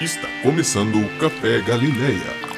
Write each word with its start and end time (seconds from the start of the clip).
Está 0.00 0.28
começando 0.42 1.00
o 1.00 1.08
Café 1.18 1.58
Galileia. 1.62 2.55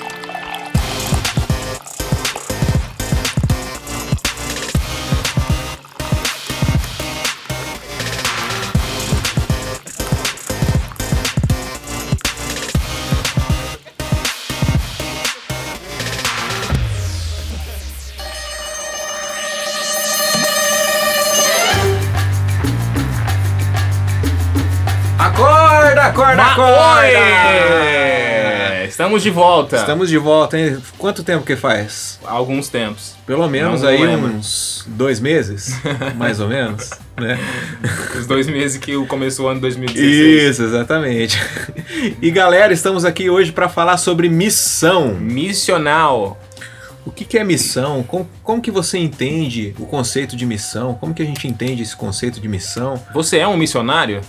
Estamos 28.99 29.23
de 29.23 29.31
volta. 29.31 29.77
Estamos 29.77 30.09
de 30.09 30.19
volta, 30.19 30.59
hein? 30.59 30.77
Quanto 30.99 31.23
tempo 31.23 31.47
que 31.47 31.55
faz? 31.55 32.19
Alguns 32.25 32.69
tempos. 32.69 33.15
Pelo 33.25 33.49
menos 33.49 33.83
Não 33.83 33.89
aí 33.89 34.05
lembro. 34.05 34.33
uns 34.33 34.85
dois 34.89 35.21
meses, 35.21 35.81
mais 36.19 36.41
ou 36.41 36.49
menos, 36.49 36.91
né? 37.17 37.39
Os 38.19 38.27
dois 38.27 38.49
meses 38.49 38.77
que 38.77 38.97
começou 39.07 39.47
o 39.47 39.51
ano 39.51 39.61
2016. 39.61 40.51
Isso, 40.51 40.65
exatamente. 40.65 41.39
E 42.21 42.29
galera, 42.33 42.73
estamos 42.73 43.05
aqui 43.05 43.31
hoje 43.31 43.53
para 43.53 43.69
falar 43.69 43.99
sobre 43.99 44.29
missão. 44.29 45.15
Missional. 45.15 46.37
O 47.07 47.13
que, 47.13 47.25
que 47.25 47.39
é 47.39 47.45
missão? 47.45 48.03
Como, 48.03 48.29
como 48.43 48.61
que 48.61 48.73
você 48.73 48.99
entende 48.99 49.77
o 49.79 49.87
conceito 49.87 50.35
de 50.35 50.45
missão? 50.45 50.95
Como 50.95 51.15
que 51.15 51.23
a 51.23 51.27
gente 51.27 51.47
entende 51.47 51.85
esse 51.85 51.95
conceito 51.95 52.41
de 52.41 52.49
missão? 52.49 53.01
Você 53.15 53.39
é 53.39 53.47
um 53.47 53.57
missionário? 53.57 54.23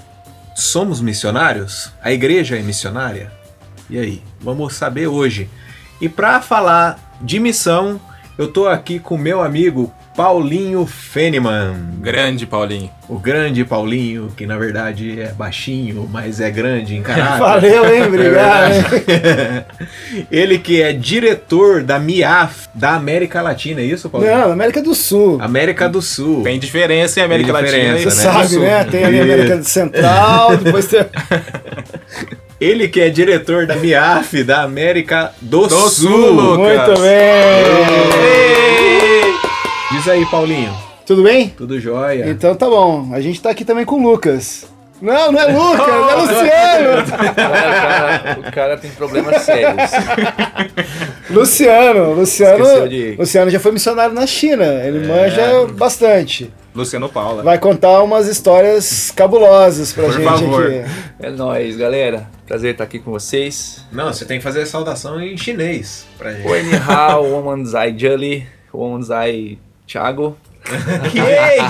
Somos 0.54 1.02
missionários? 1.02 1.92
A 2.04 2.12
igreja 2.12 2.56
é 2.56 2.62
missionária? 2.62 3.39
E 3.90 3.98
aí? 4.00 4.22
Vamos 4.40 4.74
saber 4.76 5.08
hoje. 5.08 5.50
E 6.00 6.08
para 6.08 6.42
falar 6.42 7.00
de 7.22 7.40
missão, 7.40 8.00
eu 8.38 8.48
tô 8.48 8.68
aqui 8.68 9.00
com 9.00 9.18
meu 9.18 9.42
amigo 9.42 9.92
Paulinho 10.16 10.86
Feniman. 10.86 11.76
Grande, 12.02 12.46
Paulinho. 12.46 12.90
O 13.08 13.18
grande 13.18 13.64
Paulinho, 13.66 14.30
que 14.36 14.46
na 14.46 14.58
verdade 14.58 15.20
é 15.20 15.32
baixinho, 15.32 16.08
mas 16.12 16.40
é 16.42 16.52
grande 16.52 16.96
em 16.96 17.02
caráter. 17.04 17.40
Valeu, 17.40 17.94
hein? 17.94 18.04
Obrigado. 18.08 18.74
hein? 18.74 20.28
Ele 20.30 20.60
que 20.60 20.82
é 20.82 20.92
diretor 20.94 21.84
da 21.84 21.98
MIAF 22.00 22.68
da 22.74 22.96
América 22.96 23.42
Latina, 23.42 23.82
é 23.82 23.86
isso, 23.86 24.10
Paulinho? 24.10 24.38
Não, 24.38 24.52
América 24.52 24.82
do 24.82 24.94
Sul. 24.94 25.38
América 25.42 25.88
do 25.90 26.02
Sul. 26.02 26.44
Tem 26.44 26.60
diferença 26.60 27.20
em 27.20 27.24
América 27.24 27.52
Latina 27.54 27.72
diferença, 27.78 28.10
Você 28.12 28.28
né? 28.28 28.34
sabe, 28.34 28.48
Sul. 28.50 28.62
né? 28.62 28.84
Tem 28.86 29.04
ali 29.06 29.20
a 29.20 29.24
América 29.24 29.64
Central, 29.64 30.58
depois 30.58 30.86
tem. 30.88 31.00
Ele 32.60 32.88
que 32.90 33.00
é 33.00 33.10
diretor 33.10 33.66
da 33.66 33.76
MIAF 33.76 34.44
da 34.44 34.64
América 34.64 35.32
do, 35.42 35.66
Do 35.68 35.70
Sul. 35.70 35.90
Sul, 36.10 36.32
Lucas. 36.32 36.58
Muito 36.88 37.02
bem. 37.02 37.64
Diz 39.92 40.08
aí, 40.08 40.26
Paulinho. 40.26 40.74
Tudo 41.06 41.24
bem? 41.24 41.50
Tudo 41.58 41.80
jóia? 41.80 42.30
Então 42.30 42.54
tá 42.56 42.68
bom. 42.68 43.10
A 43.14 43.22
gente 43.22 43.42
tá 43.42 43.50
aqui 43.50 43.64
também 43.66 43.86
com 43.86 43.96
o 43.96 44.12
Lucas. 44.12 44.68
Não, 45.02 45.32
não 45.32 45.40
é 45.40 45.46
Lucas, 45.46 45.88
é 45.88 46.16
Luciano. 46.20 47.02
O 47.32 47.36
cara, 47.36 48.38
o 48.40 48.52
cara 48.52 48.78
tem 48.78 48.92
problemas 48.92 49.42
sérios. 49.44 49.92
Luciano, 51.32 52.14
Luciano. 52.14 52.64
Esqueceu 52.64 52.88
de- 52.90 53.16
Luciano 53.18 53.50
já 53.50 53.60
foi 53.60 53.72
missionário 53.72 54.14
na 54.14 54.28
China. 54.28 54.66
Ele 54.66 55.06
É. 55.06 55.08
manja 55.08 55.66
bastante. 55.74 56.52
Luciano 56.80 57.10
Paula. 57.10 57.44
Vai 57.44 57.60
contar 57.60 58.02
umas 58.04 58.28
histórias 58.28 59.12
cabulosas 59.12 59.92
pra 59.94 60.06
Por 60.06 60.14
gente 60.14 60.24
favor. 60.24 60.66
aqui. 60.66 60.92
É 61.20 61.30
nóis, 61.30 61.76
galera. 61.78 62.30
Prazer 62.48 62.72
estar 62.72 62.84
aqui 62.86 63.00
com 63.00 63.12
vocês. 63.12 63.86
Não, 63.92 64.12
você 64.12 64.26
tem 64.26 64.38
que 64.38 64.44
fazer 64.44 64.62
a 64.62 64.66
saudação 64.66 65.22
em 65.22 65.38
chinês 65.38 66.06
pra 66.18 66.34
gente. 66.34 66.48
Oi, 66.48 66.62
hao, 66.88 67.26
womanzai 67.32 67.96
Jolly, 67.98 68.48
womanzai 68.74 69.60
Thiago. 69.86 70.36
Que 71.12 71.20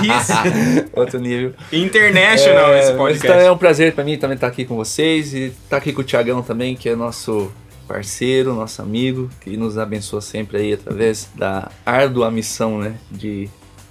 isso? 0.06 0.32
Outro 0.94 1.18
nível. 1.20 1.54
International 1.72 2.72
É, 2.74 2.80
esse 2.80 2.92
podcast. 2.92 3.26
também 3.26 3.46
é 3.46 3.52
um 3.52 3.56
prazer 3.56 3.94
pra 3.94 4.04
mim 4.04 4.18
também 4.18 4.34
estar 4.34 4.46
aqui 4.48 4.64
com 4.64 4.76
vocês 4.76 5.32
e 5.32 5.44
estar 5.64 5.76
aqui 5.78 5.92
com 5.92 6.00
o 6.02 6.04
Thiagão 6.04 6.42
também, 6.42 6.74
que 6.74 6.88
é 6.88 6.94
nosso 6.96 7.50
parceiro, 7.88 8.52
nosso 8.54 8.82
amigo, 8.82 9.30
que 9.40 9.56
nos 9.56 9.78
abençoa 9.78 10.20
sempre 10.20 10.58
aí 10.58 10.72
através 10.74 11.28
da 11.34 11.70
árdua 11.84 12.30
missão, 12.30 12.78
né, 12.78 12.94
de 13.10 13.48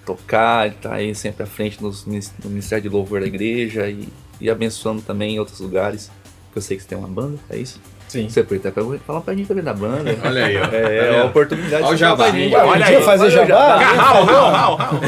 tocar, 0.09 0.69
de 0.69 0.75
estar 0.75 0.93
aí 0.93 1.13
sempre 1.13 1.43
à 1.43 1.45
frente 1.45 1.81
nos, 1.81 2.05
no 2.05 2.49
Ministério 2.49 2.81
de 2.81 2.89
Louvor 2.89 3.21
da 3.21 3.27
igreja 3.27 3.87
e, 3.87 4.09
e 4.41 4.49
abençoando 4.49 5.01
também 5.01 5.35
em 5.35 5.39
outros 5.39 5.59
lugares. 5.59 6.09
Eu 6.55 6.61
sei 6.61 6.77
que 6.77 6.83
você 6.83 6.89
tem 6.89 6.97
uma 6.97 7.07
banda, 7.07 7.37
é 7.49 7.57
isso? 7.57 7.79
Sim. 8.07 8.27
Você 8.27 8.43
pode 8.43 8.67
até 8.67 8.81
falar 9.05 9.21
pra 9.21 9.35
gente 9.35 9.47
também 9.47 9.63
da 9.63 9.73
banda. 9.73 10.17
Olha 10.25 10.45
aí, 10.45 10.57
ó. 10.57 10.65
É, 10.65 11.09
é 11.09 11.15
uma 11.17 11.25
oportunidade. 11.25 11.83
Olha 11.83 11.93
o 11.93 11.97
jabá. 11.97 12.25
Olha 12.25 12.85
aí, 12.87 13.03
fazer 13.03 13.25
olha 13.25 13.43
o 13.43 13.47
jabá? 13.47 13.77
Rau, 13.77 14.25
rau, 14.25 14.75
rau. 14.75 14.99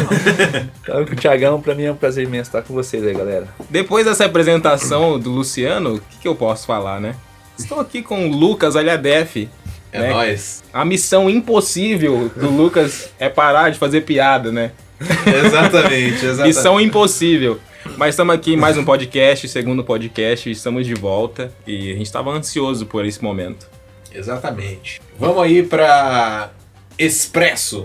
Então, 0.83 1.05
com 1.05 1.13
o 1.13 1.15
Thiagão, 1.15 1.59
pra 1.59 1.73
mim 1.73 1.85
é 1.85 1.91
um 1.91 1.95
prazer 1.95 2.25
imenso 2.25 2.49
estar 2.49 2.61
com 2.61 2.75
vocês 2.75 3.03
aí, 3.03 3.13
galera. 3.13 3.47
Depois 3.71 4.05
dessa 4.05 4.25
apresentação 4.25 5.19
do 5.19 5.31
Luciano, 5.31 5.95
o 5.95 5.99
que, 5.99 6.19
que 6.19 6.27
eu 6.27 6.35
posso 6.35 6.67
falar, 6.67 7.01
né? 7.01 7.15
Estou 7.57 7.79
aqui 7.79 8.03
com 8.03 8.29
o 8.29 8.31
Lucas 8.31 8.75
Alhadef. 8.75 9.49
É 9.91 9.99
né? 9.99 10.09
nóis. 10.09 10.63
A 10.71 10.85
missão 10.85 11.27
impossível 11.27 12.31
do 12.35 12.49
Lucas 12.49 13.09
é 13.19 13.27
parar 13.27 13.71
de 13.71 13.79
fazer 13.79 14.01
piada, 14.01 14.51
né? 14.51 14.71
Exatamente, 15.45 16.25
exatamente. 16.25 16.55
Missão 16.55 16.79
impossível. 16.79 17.59
Mas 17.97 18.09
estamos 18.09 18.35
aqui 18.35 18.53
em 18.53 18.57
mais 18.57 18.77
um 18.77 18.85
podcast, 18.85 19.47
segundo 19.47 19.83
podcast, 19.83 20.49
estamos 20.49 20.85
de 20.85 20.93
volta 20.93 21.51
e 21.65 21.91
a 21.91 21.93
gente 21.93 22.05
estava 22.05 22.31
ansioso 22.31 22.85
por 22.85 23.05
esse 23.05 23.23
momento. 23.23 23.67
Exatamente. 24.13 25.01
Vamos 25.17 25.41
aí 25.41 25.63
pra 25.63 26.51
Expresso. 26.97 27.83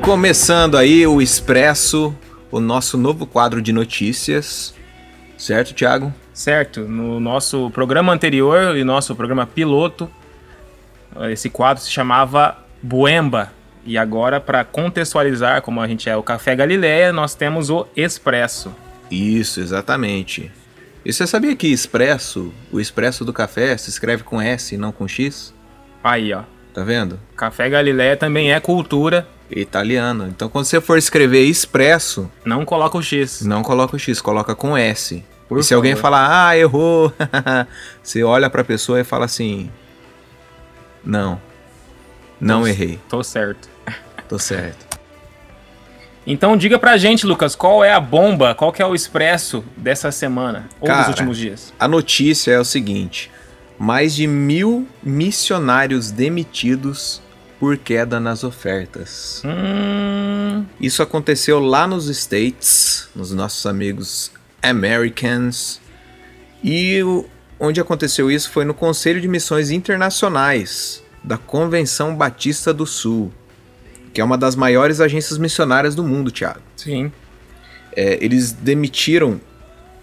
Começando 0.00 0.76
aí 0.76 1.04
o 1.04 1.20
Expresso, 1.20 2.14
o 2.48 2.60
nosso 2.60 2.96
novo 2.96 3.26
quadro 3.26 3.60
de 3.60 3.72
notícias. 3.72 4.72
Certo, 5.36 5.74
Thiago? 5.74 6.14
Certo, 6.36 6.80
no 6.80 7.18
nosso 7.18 7.70
programa 7.70 8.12
anterior 8.12 8.76
e 8.76 8.84
nosso 8.84 9.16
programa 9.16 9.46
piloto, 9.46 10.06
esse 11.30 11.48
quadro 11.48 11.82
se 11.82 11.90
chamava 11.90 12.58
Buemba. 12.82 13.50
E 13.86 13.96
agora, 13.96 14.38
para 14.38 14.62
contextualizar, 14.62 15.62
como 15.62 15.80
a 15.80 15.88
gente 15.88 16.10
é 16.10 16.14
o 16.14 16.22
Café 16.22 16.54
Galileia, 16.54 17.10
nós 17.10 17.34
temos 17.34 17.70
o 17.70 17.86
Expresso. 17.96 18.70
Isso, 19.10 19.60
exatamente. 19.60 20.52
E 21.02 21.10
você 21.10 21.26
sabia 21.26 21.56
que 21.56 21.68
expresso, 21.68 22.52
o 22.70 22.78
expresso 22.78 23.24
do 23.24 23.32
café, 23.32 23.74
se 23.78 23.88
escreve 23.88 24.22
com 24.22 24.38
S 24.38 24.74
e 24.74 24.78
não 24.78 24.92
com 24.92 25.08
X? 25.08 25.54
Aí, 26.04 26.34
ó. 26.34 26.42
Tá 26.74 26.84
vendo? 26.84 27.18
Café 27.34 27.70
Galileia 27.70 28.14
também 28.14 28.52
é 28.52 28.60
cultura, 28.60 29.26
Italiano. 29.50 30.26
Então 30.28 30.50
quando 30.50 30.66
você 30.66 30.82
for 30.82 30.98
escrever 30.98 31.44
expresso, 31.44 32.30
não 32.44 32.62
coloca 32.66 32.98
o 32.98 33.02
X. 33.02 33.40
não 33.40 33.62
coloca 33.62 33.96
o 33.96 33.98
X, 33.98 34.20
coloca 34.20 34.54
com 34.54 34.76
S. 34.76 35.24
Por 35.48 35.58
e 35.58 35.62
se 35.62 35.72
alguém 35.74 35.94
falar, 35.94 36.48
ah, 36.48 36.56
errou, 36.56 37.12
você 38.02 38.22
olha 38.24 38.50
pra 38.50 38.64
pessoa 38.64 39.00
e 39.00 39.04
fala 39.04 39.24
assim: 39.26 39.70
Não, 41.04 41.40
não 42.40 42.62
Tô- 42.62 42.66
errei, 42.66 43.00
Tô 43.08 43.22
certo. 43.22 43.68
tô 44.28 44.38
certo. 44.38 44.86
Então 46.26 46.56
diga 46.56 46.78
pra 46.78 46.96
gente, 46.96 47.24
Lucas, 47.24 47.54
qual 47.54 47.84
é 47.84 47.92
a 47.92 48.00
bomba, 48.00 48.52
qual 48.54 48.72
que 48.72 48.82
é 48.82 48.86
o 48.86 48.94
expresso 48.96 49.64
dessa 49.76 50.10
semana 50.10 50.68
ou 50.80 50.88
Cara, 50.88 51.00
dos 51.02 51.08
últimos 51.10 51.36
dias? 51.38 51.72
A 51.78 51.86
notícia 51.86 52.50
é 52.50 52.58
o 52.58 52.64
seguinte: 52.64 53.30
mais 53.78 54.14
de 54.16 54.26
mil 54.26 54.88
missionários 55.00 56.10
demitidos 56.10 57.22
por 57.60 57.76
queda 57.78 58.18
nas 58.18 58.42
ofertas. 58.42 59.40
Hum, 59.44 60.64
Isso 60.80 61.00
aconteceu 61.02 61.60
lá 61.60 61.86
nos 61.86 62.08
States, 62.08 63.08
nos 63.14 63.30
nossos 63.30 63.64
amigos 63.64 64.32
Americans. 64.70 65.80
E 66.62 67.02
o- 67.02 67.24
onde 67.58 67.80
aconteceu 67.80 68.30
isso 68.30 68.50
foi 68.50 68.64
no 68.64 68.74
Conselho 68.74 69.20
de 69.20 69.28
Missões 69.28 69.70
Internacionais 69.70 71.02
da 71.24 71.36
Convenção 71.38 72.14
Batista 72.14 72.72
do 72.72 72.86
Sul, 72.86 73.32
que 74.12 74.20
é 74.20 74.24
uma 74.24 74.38
das 74.38 74.54
maiores 74.56 75.00
agências 75.00 75.38
missionárias 75.38 75.94
do 75.94 76.02
mundo, 76.04 76.30
Thiago. 76.30 76.60
sim. 76.76 77.10
É, 77.98 78.22
eles 78.22 78.52
demitiram 78.52 79.40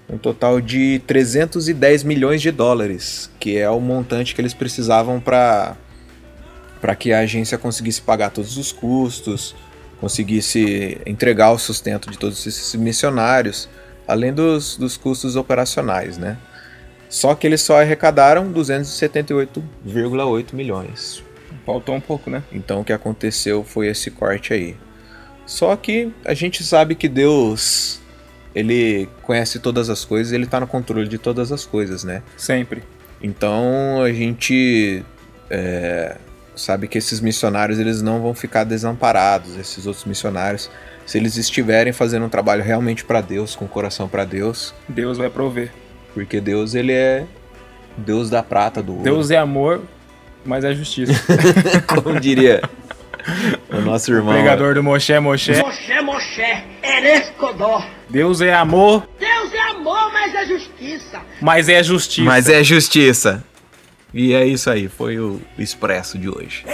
um 0.09 0.17
total 0.17 0.59
de 0.59 1.01
310 1.05 2.03
milhões 2.03 2.41
de 2.41 2.51
dólares, 2.51 3.29
que 3.39 3.57
é 3.57 3.69
o 3.69 3.79
montante 3.79 4.33
que 4.33 4.41
eles 4.41 4.53
precisavam 4.53 5.19
para 5.19 5.75
para 6.81 6.95
que 6.95 7.11
a 7.11 7.19
agência 7.19 7.57
conseguisse 7.57 8.01
pagar 8.01 8.29
todos 8.29 8.57
os 8.57 8.71
custos, 8.71 9.53
conseguisse 9.99 10.97
entregar 11.05 11.51
o 11.51 11.59
sustento 11.59 12.09
de 12.09 12.17
todos 12.17 12.47
esses 12.47 12.73
missionários, 12.75 13.67
além 14.07 14.33
dos, 14.33 14.77
dos 14.77 14.95
custos 14.95 15.35
operacionais, 15.35 16.17
né? 16.17 16.37
Só 17.09 17.35
que 17.35 17.45
eles 17.45 17.61
só 17.61 17.81
arrecadaram 17.81 18.49
278,8 18.53 20.53
milhões. 20.53 21.21
Faltou 21.65 21.95
um 21.95 22.01
pouco, 22.01 22.29
né? 22.29 22.41
Então 22.51 22.79
o 22.79 22.85
que 22.85 22.93
aconteceu 22.93 23.63
foi 23.63 23.87
esse 23.87 24.09
corte 24.09 24.53
aí. 24.53 24.77
Só 25.45 25.75
que 25.75 26.13
a 26.23 26.33
gente 26.33 26.63
sabe 26.63 26.95
que 26.95 27.09
Deus, 27.09 27.99
ele 28.59 29.09
conhece 29.21 29.59
todas 29.59 29.89
as 29.89 30.03
coisas, 30.03 30.33
ele 30.33 30.45
tá 30.45 30.59
no 30.59 30.67
controle 30.67 31.07
de 31.07 31.17
todas 31.17 31.51
as 31.51 31.65
coisas, 31.65 32.03
né? 32.03 32.21
Sempre. 32.35 32.83
Então 33.21 34.01
a 34.01 34.11
gente 34.11 35.03
é, 35.49 36.15
sabe 36.55 36.87
que 36.87 36.97
esses 36.97 37.19
missionários 37.19 37.79
eles 37.79 38.01
não 38.01 38.21
vão 38.21 38.33
ficar 38.33 38.63
desamparados, 38.63 39.57
esses 39.57 39.85
outros 39.85 40.05
missionários, 40.05 40.69
se 41.05 41.17
eles 41.17 41.37
estiverem 41.37 41.91
fazendo 41.91 42.25
um 42.25 42.29
trabalho 42.29 42.63
realmente 42.63 43.03
para 43.03 43.21
Deus, 43.21 43.55
com 43.55 43.65
o 43.65 43.67
coração 43.67 44.07
para 44.07 44.25
Deus, 44.25 44.73
Deus 44.87 45.17
vai 45.17 45.29
prover. 45.29 45.71
porque 46.13 46.39
Deus 46.39 46.75
ele 46.75 46.93
é 46.93 47.25
Deus 47.97 48.29
da 48.29 48.43
prata 48.43 48.81
do 48.81 48.93
ouro. 48.93 49.03
Deus 49.03 49.31
é 49.31 49.37
amor, 49.37 49.81
mas 50.45 50.63
é 50.63 50.73
justiça. 50.73 51.13
como 51.87 52.19
diria 52.19 52.61
o 53.71 53.81
nosso 53.81 54.11
irmão. 54.11 54.33
Pregador 54.33 54.75
do 54.75 54.83
Moshe 54.83 55.17
Moshe. 55.19 55.51
Moshe, 55.61 56.01
Moshe, 56.01 56.63
Erescodó. 56.97 57.83
Deus 58.09 58.41
é 58.41 58.53
amor, 58.53 59.07
Deus 59.19 59.53
é 59.53 59.61
amor, 59.71 60.11
mas 60.11 60.33
é 60.33 60.45
justiça. 60.45 61.21
mas 61.41 61.69
é 61.69 61.83
justiça. 61.83 62.25
Mas 62.25 62.49
é 62.49 62.63
justiça. 62.63 63.43
E 64.13 64.33
é 64.33 64.45
isso 64.45 64.69
aí, 64.69 64.87
foi 64.87 65.19
o 65.19 65.39
expresso 65.57 66.17
de 66.17 66.27
hoje. 66.27 66.65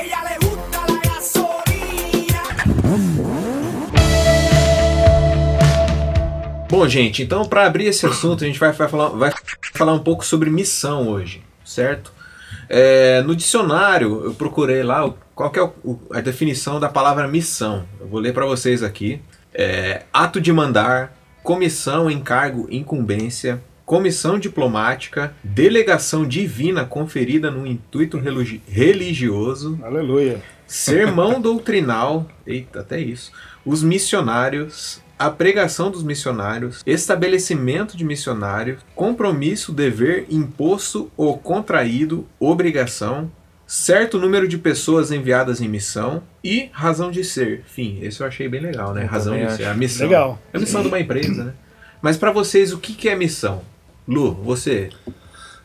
Bom, 6.70 6.88
gente, 6.88 7.22
então 7.22 7.46
para 7.46 7.66
abrir 7.66 7.86
esse 7.86 8.06
assunto, 8.06 8.44
a 8.44 8.48
gente 8.48 8.60
vai, 8.60 8.72
vai 8.72 8.88
falar, 8.90 9.10
vai 9.10 9.32
falar 9.74 9.94
um 9.94 10.00
pouco 10.00 10.26
sobre 10.26 10.50
missão 10.50 11.08
hoje, 11.08 11.44
certo? 11.64 12.12
É, 12.68 13.22
no 13.22 13.36
dicionário, 13.36 14.24
eu 14.26 14.34
procurei 14.34 14.82
lá 14.82 15.14
qual 15.36 15.52
que 15.52 15.60
é 15.60 15.70
a 16.12 16.22
definição 16.22 16.80
da 16.80 16.90
palavra 16.90 17.28
missão. 17.28 17.86
Eu 18.00 18.08
vou 18.08 18.20
ler 18.20 18.34
para 18.34 18.46
vocês 18.46 18.82
aqui. 18.82 19.22
É, 19.58 20.04
ato 20.12 20.42
de 20.42 20.52
mandar, 20.52 21.16
comissão, 21.42 22.12
encargo, 22.12 22.68
incumbência, 22.70 23.62
comissão 23.86 24.38
diplomática, 24.38 25.34
delegação 25.44 26.28
divina 26.28 26.84
conferida 26.84 27.50
no 27.50 27.66
intuito 27.66 28.18
religi- 28.18 28.62
religioso, 28.68 29.80
Aleluia. 29.82 30.42
sermão 30.68 31.40
doutrinal, 31.42 32.28
eita, 32.46 32.82
até 32.82 33.00
isso, 33.00 33.32
os 33.66 33.82
missionários, 33.82 35.02
a 35.18 35.30
pregação 35.30 35.90
dos 35.90 36.04
missionários, 36.04 36.82
estabelecimento 36.86 37.96
de 37.96 38.04
missionário, 38.04 38.80
compromisso, 38.94 39.72
dever, 39.72 40.26
imposto 40.30 41.10
ou 41.16 41.38
contraído, 41.38 42.28
obrigação, 42.40 43.32
certo 43.68 44.20
número 44.20 44.48
de 44.48 44.58
pessoas 44.58 45.12
enviadas 45.12 45.62
em 45.62 45.68
missão 45.68 46.24
e 46.44 46.70
razão 46.72 47.12
de 47.12 47.24
ser. 47.24 47.64
Fim, 47.66 48.00
esse 48.02 48.22
eu 48.22 48.28
achei 48.28 48.48
bem 48.48 48.62
legal, 48.62 48.94
né? 48.94 49.04
Eu 49.04 49.08
razão 49.08 49.34
de 49.34 49.42
também 49.42 49.56
ser, 49.56 49.64
acho. 49.64 49.72
a 49.72 49.76
missão. 49.76 50.08
Legal. 50.08 50.40
É 50.54 50.58
a 50.58 50.60
missão 50.60 50.82
de 50.82 50.88
uma 50.88 51.00
empresa, 51.00 51.44
né? 51.46 51.54
Mas 52.02 52.18
pra 52.18 52.32
vocês, 52.32 52.72
o 52.72 52.78
que 52.78 52.94
que 52.94 53.10
é 53.10 53.16
missão? 53.16 53.62
Lu, 54.08 54.34
você. 54.34 54.90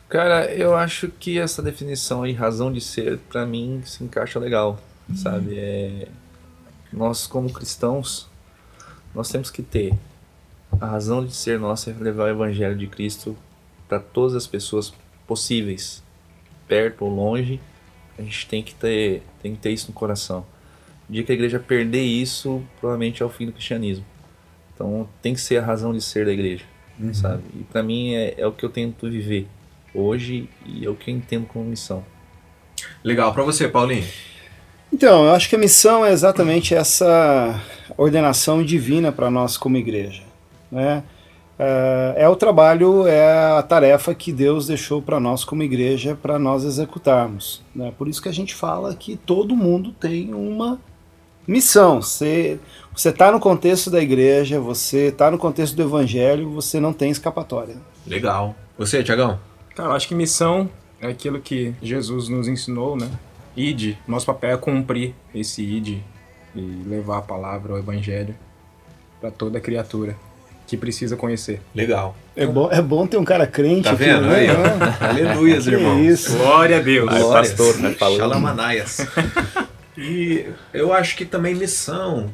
Cara, 0.09 0.51
eu 0.53 0.75
acho 0.75 1.07
que 1.07 1.39
essa 1.39 1.61
definição 1.61 2.23
aí, 2.23 2.33
razão 2.33 2.71
de 2.71 2.81
ser, 2.81 3.17
pra 3.29 3.45
mim 3.45 3.81
se 3.85 4.03
encaixa 4.03 4.39
legal, 4.39 4.79
sabe? 5.15 5.57
É... 5.57 6.07
Nós, 6.91 7.27
como 7.27 7.51
cristãos, 7.53 8.27
nós 9.13 9.29
temos 9.29 9.49
que 9.49 9.61
ter 9.61 9.93
a 10.79 10.85
razão 10.85 11.25
de 11.25 11.33
ser 11.33 11.59
nossa 11.59 11.91
é 11.91 11.93
levar 11.93 12.25
o 12.25 12.29
evangelho 12.29 12.77
de 12.77 12.87
Cristo 12.87 13.37
para 13.87 13.99
todas 13.99 14.35
as 14.35 14.47
pessoas 14.47 14.93
possíveis, 15.27 16.03
perto 16.67 17.05
ou 17.05 17.13
longe. 17.13 17.59
A 18.21 18.23
gente 18.23 18.47
tem 18.47 18.61
que 18.61 18.75
ter, 18.75 19.23
tem 19.41 19.55
que 19.55 19.59
ter 19.59 19.71
isso 19.71 19.87
no 19.87 19.93
coração. 19.93 20.45
O 21.09 21.11
dia 21.11 21.23
que 21.23 21.31
a 21.31 21.35
igreja 21.35 21.59
perder 21.59 22.03
isso, 22.03 22.61
provavelmente 22.79 23.23
é 23.23 23.25
o 23.25 23.29
fim 23.29 23.47
do 23.47 23.51
cristianismo. 23.51 24.05
Então, 24.73 25.09
tem 25.21 25.33
que 25.33 25.41
ser 25.41 25.57
a 25.57 25.65
razão 25.65 25.91
de 25.91 26.01
ser 26.01 26.25
da 26.25 26.31
igreja, 26.31 26.63
sabe? 27.13 27.43
E 27.55 27.63
pra 27.63 27.81
mim 27.81 28.13
é, 28.13 28.35
é 28.37 28.47
o 28.47 28.51
que 28.51 28.63
eu 28.63 28.69
tento 28.69 29.09
viver 29.09 29.47
hoje 29.93 30.47
e 30.65 30.85
é 30.85 30.89
o 30.89 30.95
que 30.95 31.09
eu 31.09 31.15
entendo 31.15 31.47
como 31.47 31.65
missão. 31.65 32.05
Legal, 33.03 33.33
pra 33.33 33.43
você, 33.43 33.67
Paulinho. 33.67 34.05
Então, 34.93 35.25
eu 35.25 35.31
acho 35.31 35.49
que 35.49 35.55
a 35.55 35.59
missão 35.59 36.05
é 36.05 36.11
exatamente 36.11 36.75
essa 36.75 37.59
ordenação 37.97 38.63
divina 38.63 39.11
para 39.11 39.31
nós 39.31 39.57
como 39.57 39.77
igreja. 39.77 40.23
Né? 40.71 41.03
É, 41.63 42.23
é 42.23 42.27
o 42.27 42.35
trabalho, 42.35 43.05
é 43.05 43.55
a 43.55 43.61
tarefa 43.61 44.15
que 44.15 44.33
Deus 44.33 44.65
deixou 44.65 44.99
para 44.99 45.19
nós 45.19 45.43
como 45.43 45.61
igreja 45.61 46.17
para 46.19 46.39
nós 46.39 46.63
executarmos. 46.63 47.61
Né? 47.75 47.93
Por 47.95 48.07
isso 48.07 48.19
que 48.19 48.27
a 48.27 48.33
gente 48.33 48.55
fala 48.55 48.95
que 48.95 49.15
todo 49.15 49.55
mundo 49.55 49.91
tem 49.91 50.33
uma 50.33 50.79
missão. 51.47 52.01
Você 52.01 52.59
está 52.95 53.31
no 53.31 53.39
contexto 53.39 53.91
da 53.91 54.01
igreja, 54.01 54.59
você 54.59 55.09
está 55.09 55.29
no 55.29 55.37
contexto 55.37 55.75
do 55.75 55.83
evangelho, 55.83 56.49
você 56.49 56.79
não 56.79 56.91
tem 56.91 57.11
escapatória. 57.11 57.75
Legal. 58.07 58.55
Você, 58.75 59.03
Tiagão? 59.03 59.39
Cara, 59.75 59.89
eu 59.89 59.93
acho 59.93 60.07
que 60.07 60.15
missão 60.15 60.67
é 60.99 61.09
aquilo 61.09 61.39
que 61.39 61.75
Jesus 61.79 62.27
nos 62.27 62.47
ensinou, 62.47 62.97
né? 62.97 63.07
Ide. 63.55 63.99
Nosso 64.07 64.25
papel 64.25 64.49
é 64.49 64.57
cumprir 64.57 65.13
esse 65.35 65.61
ide 65.61 66.03
e 66.55 66.59
levar 66.87 67.19
a 67.19 67.21
palavra, 67.21 67.73
o 67.75 67.77
evangelho, 67.77 68.33
para 69.19 69.29
toda 69.29 69.59
criatura 69.59 70.17
que 70.71 70.77
precisa 70.77 71.17
conhecer. 71.17 71.59
Legal. 71.75 72.15
É 72.33 72.45
bom, 72.45 72.69
é 72.71 72.81
bom 72.81 73.05
ter 73.05 73.17
um 73.17 73.25
cara 73.25 73.45
crente 73.45 73.83
Tá 73.83 73.91
aqui, 73.91 74.05
vendo? 74.05 74.27
né? 74.27 74.45
Ó. 74.49 75.05
Aleluias, 75.05 75.65
Que 75.65 75.71
irmão. 75.71 76.01
isso. 76.01 76.37
Glória 76.37 76.77
a 76.77 76.79
Deus. 76.79 77.09
Ai, 77.11 77.19
Glórias. 77.19 77.49
pastor, 77.53 77.77
né, 77.81 77.91
falando. 77.91 78.17
Xalamanaias. 78.19 79.05
e 79.97 80.45
eu 80.73 80.93
acho 80.93 81.17
que 81.17 81.25
também 81.25 81.53
missão 81.53 82.29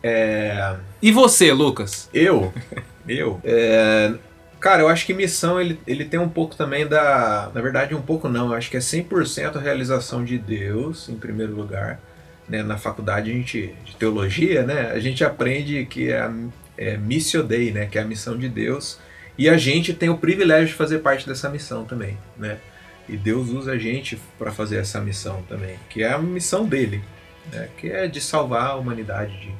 é... 0.00 0.76
E 1.02 1.10
você, 1.10 1.52
Lucas? 1.52 2.08
Eu? 2.14 2.52
Eu? 3.08 3.40
É... 3.42 4.12
Cara, 4.60 4.82
eu 4.82 4.88
acho 4.88 5.04
que 5.04 5.12
missão 5.12 5.60
ele, 5.60 5.76
ele 5.84 6.04
tem 6.04 6.20
um 6.20 6.28
pouco 6.28 6.54
também 6.54 6.86
da. 6.86 7.50
Na 7.52 7.60
verdade, 7.60 7.96
um 7.96 8.00
pouco 8.00 8.28
não. 8.28 8.46
Eu 8.50 8.54
acho 8.54 8.70
que 8.70 8.76
é 8.76 8.80
100% 8.80 9.56
a 9.56 9.60
realização 9.60 10.24
de 10.24 10.38
Deus, 10.38 11.08
em 11.08 11.16
primeiro 11.16 11.52
lugar. 11.52 11.98
Né? 12.48 12.62
Na 12.62 12.78
faculdade 12.78 13.28
a 13.28 13.34
gente, 13.34 13.74
de 13.84 13.96
teologia, 13.96 14.62
né? 14.62 14.92
A 14.94 15.00
gente 15.00 15.24
aprende 15.24 15.84
que 15.86 16.12
é, 16.12 16.20
a- 16.20 16.32
é 16.82 16.96
Missio 16.96 17.42
Dei, 17.42 17.70
né? 17.70 17.86
Que 17.86 17.98
é 17.98 18.02
a 18.02 18.04
missão 18.04 18.36
de 18.36 18.48
Deus. 18.48 18.98
E 19.36 19.48
a 19.48 19.56
gente 19.56 19.94
tem 19.94 20.08
o 20.08 20.18
privilégio 20.18 20.68
de 20.68 20.74
fazer 20.74 20.98
parte 20.98 21.26
dessa 21.26 21.48
missão 21.48 21.84
também, 21.84 22.18
né? 22.36 22.58
E 23.08 23.16
Deus 23.16 23.48
usa 23.48 23.72
a 23.72 23.78
gente 23.78 24.20
para 24.38 24.52
fazer 24.52 24.76
essa 24.76 25.00
missão 25.00 25.42
também, 25.48 25.76
que 25.90 26.02
é 26.02 26.12
a 26.12 26.18
missão 26.18 26.66
dele, 26.66 27.02
né? 27.52 27.68
que 27.76 27.90
é 27.90 28.06
de 28.06 28.20
salvar 28.20 28.70
a 28.70 28.76
humanidade, 28.76 29.32
de 29.40 29.54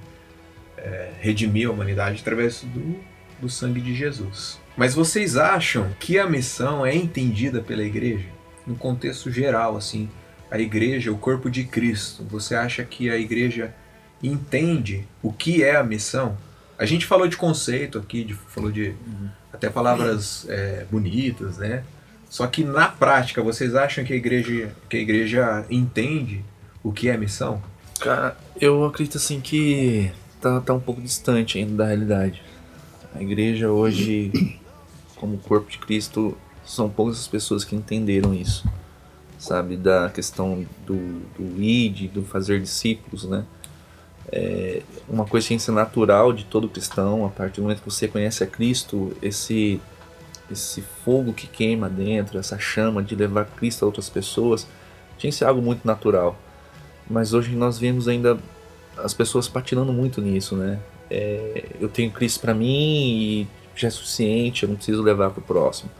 é, 0.78 1.10
redimir 1.20 1.68
a 1.68 1.72
humanidade 1.72 2.20
através 2.20 2.62
do, 2.62 3.00
do 3.40 3.48
sangue 3.48 3.80
de 3.80 3.94
Jesus. 3.94 4.60
Mas 4.76 4.94
vocês 4.94 5.36
acham 5.36 5.90
que 5.98 6.18
a 6.18 6.28
missão 6.28 6.86
é 6.86 6.94
entendida 6.94 7.60
pela 7.60 7.82
igreja? 7.82 8.28
No 8.66 8.76
contexto 8.76 9.30
geral, 9.30 9.76
assim, 9.76 10.08
a 10.50 10.58
igreja, 10.58 11.10
o 11.10 11.18
corpo 11.18 11.50
de 11.50 11.64
Cristo, 11.64 12.24
você 12.24 12.54
acha 12.54 12.84
que 12.84 13.10
a 13.10 13.16
igreja 13.16 13.74
entende 14.22 15.04
o 15.20 15.32
que 15.32 15.64
é 15.64 15.76
a 15.76 15.82
missão? 15.82 16.38
A 16.82 16.84
gente 16.84 17.06
falou 17.06 17.28
de 17.28 17.36
conceito 17.36 17.96
aqui, 17.96 18.24
de, 18.24 18.34
falou 18.34 18.68
de 18.68 18.88
uhum. 19.06 19.28
até 19.52 19.70
palavras 19.70 20.44
é, 20.48 20.84
bonitas, 20.90 21.58
né? 21.58 21.84
Só 22.28 22.44
que 22.48 22.64
na 22.64 22.88
prática, 22.88 23.40
vocês 23.40 23.76
acham 23.76 24.02
que 24.02 24.12
a 24.12 24.16
igreja, 24.16 24.74
que 24.88 24.96
a 24.96 25.00
igreja 25.00 25.64
entende 25.70 26.44
o 26.82 26.90
que 26.90 27.08
é 27.08 27.16
missão? 27.16 27.62
Cara, 28.00 28.36
eu 28.60 28.84
acredito 28.84 29.16
assim 29.16 29.40
que 29.40 30.10
tá, 30.40 30.60
tá 30.60 30.74
um 30.74 30.80
pouco 30.80 31.00
distante 31.00 31.56
ainda 31.56 31.72
da 31.72 31.86
realidade. 31.86 32.42
A 33.14 33.22
igreja 33.22 33.70
hoje, 33.70 34.58
como 35.14 35.38
corpo 35.38 35.70
de 35.70 35.78
Cristo, 35.78 36.36
são 36.66 36.90
poucas 36.90 37.20
as 37.20 37.28
pessoas 37.28 37.64
que 37.64 37.76
entenderam 37.76 38.34
isso, 38.34 38.68
sabe? 39.38 39.76
Da 39.76 40.10
questão 40.10 40.66
do, 40.84 41.20
do 41.38 41.62
id, 41.62 42.10
do 42.10 42.24
fazer 42.24 42.60
discípulos, 42.60 43.22
né? 43.22 43.44
É 44.30 44.82
uma 45.08 45.24
coisa 45.24 45.54
natural 45.72 46.32
de 46.32 46.44
todo 46.44 46.68
cristão, 46.68 47.26
a 47.26 47.28
partir 47.28 47.56
do 47.56 47.62
momento 47.62 47.82
que 47.82 47.90
você 47.90 48.08
conhece 48.08 48.42
a 48.44 48.46
Cristo, 48.46 49.16
esse 49.22 49.80
esse 50.50 50.82
fogo 51.04 51.32
que 51.32 51.46
queima 51.46 51.88
dentro, 51.88 52.38
essa 52.38 52.58
chama 52.58 53.02
de 53.02 53.14
levar 53.14 53.46
Cristo 53.56 53.84
a 53.84 53.86
outras 53.86 54.10
pessoas, 54.10 54.66
tinha 55.16 55.30
que 55.30 55.36
ser 55.36 55.46
algo 55.46 55.62
muito 55.62 55.86
natural. 55.86 56.36
Mas 57.08 57.32
hoje 57.32 57.54
nós 57.56 57.78
vemos 57.78 58.06
ainda 58.06 58.38
as 58.98 59.14
pessoas 59.14 59.48
patinando 59.48 59.92
muito 59.92 60.20
nisso, 60.20 60.54
né? 60.54 60.78
É, 61.10 61.66
eu 61.80 61.88
tenho 61.88 62.10
Cristo 62.10 62.40
para 62.40 62.54
mim 62.54 62.66
e 62.68 63.48
já 63.74 63.88
é 63.88 63.90
suficiente, 63.90 64.62
eu 64.62 64.68
não 64.68 64.76
preciso 64.76 65.02
levar 65.02 65.30
para 65.30 65.40
o 65.40 65.42
próximo. 65.42 65.90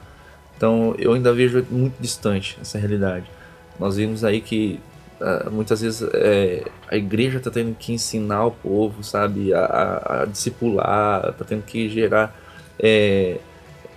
Então 0.56 0.94
eu 0.98 1.12
ainda 1.12 1.32
vejo 1.32 1.66
muito 1.70 1.94
distante 2.00 2.58
essa 2.60 2.78
realidade. 2.78 3.26
Nós 3.78 3.96
vimos 3.96 4.22
aí 4.24 4.40
que 4.40 4.80
uh, 5.22 5.50
muitas 5.50 5.80
vezes 5.80 6.02
é, 6.12 6.64
a 6.90 6.96
igreja 6.96 7.38
está 7.38 7.50
tendo 7.50 7.74
que 7.74 7.92
ensinar 7.92 8.46
o 8.46 8.50
povo, 8.50 9.02
sabe, 9.02 9.54
a, 9.54 9.64
a, 9.64 10.22
a 10.22 10.26
discipular, 10.26 11.30
está 11.30 11.44
tendo 11.44 11.62
que 11.62 11.88
gerar 11.88 12.36
é, 12.78 13.38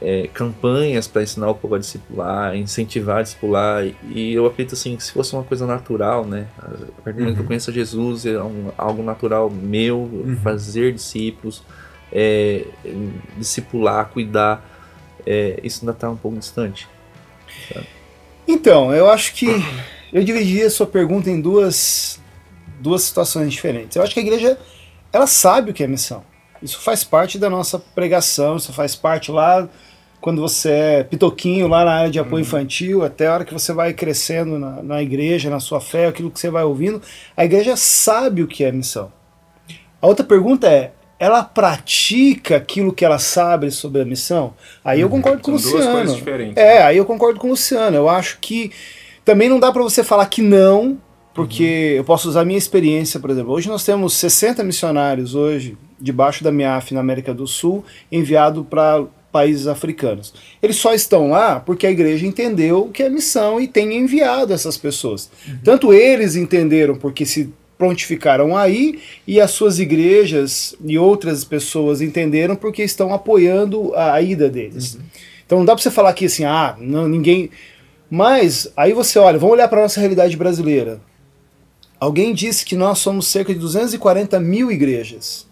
é, 0.01 0.27
campanhas 0.33 1.07
para 1.07 1.23
ensinar 1.23 1.49
o 1.49 1.55
povo 1.55 1.75
a 1.75 1.79
discipular, 1.79 2.55
incentivar 2.55 3.17
a 3.17 3.21
discipular. 3.23 3.85
E 4.09 4.33
eu 4.33 4.45
acredito 4.45 4.73
assim 4.73 4.95
que 4.95 5.03
se 5.03 5.11
fosse 5.11 5.33
uma 5.33 5.43
coisa 5.43 5.65
natural, 5.65 6.25
né? 6.25 6.47
A 6.59 7.01
partir 7.01 7.17
do 7.17 7.19
momento 7.21 7.33
que 7.33 7.39
eu 7.39 7.41
uhum. 7.41 7.47
conheço 7.47 7.71
Jesus, 7.71 8.25
é 8.25 8.41
um, 8.41 8.71
algo 8.77 9.01
natural 9.01 9.49
meu, 9.49 9.99
uhum. 9.99 10.37
fazer 10.43 10.93
discípulos, 10.93 11.63
é, 12.11 12.65
discipular, 13.37 14.09
cuidar, 14.09 14.63
é, 15.25 15.59
isso 15.63 15.81
ainda 15.81 15.91
está 15.91 16.09
um 16.09 16.17
pouco 16.17 16.37
distante. 16.37 16.87
Sabe? 17.73 17.87
Então, 18.47 18.93
eu 18.93 19.09
acho 19.09 19.33
que 19.33 19.47
eu 20.15 20.23
dividiria 20.23 20.67
a 20.67 20.69
sua 20.69 20.87
pergunta 20.87 21.29
em 21.29 21.41
duas, 21.41 22.21
duas 22.79 23.01
situações 23.01 23.51
diferentes. 23.51 23.97
Eu 23.97 24.01
acho 24.01 24.13
que 24.13 24.19
a 24.21 24.23
igreja 24.23 24.57
ela 25.11 25.27
sabe 25.27 25.71
o 25.71 25.73
que 25.73 25.83
é 25.83 25.87
missão. 25.87 26.23
Isso 26.63 26.79
faz 26.79 27.03
parte 27.03 27.37
da 27.37 27.49
nossa 27.49 27.77
pregação, 27.77 28.55
isso 28.55 28.71
faz 28.71 28.95
parte 28.95 29.29
lá 29.29 29.67
quando 30.21 30.41
você 30.41 30.69
é 30.69 31.03
pitoquinho 31.03 31.67
lá 31.67 31.83
na 31.83 31.91
área 31.91 32.09
de 32.09 32.17
apoio 32.17 32.35
uhum. 32.35 32.41
infantil, 32.47 33.03
até 33.03 33.27
a 33.27 33.33
hora 33.33 33.43
que 33.43 33.51
você 33.53 33.73
vai 33.73 33.93
crescendo 33.93 34.57
na, 34.57 34.81
na 34.81 35.03
igreja, 35.03 35.49
na 35.49 35.59
sua 35.59 35.81
fé, 35.81 36.07
aquilo 36.07 36.31
que 36.31 36.39
você 36.39 36.49
vai 36.49 36.63
ouvindo, 36.63 37.01
a 37.35 37.43
igreja 37.43 37.75
sabe 37.75 38.41
o 38.41 38.47
que 38.47 38.63
é 38.63 38.71
missão. 38.71 39.11
A 40.01 40.07
outra 40.07 40.25
pergunta 40.25 40.65
é, 40.65 40.93
ela 41.19 41.43
pratica 41.43 42.55
aquilo 42.55 42.93
que 42.93 43.03
ela 43.03 43.19
sabe 43.19 43.69
sobre 43.69 44.01
a 44.01 44.05
missão? 44.05 44.53
Aí 44.81 45.01
eu 45.01 45.07
uhum. 45.07 45.17
concordo 45.17 45.41
com 45.41 45.51
o 45.51 45.53
Luciano. 45.55 45.81
Duas 45.81 45.93
coisas 45.93 46.15
diferentes. 46.15 46.55
É, 46.55 46.83
aí 46.83 46.95
eu 46.95 47.05
concordo 47.05 47.37
com 47.37 47.47
o 47.47 47.49
Luciano. 47.49 47.97
Eu 47.97 48.07
acho 48.07 48.37
que 48.39 48.71
também 49.25 49.49
não 49.49 49.59
dá 49.59 49.71
para 49.71 49.81
você 49.81 50.03
falar 50.03 50.27
que 50.27 50.41
não, 50.41 50.97
porque 51.33 51.91
uhum. 51.91 51.97
eu 51.97 52.03
posso 52.05 52.29
usar 52.29 52.41
a 52.41 52.45
minha 52.45 52.57
experiência, 52.57 53.19
por 53.19 53.31
exemplo. 53.31 53.51
Hoje 53.51 53.67
nós 53.67 53.83
temos 53.83 54.13
60 54.13 54.63
missionários 54.63 55.35
hoje 55.35 55.77
debaixo 55.99 56.43
da 56.43 56.51
MIAF 56.51 56.93
na 56.93 56.99
América 56.99 57.33
do 57.33 57.47
Sul, 57.47 57.83
enviado 58.11 58.63
para 58.63 59.03
países 59.31 59.67
africanos. 59.67 60.33
Eles 60.63 60.77
só 60.77 60.93
estão 60.93 61.29
lá 61.29 61.59
porque 61.59 61.85
a 61.85 61.91
igreja 61.91 62.25
entendeu 62.25 62.89
que 62.93 63.03
é 63.03 63.09
missão 63.09 63.59
e 63.59 63.67
tem 63.67 63.97
enviado 63.97 64.53
essas 64.53 64.77
pessoas. 64.77 65.29
Uhum. 65.45 65.57
Tanto 65.63 65.93
eles 65.93 66.37
entenderam 66.37 66.95
porque 66.95 67.25
se 67.25 67.51
prontificaram 67.77 68.55
aí 68.55 68.99
e 69.27 69.41
as 69.41 69.51
suas 69.51 69.79
igrejas 69.79 70.73
e 70.85 70.97
outras 70.97 71.43
pessoas 71.43 72.01
entenderam 72.01 72.55
porque 72.55 72.81
estão 72.81 73.13
apoiando 73.13 73.93
a 73.95 74.21
ida 74.21 74.49
deles. 74.49 74.95
Uhum. 74.95 75.01
Então 75.45 75.57
não 75.59 75.65
dá 75.65 75.73
para 75.73 75.83
você 75.83 75.91
falar 75.91 76.13
que 76.13 76.25
assim, 76.25 76.45
ah, 76.45 76.75
não, 76.79 77.07
ninguém. 77.07 77.49
Mas 78.09 78.71
aí 78.75 78.93
você 78.93 79.17
olha, 79.19 79.37
vamos 79.37 79.53
olhar 79.53 79.67
para 79.67 79.79
a 79.79 79.83
nossa 79.83 79.99
realidade 79.99 80.37
brasileira. 80.37 80.99
Alguém 81.99 82.33
disse 82.33 82.65
que 82.65 82.75
nós 82.75 82.99
somos 82.99 83.27
cerca 83.27 83.53
de 83.53 83.59
240 83.59 84.39
mil 84.39 84.71
igrejas 84.71 85.47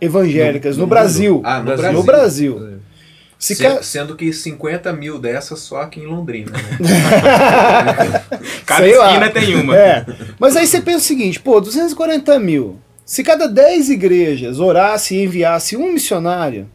evangélicas 0.00 0.76
no, 0.76 0.82
no, 0.82 0.86
no 0.86 0.90
Brasil. 0.90 1.40
Ah, 1.44 1.58
no 1.60 1.64
Brasil. 1.64 1.92
No 1.92 2.02
Brasil. 2.02 2.80
Se 3.38 3.56
ca... 3.56 3.82
Sendo 3.82 4.16
que 4.16 4.32
50 4.32 4.92
mil 4.92 5.18
dessas 5.18 5.60
só 5.60 5.82
aqui 5.82 6.00
em 6.00 6.06
Londrina, 6.06 6.52
né? 6.52 6.60
cada 8.64 8.84
Sei 8.84 8.92
esquina 8.92 9.26
lá. 9.26 9.30
tem 9.30 9.54
uma. 9.56 9.76
É. 9.76 10.06
Mas 10.38 10.56
aí 10.56 10.66
você 10.66 10.80
pensa 10.80 10.98
o 10.98 11.00
seguinte, 11.00 11.40
pô, 11.40 11.60
240 11.60 12.38
mil. 12.38 12.78
Se 13.04 13.22
cada 13.22 13.46
10 13.46 13.90
igrejas 13.90 14.60
orasse 14.60 15.14
e 15.14 15.24
enviasse 15.24 15.76
um 15.76 15.92
missionário 15.92 16.66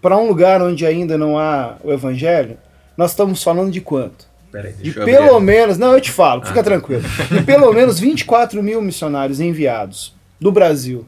para 0.00 0.16
um 0.16 0.26
lugar 0.26 0.62
onde 0.62 0.86
ainda 0.86 1.18
não 1.18 1.38
há 1.38 1.76
o 1.84 1.92
evangelho, 1.92 2.56
nós 2.96 3.10
estamos 3.10 3.42
falando 3.42 3.70
de 3.70 3.80
quanto? 3.80 4.27
Peraí, 4.50 4.72
de 4.72 4.92
pelo 4.92 5.38
menos, 5.40 5.76
não, 5.76 5.92
eu 5.92 6.00
te 6.00 6.10
falo, 6.10 6.44
fica 6.44 6.60
ah. 6.60 6.64
tranquilo. 6.64 7.02
De 7.30 7.42
pelo 7.42 7.72
menos 7.72 7.98
24 7.98 8.62
mil 8.62 8.80
missionários 8.80 9.40
enviados 9.40 10.14
do 10.40 10.50
Brasil. 10.50 11.04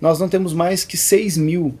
Nós 0.00 0.18
não 0.18 0.28
temos 0.28 0.54
mais 0.54 0.84
que 0.84 0.96
6 0.96 1.36
mil 1.36 1.78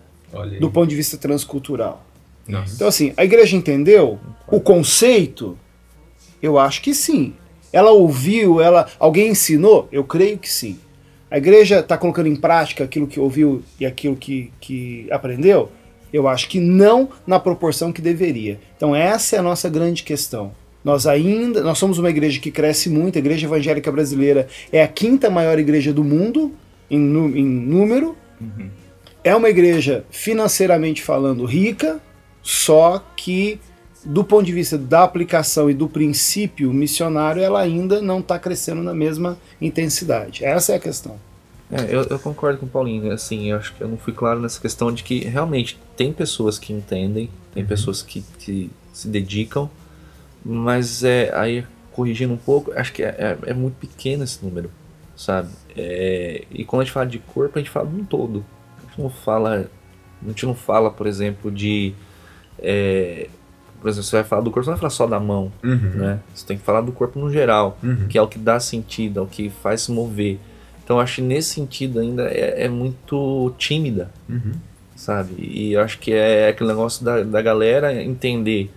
do 0.60 0.70
ponto 0.70 0.88
de 0.88 0.96
vista 0.96 1.16
transcultural. 1.16 2.04
Nossa. 2.46 2.74
Então, 2.74 2.88
assim, 2.88 3.12
a 3.16 3.24
igreja 3.24 3.56
entendeu 3.56 4.18
o 4.46 4.60
conceito? 4.60 5.58
Eu 6.42 6.58
acho 6.58 6.82
que 6.82 6.94
sim. 6.94 7.34
Ela 7.72 7.90
ouviu, 7.90 8.60
ela 8.60 8.88
alguém 8.98 9.28
ensinou? 9.28 9.88
Eu 9.92 10.04
creio 10.04 10.38
que 10.38 10.50
sim. 10.50 10.78
A 11.30 11.38
igreja 11.38 11.78
está 11.78 11.96
colocando 11.96 12.26
em 12.26 12.34
prática 12.34 12.82
aquilo 12.82 13.06
que 13.06 13.20
ouviu 13.20 13.62
e 13.78 13.86
aquilo 13.86 14.16
que, 14.16 14.52
que 14.60 15.06
aprendeu? 15.12 15.70
Eu 16.12 16.26
acho 16.26 16.48
que 16.48 16.58
não 16.58 17.08
na 17.24 17.38
proporção 17.38 17.92
que 17.92 18.02
deveria. 18.02 18.58
Então 18.76 18.96
essa 18.96 19.36
é 19.36 19.38
a 19.38 19.42
nossa 19.42 19.68
grande 19.68 20.02
questão. 20.02 20.52
Nós 20.84 21.06
ainda, 21.06 21.62
nós 21.62 21.78
somos 21.78 21.98
uma 21.98 22.10
igreja 22.10 22.40
que 22.40 22.50
cresce 22.50 22.88
muito. 22.88 23.16
A 23.16 23.18
igreja 23.18 23.46
evangélica 23.46 23.90
brasileira 23.92 24.48
é 24.72 24.82
a 24.82 24.88
quinta 24.88 25.28
maior 25.28 25.58
igreja 25.58 25.92
do 25.92 26.02
mundo 26.02 26.52
em, 26.90 26.98
em 26.98 27.44
número. 27.44 28.16
Uhum. 28.40 28.70
É 29.22 29.36
uma 29.36 29.50
igreja 29.50 30.04
financeiramente 30.10 31.02
falando 31.02 31.44
rica, 31.44 32.00
só 32.42 33.04
que 33.14 33.60
do 34.04 34.24
ponto 34.24 34.46
de 34.46 34.52
vista 34.52 34.78
da 34.78 35.02
aplicação 35.02 35.70
e 35.70 35.74
do 35.74 35.88
princípio 35.88 36.72
missionário, 36.72 37.42
ela 37.42 37.60
ainda 37.60 38.00
não 38.00 38.20
está 38.20 38.38
crescendo 38.38 38.82
na 38.82 38.94
mesma 38.94 39.36
intensidade. 39.60 40.44
Essa 40.44 40.72
é 40.72 40.76
a 40.76 40.80
questão. 40.80 41.16
É, 41.70 41.94
eu, 41.94 42.02
eu, 42.04 42.18
concordo 42.18 42.58
com 42.58 42.66
o 42.66 42.68
Paulinho. 42.68 43.12
Assim, 43.12 43.50
eu 43.50 43.58
acho 43.58 43.74
que 43.74 43.80
eu 43.80 43.88
não 43.88 43.96
fui 43.96 44.12
claro 44.12 44.40
nessa 44.40 44.60
questão 44.60 44.90
de 44.90 45.04
que 45.04 45.20
realmente 45.20 45.78
tem 45.96 46.12
pessoas 46.12 46.58
que 46.58 46.72
entendem, 46.72 47.30
tem 47.54 47.62
uhum. 47.62 47.68
pessoas 47.68 48.02
que, 48.02 48.24
que, 48.38 48.70
se 48.92 49.06
dedicam, 49.06 49.70
mas 50.44 51.04
é, 51.04 51.30
aí 51.34 51.64
corrigindo 51.92 52.32
um 52.32 52.38
pouco, 52.38 52.72
acho 52.72 52.92
que 52.92 53.02
é, 53.02 53.08
é, 53.18 53.50
é 53.50 53.54
muito 53.54 53.74
pequeno 53.74 54.24
esse 54.24 54.44
número, 54.44 54.70
sabe? 55.16 55.50
É, 55.76 56.44
e 56.50 56.64
quando 56.64 56.82
a 56.82 56.84
gente 56.84 56.92
fala 56.92 57.06
de 57.06 57.18
corpo, 57.18 57.58
a 57.58 57.62
gente 57.62 57.70
fala 57.70 57.86
de 57.86 57.96
um 57.96 58.04
todo. 58.04 58.44
A 58.78 58.86
gente 58.88 59.02
não 59.02 59.10
fala, 59.10 59.68
a 60.22 60.28
gente 60.28 60.46
não 60.46 60.54
fala, 60.54 60.90
por 60.90 61.06
exemplo, 61.06 61.50
de 61.50 61.94
é, 62.58 63.28
por 63.80 63.88
exemplo, 63.88 64.04
você 64.04 64.16
vai 64.16 64.24
falar 64.24 64.42
do 64.42 64.50
corpo, 64.50 64.64
você 64.64 64.70
não 64.70 64.76
vai 64.76 64.80
falar 64.80 64.90
só 64.90 65.06
da 65.06 65.18
mão, 65.18 65.50
uhum. 65.64 65.90
né? 65.94 66.20
Você 66.34 66.46
tem 66.46 66.58
que 66.58 66.62
falar 66.62 66.82
do 66.82 66.92
corpo 66.92 67.18
no 67.18 67.30
geral, 67.30 67.78
uhum. 67.82 68.06
que 68.08 68.18
é 68.18 68.22
o 68.22 68.28
que 68.28 68.38
dá 68.38 68.60
sentido, 68.60 69.20
é 69.20 69.22
o 69.22 69.26
que 69.26 69.48
faz 69.48 69.82
se 69.82 69.92
mover. 69.92 70.38
Então 70.84 71.00
acho 71.00 71.16
que 71.16 71.22
nesse 71.22 71.54
sentido 71.54 71.98
ainda 71.98 72.24
é, 72.24 72.64
é 72.64 72.68
muito 72.68 73.54
tímida, 73.56 74.10
uhum. 74.28 74.52
sabe? 74.94 75.34
E 75.38 75.76
acho 75.76 75.98
que 75.98 76.12
é 76.12 76.48
aquele 76.48 76.68
negócio 76.68 77.04
da, 77.04 77.22
da 77.22 77.40
galera 77.40 78.02
entender 78.02 78.70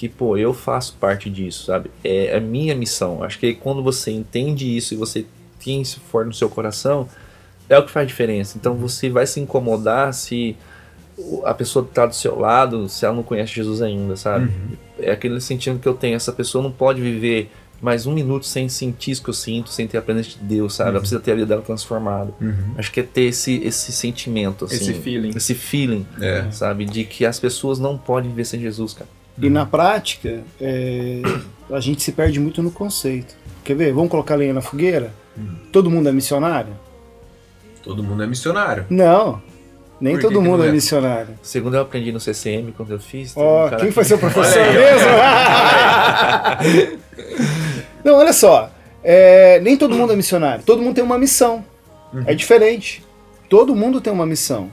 que, 0.00 0.08
pô, 0.08 0.34
eu 0.34 0.54
faço 0.54 0.96
parte 0.98 1.28
disso, 1.28 1.66
sabe? 1.66 1.90
É 2.02 2.34
a 2.34 2.40
minha 2.40 2.74
missão. 2.74 3.22
Acho 3.22 3.38
que 3.38 3.52
quando 3.52 3.82
você 3.82 4.10
entende 4.10 4.74
isso 4.74 4.94
e 4.94 4.96
você 4.96 5.26
tem 5.62 5.82
isso 5.82 6.00
forte 6.00 6.28
no 6.28 6.32
seu 6.32 6.48
coração, 6.48 7.06
é 7.68 7.78
o 7.78 7.84
que 7.84 7.90
faz 7.90 8.08
diferença. 8.08 8.56
Então 8.56 8.74
você 8.76 9.10
vai 9.10 9.26
se 9.26 9.38
incomodar 9.40 10.14
se 10.14 10.56
a 11.44 11.52
pessoa 11.52 11.84
que 11.84 11.92
tá 11.92 12.06
do 12.06 12.14
seu 12.14 12.38
lado, 12.38 12.88
se 12.88 13.04
ela 13.04 13.14
não 13.14 13.22
conhece 13.22 13.52
Jesus 13.52 13.82
ainda, 13.82 14.16
sabe? 14.16 14.46
Uhum. 14.46 14.76
É 15.00 15.10
aquele 15.10 15.38
sentido 15.38 15.78
que 15.78 15.86
eu 15.86 15.92
tenho. 15.92 16.16
Essa 16.16 16.32
pessoa 16.32 16.64
não 16.64 16.72
pode 16.72 17.02
viver 17.02 17.50
mais 17.78 18.06
um 18.06 18.14
minuto 18.14 18.46
sem 18.46 18.70
sentir 18.70 19.10
isso 19.10 19.22
que 19.22 19.28
eu 19.28 19.34
sinto, 19.34 19.68
sem 19.68 19.86
ter 19.86 19.98
a 19.98 20.02
presença 20.02 20.30
de 20.30 20.38
Deus, 20.38 20.76
sabe? 20.76 20.88
Uhum. 20.88 20.94
Ela 20.94 21.00
precisa 21.00 21.20
ter 21.20 21.32
a 21.32 21.34
vida 21.34 21.46
dela 21.46 21.60
transformada. 21.60 22.32
Acho 22.78 22.90
que 22.90 23.00
é 23.00 23.02
ter 23.02 23.24
esse, 23.24 23.56
esse 23.62 23.92
sentimento, 23.92 24.64
assim. 24.64 24.76
Esse 24.76 24.94
feeling. 24.94 25.32
Esse 25.36 25.54
feeling, 25.54 26.06
É. 26.22 26.50
sabe? 26.50 26.86
De 26.86 27.04
que 27.04 27.26
as 27.26 27.38
pessoas 27.38 27.78
não 27.78 27.98
podem 27.98 28.30
viver 28.30 28.46
sem 28.46 28.58
Jesus, 28.58 28.94
cara. 28.94 29.19
E 29.40 29.48
na 29.50 29.64
prática, 29.66 30.40
é, 30.60 31.22
a 31.70 31.80
gente 31.80 32.02
se 32.02 32.12
perde 32.12 32.38
muito 32.40 32.62
no 32.62 32.70
conceito. 32.70 33.34
Quer 33.64 33.74
ver? 33.74 33.92
Vamos 33.92 34.10
colocar 34.10 34.34
lenha 34.34 34.52
na 34.54 34.60
fogueira? 34.60 35.12
Todo 35.72 35.90
mundo 35.90 36.08
é 36.08 36.12
missionário? 36.12 36.72
Todo 37.82 38.02
mundo 38.02 38.22
é 38.22 38.26
missionário. 38.26 38.84
Não. 38.90 39.40
Nem 40.00 40.14
Por 40.14 40.20
que 40.20 40.26
todo 40.28 40.38
que 40.42 40.48
mundo 40.48 40.58
não 40.58 40.64
é 40.64 40.68
é? 40.68 40.72
missionário. 40.72 41.38
Segundo 41.42 41.74
eu 41.76 41.82
aprendi 41.82 42.10
no 42.12 42.18
CCM, 42.20 42.72
quando 42.76 42.90
eu 42.92 42.98
fiz. 42.98 43.34
Ó, 43.36 43.66
um 43.66 43.70
cara 43.70 43.76
quem 43.80 43.88
que- 43.88 43.94
foi 43.94 44.04
seu 44.04 44.16
professor 44.18 44.58
aí, 44.62 44.72
mesmo? 44.72 45.08
Não, 48.04 48.14
olha 48.16 48.32
só. 48.32 48.70
é, 49.04 49.60
nem 49.60 49.76
todo 49.76 49.94
mundo 49.94 50.12
é 50.12 50.16
missionário. 50.16 50.64
Todo 50.64 50.82
mundo 50.82 50.94
tem 50.94 51.04
uma 51.04 51.18
missão. 51.18 51.64
É 52.26 52.34
diferente. 52.34 53.04
Todo 53.48 53.74
mundo 53.74 54.00
tem 54.00 54.12
uma 54.12 54.26
missão. 54.26 54.70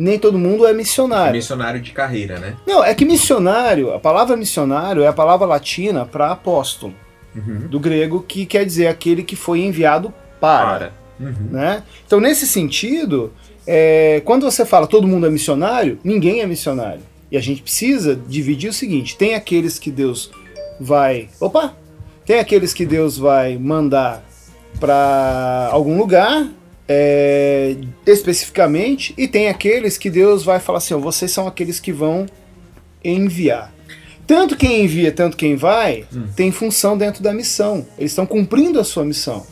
Nem 0.00 0.18
todo 0.18 0.38
mundo 0.38 0.66
é 0.66 0.72
missionário. 0.72 1.34
Missionário 1.34 1.78
de 1.78 1.92
carreira, 1.92 2.38
né? 2.38 2.56
Não, 2.66 2.82
é 2.82 2.94
que 2.94 3.04
missionário, 3.04 3.92
a 3.92 4.00
palavra 4.00 4.34
missionário 4.34 5.02
é 5.02 5.06
a 5.06 5.12
palavra 5.12 5.46
latina 5.46 6.06
para 6.06 6.30
apóstolo, 6.30 6.94
do 7.68 7.78
grego, 7.78 8.24
que 8.26 8.46
quer 8.46 8.64
dizer 8.64 8.86
aquele 8.86 9.22
que 9.22 9.36
foi 9.36 9.60
enviado 9.60 10.12
para. 10.40 10.92
Né? 11.18 11.82
Então, 12.06 12.18
nesse 12.18 12.46
sentido, 12.46 13.30
é, 13.66 14.22
quando 14.24 14.42
você 14.42 14.64
fala 14.64 14.86
todo 14.86 15.06
mundo 15.06 15.26
é 15.26 15.30
missionário, 15.30 15.98
ninguém 16.02 16.40
é 16.40 16.46
missionário. 16.46 17.02
E 17.30 17.36
a 17.36 17.40
gente 17.40 17.60
precisa 17.60 18.16
dividir 18.16 18.70
o 18.70 18.72
seguinte: 18.72 19.18
tem 19.18 19.34
aqueles 19.34 19.78
que 19.78 19.90
Deus 19.90 20.30
vai. 20.80 21.28
Opa! 21.38 21.76
Tem 22.24 22.38
aqueles 22.38 22.72
que 22.72 22.86
Deus 22.86 23.18
vai 23.18 23.58
mandar 23.58 24.24
para 24.80 25.68
algum 25.70 25.98
lugar. 25.98 26.48
É, 26.92 27.76
especificamente, 28.04 29.14
e 29.16 29.28
tem 29.28 29.48
aqueles 29.48 29.96
que 29.96 30.10
Deus 30.10 30.42
vai 30.42 30.58
falar 30.58 30.78
assim: 30.78 30.92
ó, 30.92 30.98
vocês 30.98 31.30
são 31.30 31.46
aqueles 31.46 31.78
que 31.78 31.92
vão 31.92 32.26
enviar. 33.04 33.72
Tanto 34.26 34.56
quem 34.56 34.84
envia, 34.84 35.12
tanto 35.12 35.36
quem 35.36 35.54
vai, 35.54 36.04
tem 36.34 36.50
função 36.50 36.98
dentro 36.98 37.22
da 37.22 37.32
missão. 37.32 37.86
Eles 37.96 38.10
estão 38.10 38.26
cumprindo 38.26 38.80
a 38.80 38.84
sua 38.84 39.04
missão. 39.04 39.46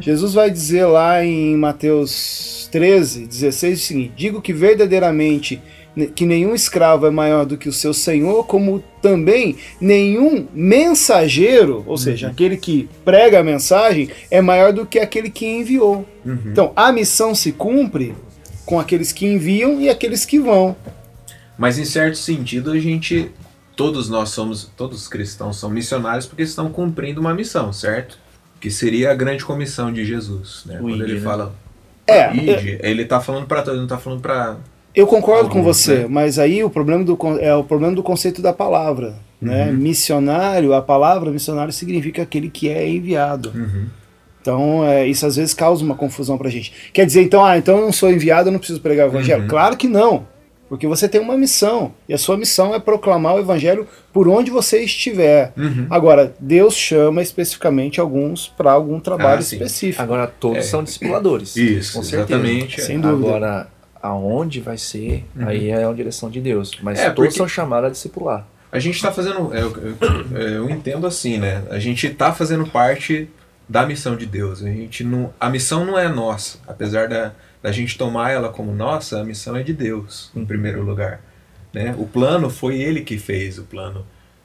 Jesus 0.00 0.34
vai 0.34 0.50
dizer 0.50 0.86
lá 0.86 1.24
em 1.24 1.56
Mateus 1.56 2.68
13, 2.72 3.26
16 3.26 3.78
o 3.78 3.82
seguinte: 3.82 4.12
Digo 4.16 4.42
que 4.42 4.52
verdadeiramente 4.52 5.62
que 6.14 6.24
nenhum 6.24 6.54
escravo 6.54 7.06
é 7.06 7.10
maior 7.10 7.44
do 7.44 7.58
que 7.58 7.68
o 7.68 7.72
seu 7.72 7.92
senhor, 7.92 8.46
como 8.46 8.82
também 9.00 9.56
nenhum 9.80 10.46
mensageiro, 10.54 11.84
ou 11.86 11.98
seja, 11.98 12.28
aquele 12.28 12.56
que 12.56 12.88
prega 13.04 13.40
a 13.40 13.44
mensagem, 13.44 14.08
é 14.30 14.40
maior 14.40 14.72
do 14.72 14.86
que 14.86 14.98
aquele 14.98 15.28
que 15.28 15.46
enviou. 15.46 16.06
Então, 16.46 16.72
a 16.74 16.90
missão 16.92 17.34
se 17.34 17.52
cumpre 17.52 18.14
com 18.64 18.78
aqueles 18.80 19.12
que 19.12 19.26
enviam 19.26 19.80
e 19.80 19.90
aqueles 19.90 20.24
que 20.24 20.38
vão. 20.38 20.76
Mas 21.58 21.78
em 21.78 21.84
certo 21.84 22.16
sentido 22.16 22.70
a 22.72 22.78
gente, 22.78 23.30
todos 23.76 24.08
nós 24.08 24.30
somos, 24.30 24.70
todos 24.76 25.02
os 25.02 25.08
cristãos 25.08 25.58
são 25.58 25.68
missionários 25.68 26.26
porque 26.26 26.42
estão 26.42 26.70
cumprindo 26.70 27.20
uma 27.20 27.34
missão, 27.34 27.72
certo? 27.72 28.18
Que 28.60 28.70
seria 28.70 29.10
a 29.10 29.14
grande 29.14 29.44
comissão 29.44 29.92
de 29.92 30.04
Jesus, 30.04 30.62
né? 30.64 30.78
O 30.78 30.82
Quando 30.82 31.02
ele 31.04 31.14
né? 31.14 31.20
fala 31.20 31.54
É, 32.06 32.34
ide, 32.34 32.78
ele 32.82 33.04
tá 33.04 33.20
falando 33.20 33.46
para 33.46 33.62
todos, 33.62 33.80
não 33.80 33.86
tá 33.86 33.98
falando 33.98 34.20
para 34.20 34.56
Eu 34.94 35.06
concordo 35.06 35.48
com 35.48 35.58
Alguns, 35.58 35.76
você, 35.78 35.98
né? 36.00 36.06
mas 36.08 36.38
aí 36.38 36.62
o 36.62 36.68
problema 36.70 37.02
do, 37.02 37.18
é 37.40 37.54
o 37.54 37.64
problema 37.64 37.94
do 37.94 38.02
conceito 38.02 38.42
da 38.42 38.52
palavra. 38.52 39.14
Né? 39.40 39.66
Uhum. 39.66 39.72
Missionário, 39.76 40.72
a 40.74 40.82
palavra 40.82 41.30
missionário 41.30 41.72
significa 41.72 42.22
aquele 42.22 42.48
que 42.50 42.68
é 42.68 42.88
enviado. 42.88 43.52
Uhum. 43.54 43.86
Então, 44.40 44.84
é, 44.86 45.06
isso 45.06 45.24
às 45.24 45.36
vezes 45.36 45.54
causa 45.54 45.84
uma 45.84 45.94
confusão 45.94 46.36
pra 46.36 46.50
gente. 46.50 46.72
Quer 46.92 47.06
dizer, 47.06 47.22
então, 47.22 47.44
ah, 47.44 47.56
então 47.56 47.78
eu 47.78 47.84
não 47.84 47.92
sou 47.92 48.10
enviado, 48.10 48.48
eu 48.48 48.52
não 48.52 48.58
preciso 48.58 48.80
pregar 48.80 49.06
o 49.06 49.10
evangelho? 49.10 49.42
Uhum. 49.42 49.48
Claro 49.48 49.76
que 49.76 49.86
não. 49.88 50.26
Porque 50.68 50.86
você 50.86 51.06
tem 51.08 51.20
uma 51.20 51.36
missão. 51.36 51.92
E 52.08 52.14
a 52.14 52.18
sua 52.18 52.36
missão 52.36 52.74
é 52.74 52.78
proclamar 52.80 53.34
o 53.36 53.38
evangelho 53.38 53.86
por 54.12 54.26
onde 54.26 54.50
você 54.50 54.80
estiver. 54.82 55.52
Uhum. 55.56 55.86
Agora, 55.90 56.34
Deus 56.40 56.74
chama 56.74 57.20
especificamente 57.22 58.00
alguuns 58.00 58.48
para 58.48 58.72
algum 58.72 58.98
trabalho 58.98 59.38
Ah, 59.38 59.40
específico. 59.42 60.02
Agora 60.02 60.26
todos 60.26 60.58
É. 60.58 60.62
são 60.62 60.82
discipuladores. 60.82 61.54
Isso, 61.56 61.92
com 61.94 62.02
certeza. 62.02 62.40
exatamente. 62.40 62.80
Sem 62.80 62.98
dúvida. 62.98 63.28
Agora, 63.28 63.68
aonde 64.02 64.60
vai 64.60 64.76
ser, 64.76 65.24
aí 65.46 65.70
é 65.70 65.84
a 65.84 65.92
direção 65.92 66.28
de 66.28 66.40
Deus. 66.40 66.72
Mas 66.82 66.98
É, 66.98 67.10
todos 67.10 67.34
são 67.34 67.46
chamados 67.48 67.86
a 67.88 67.90
discipular. 67.92 68.46
A 68.70 68.78
gente 68.78 69.00
tá 69.00 69.12
fazendo. 69.12 69.54
Eu, 69.54 69.72
eu- 70.30 70.38
eu 70.38 70.70
entendo 70.70 71.06
assim, 71.06 71.38
né? 71.38 71.62
A 71.70 71.78
gente 71.78 72.08
tá 72.10 72.32
fazendo 72.32 72.66
parte 72.66 73.28
da 73.68 73.86
missão 73.86 74.16
de 74.16 74.26
Deus. 74.26 74.62
A 74.62 74.66
gente 74.66 75.04
não. 75.04 75.32
A 75.38 75.48
missão 75.50 75.84
não 75.84 75.98
é 75.98 76.08
nossa. 76.08 76.58
Apesar 76.66 77.06
da, 77.08 77.32
da 77.62 77.70
gente 77.70 77.96
tomar 77.98 78.30
ela 78.30 78.48
como 78.48 78.72
nossa, 78.74 79.20
a 79.20 79.24
missão 79.24 79.54
é 79.56 79.62
de 79.62 79.72
Deus, 79.74 80.30
em 80.34 80.44
primeiro 80.44 80.82
lugar. 80.82 81.20
Né? 81.72 81.94
O 81.98 82.06
plano 82.06 82.50
foi 82.50 82.80
ele 82.80 83.02
que 83.02 83.18
fez 83.18 83.58
o 83.58 83.62
plano. 83.64 84.04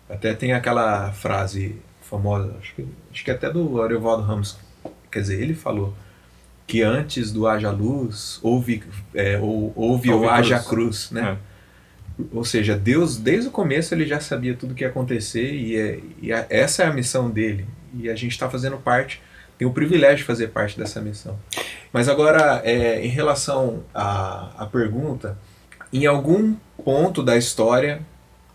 Até 0.10 0.34
tem 0.34 0.54
aquela 0.54 1.12
frase 1.14 1.76
famosa, 2.02 2.54
acho 2.62 2.74
que, 2.76 2.86
acho 3.12 3.24
que 3.26 3.32
até 3.32 3.50
do 3.50 3.82
Ariovaldo 3.82 4.24
Ramos. 4.24 4.58
Quer 5.12 5.20
dizer, 5.22 5.42
ele 5.42 5.54
falou 5.54 5.94
que 6.68 6.84
antes 6.84 7.32
do 7.32 7.48
haja 7.48 7.72
luz, 7.72 8.40
houve, 8.44 8.84
é, 9.16 9.40
ou, 9.40 9.72
houve, 9.76 10.12
Houve 10.12 10.26
o 10.26 10.30
haja 10.30 10.60
cruz. 10.60 11.08
cruz, 11.08 11.12
né? 11.12 11.38
Ou 12.34 12.44
seja, 12.44 12.76
Deus, 12.78 13.16
desde 13.18 13.48
o 13.48 13.52
começo, 13.52 13.94
ele 13.94 14.06
já 14.06 14.20
sabia 14.20 14.54
tudo 14.54 14.74
que 14.76 14.84
ia 14.84 14.90
acontecer 14.90 15.54
e, 15.54 15.76
é, 15.78 16.00
e 16.22 16.34
a- 16.34 16.46
essa 16.50 16.84
é 16.84 16.88
a 16.88 16.94
missão 16.94 17.30
dele. 17.30 17.66
E 17.98 18.10
a 18.10 18.16
gente 18.16 18.32
está 18.32 18.50
fazendo 18.50 18.76
parte, 18.78 19.22
tem 19.58 19.68
o 19.68 19.72
privilégio 19.72 20.18
de 20.18 20.24
fazer 20.26 20.48
parte 20.50 20.78
dessa 20.78 21.00
missão. 21.00 21.40
Mas 21.94 22.10
agora, 22.10 22.62
é, 22.66 23.04
em 23.06 23.08
relação 23.10 23.84
à, 23.94 24.52
à 24.64 24.66
pergunta, 24.66 25.38
em 25.94 26.06
algum 26.06 26.54
ponto 26.84 27.24
da 27.24 27.38
história, 27.38 28.02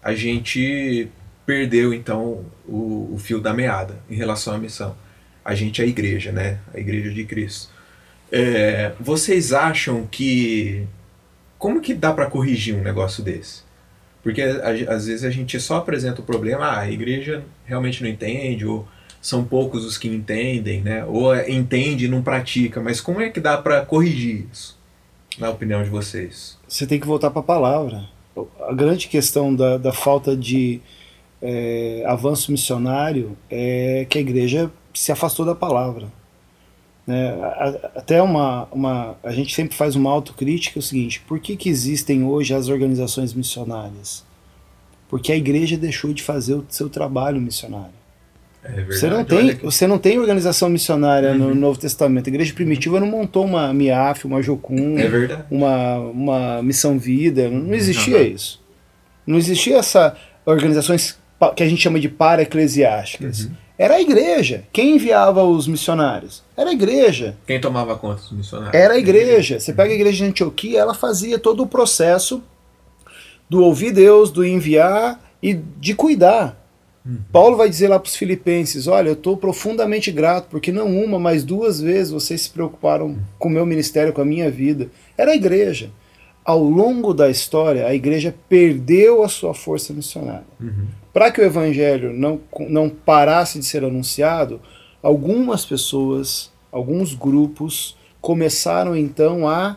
a 0.03 0.14
gente 0.14 1.09
perdeu, 1.46 1.94
então, 1.94 2.44
o, 2.68 3.11
o 3.14 3.18
fio 3.18 3.40
da 3.40 3.55
meada 3.55 3.96
em 4.11 4.14
relação 4.16 4.55
à 4.55 4.59
missão. 4.59 4.94
A 5.44 5.55
gente 5.55 5.81
é 5.81 5.85
a 5.85 5.88
igreja, 5.88 6.31
né? 6.31 6.59
A 6.75 6.79
igreja 6.79 7.11
de 7.11 7.25
Cristo. 7.25 7.72
É, 8.32 8.92
vocês 8.98 9.52
acham 9.52 10.06
que 10.10 10.86
como 11.58 11.82
que 11.82 11.92
dá 11.92 12.12
para 12.14 12.26
corrigir 12.26 12.74
um 12.74 12.82
negócio 12.82 13.22
desse? 13.22 13.62
Porque 14.22 14.40
às 14.40 15.06
vezes 15.06 15.22
a 15.22 15.30
gente 15.30 15.60
só 15.60 15.76
apresenta 15.76 16.22
o 16.22 16.24
problema, 16.24 16.64
ah, 16.64 16.80
a 16.80 16.90
igreja 16.90 17.44
realmente 17.66 18.02
não 18.02 18.08
entende, 18.08 18.64
ou 18.64 18.88
são 19.20 19.44
poucos 19.44 19.84
os 19.84 19.98
que 19.98 20.08
entendem, 20.08 20.80
né? 20.80 21.04
Ou 21.04 21.34
é, 21.34 21.50
entende 21.50 22.06
e 22.06 22.08
não 22.08 22.22
pratica, 22.22 22.80
mas 22.80 23.00
como 23.00 23.20
é 23.20 23.28
que 23.28 23.38
dá 23.38 23.58
para 23.58 23.84
corrigir 23.84 24.46
isso? 24.50 24.80
Na 25.38 25.50
opinião 25.50 25.82
de 25.82 25.90
vocês? 25.90 26.58
Você 26.66 26.86
tem 26.86 26.98
que 26.98 27.06
voltar 27.06 27.30
para 27.30 27.40
a 27.40 27.44
palavra. 27.44 28.08
A 28.66 28.72
grande 28.72 29.08
questão 29.08 29.54
da, 29.54 29.76
da 29.76 29.92
falta 29.92 30.36
de 30.36 30.80
é, 31.40 32.02
avanço 32.06 32.50
missionário 32.50 33.36
é 33.50 34.06
que 34.08 34.18
a 34.18 34.20
igreja 34.20 34.70
se 34.94 35.12
afastou 35.12 35.44
da 35.44 35.54
palavra. 35.54 36.08
Né? 37.06 37.34
Até 37.96 38.22
uma, 38.22 38.68
uma. 38.70 39.16
A 39.24 39.32
gente 39.32 39.54
sempre 39.54 39.76
faz 39.76 39.96
uma 39.96 40.10
autocrítica: 40.10 40.78
é 40.78 40.80
o 40.80 40.82
seguinte, 40.82 41.20
por 41.26 41.40
que, 41.40 41.56
que 41.56 41.68
existem 41.68 42.22
hoje 42.24 42.54
as 42.54 42.68
organizações 42.68 43.34
missionárias? 43.34 44.24
Porque 45.08 45.32
a 45.32 45.36
igreja 45.36 45.76
deixou 45.76 46.12
de 46.14 46.22
fazer 46.22 46.54
o 46.54 46.64
seu 46.68 46.88
trabalho 46.88 47.40
missionário. 47.40 47.90
É 48.64 48.68
verdade. 48.70 48.94
Você 48.96 49.08
não 49.10 49.24
tem, 49.24 49.56
que- 49.56 49.64
você 49.64 49.86
não 49.88 49.98
tem 49.98 50.18
organização 50.18 50.68
missionária 50.70 51.34
no 51.34 51.48
Uhum. 51.48 51.54
Novo 51.56 51.78
Testamento. 51.78 52.28
A 52.28 52.30
igreja 52.30 52.54
primitiva 52.54 53.00
não 53.00 53.08
montou 53.08 53.44
uma 53.44 53.72
MIAF, 53.74 54.24
uma 54.24 54.40
Jocum, 54.40 54.96
É 54.96 55.44
uma, 55.50 55.98
uma 55.98 56.62
missão 56.62 56.96
vida, 56.98 57.50
não 57.50 57.74
existia 57.74 58.18
Aham. 58.18 58.26
isso. 58.26 58.62
Não 59.26 59.36
existia 59.36 59.78
essa 59.78 60.16
organizações 60.46 61.18
que 61.56 61.62
a 61.64 61.68
gente 61.68 61.82
chama 61.82 61.98
de 61.98 62.08
para-eclesiásticas. 62.08 63.46
Uhum. 63.46 63.50
Era 63.78 63.94
a 63.94 64.00
igreja. 64.00 64.64
Quem 64.72 64.96
enviava 64.96 65.42
os 65.42 65.66
missionários? 65.66 66.42
Era 66.56 66.70
a 66.70 66.72
igreja. 66.72 67.37
Quem 67.46 67.61
tomava 67.61 67.96
conta 67.96 68.20
dos 68.20 68.32
missionários? 68.32 68.74
Era 68.74 68.94
a 68.94 68.98
igreja. 68.98 69.58
Você 69.58 69.72
pega 69.72 69.90
a 69.90 69.94
igreja 69.94 70.18
de 70.18 70.30
Antioquia, 70.30 70.80
ela 70.80 70.94
fazia 70.94 71.38
todo 71.38 71.62
o 71.62 71.66
processo 71.66 72.42
do 73.48 73.62
ouvir 73.62 73.92
Deus, 73.92 74.30
do 74.30 74.44
enviar 74.44 75.20
e 75.42 75.54
de 75.54 75.94
cuidar. 75.94 76.58
Paulo 77.32 77.56
vai 77.56 77.68
dizer 77.68 77.88
lá 77.88 77.98
para 77.98 78.08
os 78.08 78.14
filipenses: 78.14 78.87
Olha, 78.87 79.08
eu 79.08 79.14
estou 79.14 79.37
profundamente 79.37 80.12
grato, 80.12 80.46
porque 80.48 80.70
não 80.70 80.87
uma, 80.87 81.18
mas 81.18 81.42
duas 81.42 81.80
vezes 81.80 82.12
vocês 82.12 82.42
se 82.42 82.50
preocuparam 82.50 83.18
com 83.38 83.48
o 83.48 83.52
meu 83.52 83.66
ministério, 83.66 84.12
com 84.12 84.20
a 84.20 84.24
minha 84.24 84.50
vida. 84.50 84.88
Era 85.18 85.32
a 85.32 85.35
igreja. 85.35 85.90
Ao 86.44 86.62
longo 86.62 87.12
da 87.12 87.28
história, 87.28 87.87
a 87.87 87.94
igreja 87.94 88.35
perdeu 88.48 89.22
a 89.22 89.28
sua 89.28 89.52
força 89.52 89.92
missionária. 89.92 90.44
Para 91.12 91.31
que 91.31 91.40
o 91.40 91.44
evangelho 91.44 92.12
não, 92.12 92.40
não 92.68 92.88
parasse 92.88 93.59
de 93.59 93.64
ser 93.64 93.85
anunciado, 93.85 94.61
algumas 95.03 95.64
pessoas, 95.64 96.51
alguns 96.70 97.14
grupos 97.14 97.96
começaram 98.20 98.96
então 98.96 99.48
a 99.48 99.77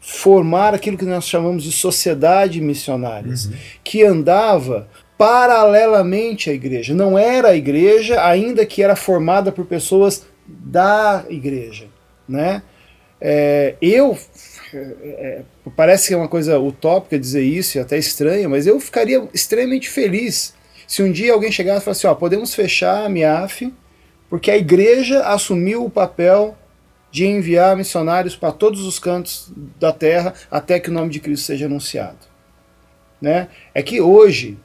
formar 0.00 0.74
aquilo 0.74 0.96
que 0.96 1.04
nós 1.04 1.28
chamamos 1.28 1.64
de 1.64 1.72
sociedade 1.72 2.60
missionárias, 2.60 3.50
que 3.82 4.04
andava 4.04 4.88
paralelamente 5.16 6.48
à 6.48 6.52
igreja. 6.52 6.94
Não 6.94 7.18
era 7.18 7.48
a 7.48 7.56
igreja, 7.56 8.24
ainda 8.24 8.64
que 8.64 8.82
era 8.82 8.94
formada 8.94 9.50
por 9.50 9.66
pessoas 9.66 10.26
da 10.46 11.24
igreja. 11.28 11.86
Né? 12.28 12.62
É, 13.20 13.74
eu. 13.82 14.16
é, 14.72 15.42
parece 15.74 16.08
que 16.08 16.14
é 16.14 16.16
uma 16.16 16.28
coisa 16.28 16.58
utópica 16.58 17.18
dizer 17.18 17.42
isso 17.42 17.76
e 17.76 17.80
até 17.80 17.98
estranha, 17.98 18.48
mas 18.48 18.66
eu 18.66 18.78
ficaria 18.78 19.28
extremamente 19.34 19.88
feliz 19.88 20.54
se 20.88 21.02
um 21.02 21.12
dia 21.12 21.34
alguém 21.34 21.52
chegasse 21.52 21.82
e 21.82 21.84
falasse: 21.84 22.06
ó, 22.06 22.14
podemos 22.14 22.54
fechar 22.54 23.04
a 23.04 23.08
MIAF, 23.10 23.72
porque 24.30 24.50
a 24.50 24.56
igreja 24.56 25.22
assumiu 25.22 25.84
o 25.84 25.90
papel 25.90 26.56
de 27.10 27.26
enviar 27.26 27.76
missionários 27.76 28.34
para 28.34 28.52
todos 28.52 28.80
os 28.80 28.98
cantos 28.98 29.52
da 29.78 29.92
terra 29.92 30.32
até 30.50 30.80
que 30.80 30.88
o 30.88 30.92
nome 30.92 31.10
de 31.10 31.20
Cristo 31.20 31.44
seja 31.44 31.66
anunciado. 31.66 32.18
Né? 33.20 33.48
É 33.74 33.82
que 33.82 34.00
hoje, 34.00 34.58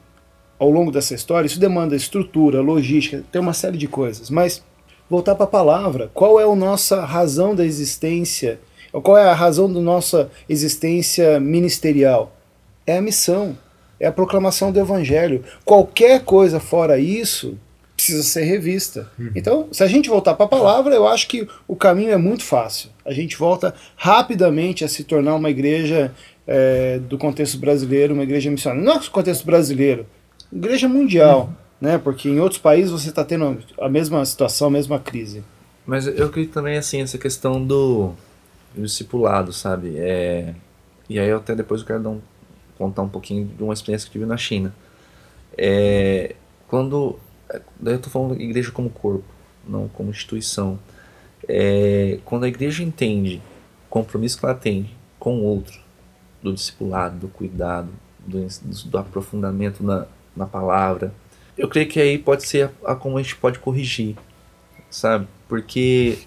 ao 0.58 0.70
longo 0.70 0.90
dessa 0.90 1.14
história, 1.14 1.46
isso 1.46 1.60
demanda 1.60 1.94
estrutura, 1.94 2.60
logística, 2.60 3.22
tem 3.30 3.40
uma 3.40 3.52
série 3.52 3.76
de 3.76 3.86
coisas, 3.86 4.30
mas 4.30 4.62
voltar 5.08 5.34
para 5.34 5.44
a 5.44 5.48
palavra, 5.48 6.10
qual 6.14 6.40
é 6.40 6.44
a 6.44 6.56
nossa 6.56 7.04
razão 7.04 7.54
da 7.54 7.64
existência? 7.64 8.60
Qual 9.02 9.18
é 9.18 9.28
a 9.28 9.34
razão 9.34 9.70
da 9.70 9.80
nossa 9.80 10.30
existência 10.48 11.38
ministerial? 11.38 12.34
É 12.86 12.98
a 12.98 13.02
missão, 13.02 13.58
é 14.04 14.08
a 14.08 14.12
proclamação 14.12 14.70
do 14.70 14.78
evangelho. 14.78 15.42
Qualquer 15.64 16.22
coisa 16.24 16.60
fora 16.60 16.98
isso 16.98 17.56
precisa 17.96 18.22
ser 18.22 18.42
revista. 18.44 19.08
Então, 19.36 19.68
se 19.72 19.82
a 19.82 19.86
gente 19.86 20.08
voltar 20.08 20.34
para 20.34 20.46
a 20.46 20.48
palavra, 20.48 20.94
eu 20.94 21.06
acho 21.06 21.28
que 21.28 21.46
o 21.66 21.76
caminho 21.76 22.10
é 22.10 22.16
muito 22.16 22.42
fácil. 22.42 22.90
A 23.04 23.12
gente 23.12 23.36
volta 23.36 23.72
rapidamente 23.96 24.84
a 24.84 24.88
se 24.88 25.04
tornar 25.04 25.34
uma 25.36 25.48
igreja 25.48 26.12
é, 26.46 26.98
do 26.98 27.16
contexto 27.16 27.56
brasileiro, 27.58 28.12
uma 28.14 28.22
igreja 28.24 28.50
missionária. 28.50 28.84
Não 28.84 28.92
é 28.94 29.00
contexto 29.10 29.44
brasileiro, 29.46 30.06
igreja 30.52 30.88
mundial, 30.88 31.52
né? 31.80 31.96
Porque 31.96 32.28
em 32.28 32.40
outros 32.40 32.60
países 32.60 32.90
você 32.90 33.08
está 33.10 33.24
tendo 33.24 33.58
a 33.80 33.88
mesma 33.88 34.24
situação, 34.24 34.66
a 34.68 34.70
mesma 34.70 34.98
crise. 34.98 35.42
Mas 35.86 36.06
eu 36.06 36.26
acredito 36.26 36.52
também, 36.52 36.76
assim, 36.76 37.00
essa 37.00 37.16
questão 37.16 37.64
do, 37.64 38.12
do 38.74 38.82
discipulado, 38.82 39.52
sabe? 39.52 39.94
É, 39.96 40.52
e 41.08 41.18
aí 41.18 41.28
eu 41.28 41.36
até 41.36 41.54
depois 41.54 41.80
eu 41.82 41.86
quero 41.86 42.02
dar 42.02 42.10
um- 42.10 42.20
contar 42.78 43.02
um 43.02 43.08
pouquinho 43.08 43.46
de 43.46 43.62
uma 43.62 43.72
experiência 43.72 44.06
que 44.06 44.12
tive 44.12 44.26
na 44.26 44.36
China. 44.36 44.74
É, 45.56 46.34
quando... 46.68 47.18
Daí 47.78 47.94
eu 47.94 48.00
tô 48.00 48.10
falando 48.10 48.40
igreja 48.40 48.70
como 48.70 48.90
corpo, 48.90 49.24
não 49.66 49.88
como 49.88 50.10
instituição. 50.10 50.78
É, 51.48 52.18
quando 52.24 52.44
a 52.44 52.48
igreja 52.48 52.82
entende 52.82 53.40
o 53.86 53.90
compromisso 53.90 54.38
que 54.38 54.44
ela 54.44 54.54
tem 54.54 54.90
com 55.18 55.38
o 55.38 55.42
outro, 55.44 55.78
do 56.42 56.52
discipulado, 56.52 57.18
do 57.18 57.28
cuidado, 57.28 57.88
do, 58.26 58.46
do 58.86 58.98
aprofundamento 58.98 59.82
na, 59.82 60.06
na 60.36 60.46
palavra, 60.46 61.14
eu 61.56 61.68
creio 61.68 61.88
que 61.88 62.00
aí 62.00 62.18
pode 62.18 62.46
ser 62.46 62.70
a, 62.84 62.92
a 62.92 62.96
como 62.96 63.18
a 63.18 63.22
gente 63.22 63.36
pode 63.36 63.58
corrigir, 63.58 64.16
sabe? 64.90 65.26
Porque 65.48 66.18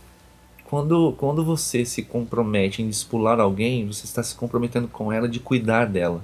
quando, 0.66 1.14
quando 1.18 1.44
você 1.44 1.86
se 1.86 2.04
compromete 2.04 2.82
em 2.82 2.90
discipular 2.90 3.40
alguém, 3.40 3.86
você 3.88 4.06
está 4.06 4.24
se 4.24 4.36
comprometendo 4.36 4.88
com 4.88 5.12
ela 5.12 5.28
de 5.28 5.40
cuidar 5.40 5.86
dela, 5.86 6.22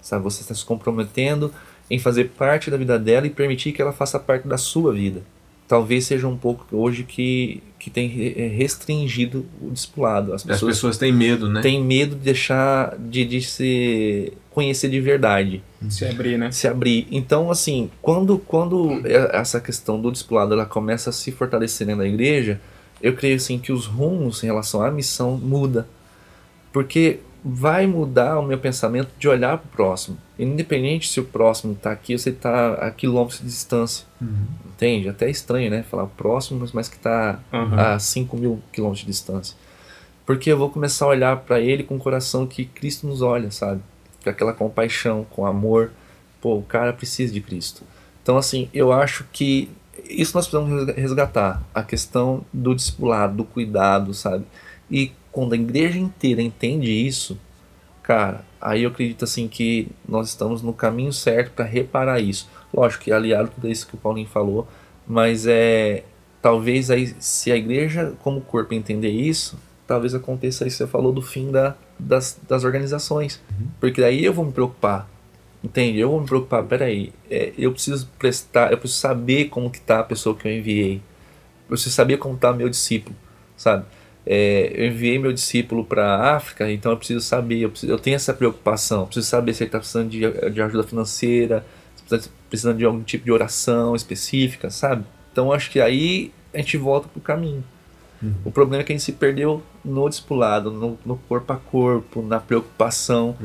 sabe? 0.00 0.22
Você 0.24 0.42
está 0.42 0.54
se 0.54 0.64
comprometendo 0.64 1.52
em 1.90 1.98
fazer 1.98 2.30
parte 2.36 2.70
da 2.70 2.76
vida 2.76 2.98
dela 2.98 3.26
e 3.26 3.30
permitir 3.30 3.72
que 3.72 3.80
ela 3.82 3.92
faça 3.92 4.18
parte 4.18 4.46
da 4.46 4.58
sua 4.58 4.92
vida. 4.92 5.22
Talvez 5.66 6.06
seja 6.06 6.26
um 6.26 6.36
pouco 6.36 6.64
hoje 6.74 7.02
que, 7.02 7.62
que 7.78 7.90
tem 7.90 8.08
re- 8.08 8.48
restringido 8.56 9.44
o 9.60 9.70
discipulado. 9.70 10.32
As 10.32 10.40
As 10.40 10.46
pessoas 10.46 10.76
pessoas 10.76 10.96
têm 10.98 11.12
medo, 11.12 11.46
né? 11.48 11.60
têm 11.60 11.82
medo 11.82 12.14
de 12.16 12.22
deixar 12.22 12.96
de, 12.98 13.24
de 13.26 13.42
se 13.42 14.32
conhecer 14.50 14.88
de 14.88 14.98
verdade 14.98 15.62
Se 15.90 16.06
abrir, 16.06 16.38
né? 16.38 16.50
se 16.50 16.66
abrir. 16.66 17.06
Então, 17.10 17.50
assim, 17.50 17.90
quando, 18.00 18.38
quando 18.38 19.06
é- 19.06 19.36
essa 19.36 19.60
questão 19.60 20.00
do 20.00 20.10
discipulado 20.10 20.54
ela 20.54 20.64
começa 20.64 21.10
a 21.10 21.12
se 21.12 21.30
fortalecer 21.32 21.86
dentro 21.86 22.02
da 22.02 22.08
igreja, 22.08 22.58
eu 23.02 23.14
creio 23.14 23.36
assim 23.36 23.58
que 23.58 23.70
os 23.70 23.84
rumos 23.86 24.42
em 24.42 24.46
relação 24.46 24.80
à 24.82 24.90
missão 24.90 25.36
muda. 25.36 25.86
Porque 26.72 27.18
vai 27.44 27.86
mudar 27.86 28.38
o 28.38 28.42
meu 28.42 28.58
pensamento 28.58 29.08
de 29.18 29.28
olhar 29.28 29.58
para 29.58 29.66
o 29.66 29.70
próximo. 29.70 30.18
Independente 30.38 31.08
se 31.08 31.20
o 31.20 31.24
próximo 31.24 31.72
está 31.72 31.92
aqui 31.92 32.12
ou 32.12 32.18
se 32.18 32.30
está 32.30 32.74
a 32.74 32.90
quilômetros 32.90 33.40
de 33.40 33.46
distância. 33.46 34.04
Entende? 34.66 35.08
Até 35.08 35.26
é 35.26 35.30
estranho, 35.30 35.70
né? 35.70 35.82
Falar 35.82 36.06
próximo, 36.06 36.60
mas- 36.60 36.72
mas 36.72 36.88
que 36.88 36.96
está 36.96 37.40
Uhum. 37.52 37.78
a 37.78 37.98
5 37.98 38.36
mil 38.36 38.60
quilômetros 38.72 39.00
de 39.04 39.10
distância. 39.10 39.56
Porque 40.26 40.50
eu 40.52 40.58
vou 40.58 40.68
começar 40.70 41.06
a 41.06 41.08
olhar 41.08 41.36
para 41.38 41.58
ele 41.60 41.82
com 41.82 41.96
o 41.96 41.98
coração 41.98 42.46
que 42.46 42.64
Cristo 42.66 43.06
nos 43.06 43.22
olha, 43.22 43.50
sabe? 43.50 43.80
Com 44.22 44.30
aquela 44.30 44.52
compaixão, 44.52 45.24
com 45.30 45.46
amor. 45.46 45.90
Pô, 46.40 46.56
o 46.58 46.62
cara 46.62 46.92
precisa 46.92 47.32
de 47.32 47.40
Cristo. 47.40 47.82
Então, 48.22 48.36
assim, 48.36 48.68
eu 48.74 48.92
acho 48.92 49.24
que 49.32 49.70
isso 50.08 50.36
nós 50.36 50.46
precisamos 50.46 50.94
resgatar. 50.94 51.62
A 51.74 51.82
questão 51.82 52.44
do 52.52 52.74
discipulado, 52.74 53.36
do 53.38 53.44
cuidado, 53.44 54.12
sabe? 54.14 54.44
E 54.90 55.12
quando 55.32 55.52
a 55.52 55.56
igreja 55.56 55.98
inteira 55.98 56.42
entende 56.42 56.90
isso, 56.90 57.38
cara, 58.02 58.44
aí 58.60 58.82
eu 58.82 58.90
acredito 58.90 59.24
assim 59.24 59.48
que 59.48 59.88
nós 60.08 60.28
estamos 60.28 60.62
no 60.62 60.72
caminho 60.72 61.12
certo 61.12 61.52
para 61.52 61.64
reparar 61.64 62.20
isso. 62.20 62.48
Lógico 62.72 63.04
que 63.04 63.12
aliado 63.12 63.48
a 63.48 63.52
tudo 63.52 63.68
isso 63.68 63.86
que 63.86 63.94
o 63.94 63.98
Paulinho 63.98 64.28
falou, 64.28 64.66
mas 65.06 65.46
é 65.46 66.04
talvez 66.40 66.90
aí 66.90 67.14
se 67.18 67.50
a 67.50 67.56
igreja 67.56 68.14
como 68.22 68.40
corpo 68.40 68.74
entender 68.74 69.10
isso, 69.10 69.58
talvez 69.86 70.14
aconteça 70.14 70.66
isso 70.66 70.78
que 70.78 70.84
você 70.84 70.90
falou 70.90 71.12
do 71.12 71.22
fim 71.22 71.50
da, 71.50 71.74
das, 71.98 72.38
das 72.46 72.64
organizações, 72.64 73.42
porque 73.80 74.00
daí 74.00 74.24
eu 74.24 74.32
vou 74.32 74.44
me 74.44 74.52
preocupar. 74.52 75.08
Entende? 75.62 75.98
Eu 75.98 76.10
vou 76.10 76.20
me 76.20 76.26
preocupar, 76.26 76.62
peraí, 76.62 77.12
é, 77.28 77.52
eu 77.58 77.72
preciso 77.72 78.08
prestar, 78.16 78.70
eu 78.70 78.78
preciso 78.78 79.00
saber 79.00 79.46
como 79.46 79.68
que 79.68 79.80
tá 79.80 79.98
a 80.00 80.04
pessoa 80.04 80.36
que 80.36 80.46
eu 80.46 80.52
enviei. 80.52 80.96
Eu 80.96 81.70
preciso 81.70 81.94
saber 81.94 82.16
como 82.18 82.36
tá 82.36 82.52
meu 82.52 82.68
discípulo, 82.68 83.16
sabe? 83.56 83.84
É, 84.30 84.70
eu 84.74 84.88
enviei 84.88 85.18
meu 85.18 85.32
discípulo 85.32 85.82
para 85.84 86.04
a 86.04 86.36
África, 86.36 86.70
então 86.70 86.92
eu 86.92 86.98
preciso 86.98 87.20
saber, 87.24 87.60
eu, 87.60 87.70
preciso- 87.70 87.90
eu 87.90 87.98
tenho 87.98 88.14
essa 88.16 88.34
preocupação, 88.34 89.00
eu 89.00 89.06
preciso 89.06 89.26
saber 89.26 89.54
se 89.54 89.62
ele 89.62 89.68
está 89.68 89.78
precisando 89.78 90.10
de, 90.10 90.50
de 90.50 90.60
ajuda 90.60 90.82
financeira, 90.82 91.64
se 91.96 92.14
está 92.14 92.30
precisando 92.50 92.76
de 92.76 92.84
algum 92.84 93.02
tipo 93.02 93.24
de 93.24 93.32
oração 93.32 93.96
específica, 93.96 94.68
sabe? 94.70 95.02
Então 95.32 95.50
acho 95.50 95.70
que 95.70 95.80
aí 95.80 96.30
a 96.52 96.58
gente 96.58 96.76
volta 96.76 97.08
pro 97.08 97.22
caminho. 97.22 97.64
O 98.44 98.50
problema 98.50 98.82
é 98.82 98.84
que 98.84 98.92
a 98.92 98.96
gente 98.96 99.04
se 99.04 99.12
perdeu 99.12 99.62
no 99.84 100.08
discipulado, 100.08 100.72
no, 100.72 100.98
no 101.06 101.16
corpo 101.28 101.52
a 101.52 101.56
corpo, 101.56 102.20
na 102.20 102.40
preocupação. 102.40 103.36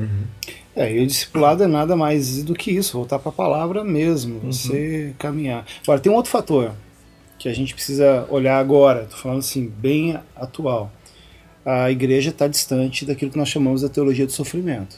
É, 0.76 0.92
e 0.92 1.00
o 1.04 1.06
discipulado 1.06 1.64
é 1.64 1.68
nada 1.68 1.96
mais 1.96 2.44
do 2.44 2.56
que 2.56 2.72
isso, 2.72 2.98
voltar 2.98 3.20
para 3.20 3.30
a 3.30 3.34
palavra 3.34 3.84
mesmo, 3.84 4.40
você 4.40 5.14
caminhar. 5.20 5.64
Agora, 5.84 6.00
tem 6.00 6.12
um 6.12 6.16
outro 6.16 6.32
fator 6.32 6.72
que 7.44 7.50
a 7.50 7.54
gente 7.54 7.74
precisa 7.74 8.26
olhar 8.30 8.58
agora, 8.58 9.04
estou 9.04 9.20
falando 9.20 9.40
assim, 9.40 9.68
bem 9.68 10.18
atual. 10.34 10.90
A 11.66 11.92
igreja 11.92 12.30
está 12.30 12.48
distante 12.48 13.06
daquilo 13.06 13.32
que 13.32 13.38
nós 13.38 13.50
chamamos 13.50 13.82
da 13.82 13.90
teologia 13.90 14.26
do 14.26 14.32
sofrimento. 14.32 14.96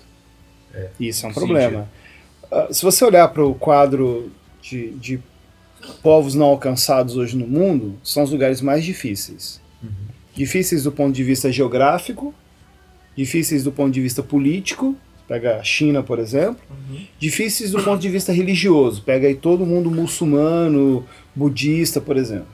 Isso 0.99 1.25
é 1.25 1.29
um 1.29 1.33
problema. 1.33 1.89
Ah, 2.51 2.67
se 2.69 2.83
você 2.83 3.03
olhar 3.03 3.27
para 3.29 3.43
o 3.43 3.55
quadro 3.55 4.31
de, 4.61 4.91
de 4.91 5.19
povos 6.03 6.35
não 6.35 6.45
alcançados 6.45 7.17
hoje 7.17 7.35
no 7.35 7.47
mundo, 7.47 7.97
são 8.03 8.21
os 8.21 8.29
lugares 8.29 8.61
mais 8.61 8.85
difíceis. 8.85 9.59
Difíceis 10.35 10.83
do 10.83 10.91
ponto 10.91 11.15
de 11.15 11.23
vista 11.23 11.51
geográfico, 11.51 12.31
difíceis 13.17 13.63
do 13.63 13.71
ponto 13.71 13.91
de 13.91 14.01
vista 14.01 14.21
político, 14.21 14.95
pega 15.27 15.57
a 15.57 15.63
China, 15.63 16.03
por 16.03 16.19
exemplo, 16.19 16.61
difíceis 17.19 17.71
do 17.71 17.81
ponto 17.83 17.99
de 17.99 18.09
vista 18.09 18.31
religioso, 18.31 19.01
pega 19.03 19.27
aí 19.27 19.35
todo 19.35 19.65
mundo 19.65 19.89
muçulmano, 19.91 21.05
budista, 21.33 21.99
por 21.99 22.15
exemplo. 22.17 22.47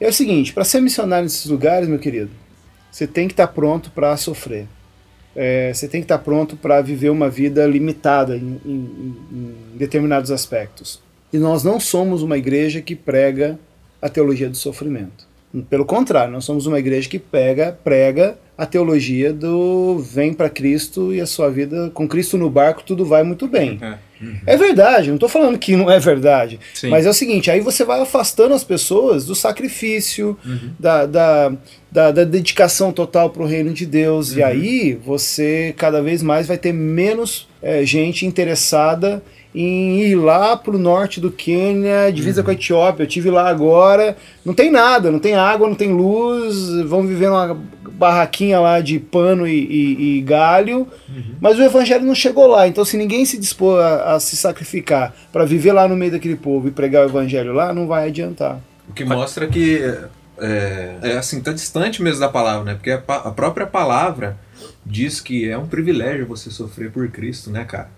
É 0.00 0.08
o 0.08 0.12
seguinte, 0.12 0.52
para 0.52 0.64
ser 0.64 0.80
missionário 0.80 1.24
nesses 1.24 1.46
lugares, 1.46 1.88
meu 1.88 1.98
querido, 1.98 2.30
você 2.90 3.06
tem 3.06 3.26
que 3.28 3.34
estar 3.34 3.48
pronto 3.48 3.90
para 3.90 4.16
sofrer. 4.16 4.66
É, 5.36 5.72
você 5.72 5.86
tem 5.86 6.00
que 6.00 6.06
estar 6.06 6.18
pronto 6.18 6.56
para 6.56 6.80
viver 6.80 7.10
uma 7.10 7.28
vida 7.28 7.64
limitada 7.66 8.36
em- 8.36 8.58
em- 8.64 9.16
em 9.32 9.54
determinados 9.76 10.30
aspectos. 10.30 11.00
E 11.32 11.38
nós 11.38 11.62
não 11.62 11.78
somos 11.78 12.22
uma 12.22 12.38
igreja 12.38 12.80
que 12.80 12.96
prega 12.96 13.58
a 14.00 14.08
teologia 14.08 14.48
do 14.48 14.56
sofrimento. 14.56 15.27
Pelo 15.70 15.84
contrário, 15.84 16.32
nós 16.32 16.44
somos 16.44 16.66
uma 16.66 16.78
igreja 16.78 17.08
que 17.08 17.18
pega, 17.18 17.78
prega 17.82 18.36
a 18.56 18.66
teologia 18.66 19.32
do 19.32 19.98
vem 19.98 20.34
para 20.34 20.50
Cristo 20.50 21.14
e 21.14 21.20
a 21.20 21.26
sua 21.26 21.48
vida 21.48 21.90
com 21.94 22.08
Cristo 22.08 22.36
no 22.36 22.50
barco 22.50 22.82
tudo 22.84 23.04
vai 23.04 23.22
muito 23.22 23.46
bem. 23.46 23.78
É. 23.80 24.08
É 24.46 24.56
verdade, 24.56 25.08
não 25.08 25.14
estou 25.14 25.28
falando 25.28 25.56
que 25.58 25.76
não 25.76 25.90
é 25.90 26.00
verdade. 26.00 26.58
Sim. 26.74 26.88
Mas 26.88 27.06
é 27.06 27.10
o 27.10 27.14
seguinte, 27.14 27.50
aí 27.50 27.60
você 27.60 27.84
vai 27.84 28.00
afastando 28.00 28.52
as 28.52 28.64
pessoas 28.64 29.24
do 29.24 29.34
sacrifício, 29.34 30.36
da, 30.78 31.06
da, 31.06 31.52
da, 31.90 32.10
da 32.10 32.24
dedicação 32.24 32.92
total 32.92 33.30
para 33.30 33.42
o 33.42 33.46
reino 33.46 33.72
de 33.72 33.86
Deus. 33.86 34.34
E 34.34 34.42
aí 34.42 34.94
você 34.94 35.72
cada 35.76 36.02
vez 36.02 36.20
mais 36.22 36.48
vai 36.48 36.58
ter 36.58 36.72
menos 36.72 37.48
eh, 37.62 37.84
gente 37.84 38.26
interessada 38.26 39.22
em 39.54 40.00
ir 40.02 40.14
lá 40.14 40.56
pro 40.56 40.78
norte 40.78 41.20
do 41.20 41.30
Quênia, 41.30 42.12
divisa 42.12 42.42
com 42.42 42.50
a 42.50 42.52
Etiópia. 42.54 43.02
Eu 43.04 43.08
tive 43.08 43.30
lá 43.30 43.48
agora, 43.48 44.16
não 44.44 44.52
tem 44.54 44.70
nada, 44.70 45.10
não 45.10 45.18
tem 45.18 45.34
água, 45.34 45.66
não 45.68 45.74
tem 45.74 45.92
luz, 45.92 46.68
vão 46.86 47.02
viver 47.06 47.28
numa 47.28 47.56
barraquinha 47.92 48.60
lá 48.60 48.80
de 48.80 48.98
pano 49.00 49.46
e, 49.48 49.52
e- 49.58 50.18
e 50.18 50.20
galho, 50.20 50.86
mas 51.40 51.58
o 51.58 51.62
evangelho 51.62 52.04
não 52.04 52.14
chegou 52.14 52.46
lá. 52.46 52.68
Então, 52.68 52.84
se 52.84 52.96
ninguém 52.96 53.24
se 53.24 53.36
dispor 53.38 53.80
a, 53.80 54.14
a 54.14 54.20
se 54.20 54.36
sacrificar 54.36 55.12
para 55.32 55.44
viver 55.44 55.72
lá 55.72 55.88
no 55.88 55.96
meio 55.96 56.12
daquele 56.12 56.36
povo 56.36 56.68
e 56.68 56.70
pregar 56.70 57.04
o 57.04 57.08
evangelho 57.08 57.52
lá, 57.52 57.72
não 57.74 57.86
vai 57.88 58.06
adiantar. 58.08 58.60
O 58.88 58.92
que 58.92 59.04
mostra 59.04 59.46
que 59.48 59.82
é, 60.40 60.94
é 61.02 61.12
assim, 61.18 61.40
tá 61.40 61.52
distante 61.52 62.00
mesmo 62.02 62.20
da 62.20 62.28
palavra, 62.28 62.64
né? 62.64 62.74
Porque 62.74 62.90
a, 62.92 63.02
a 63.06 63.30
própria 63.32 63.66
palavra 63.66 64.36
diz 64.84 65.20
que 65.20 65.48
é 65.48 65.56
um 65.58 65.66
privilégio 65.66 66.26
você 66.26 66.50
sofrer 66.50 66.90
por 66.90 67.08
Cristo, 67.08 67.50
né, 67.50 67.64
cara? 67.64 67.90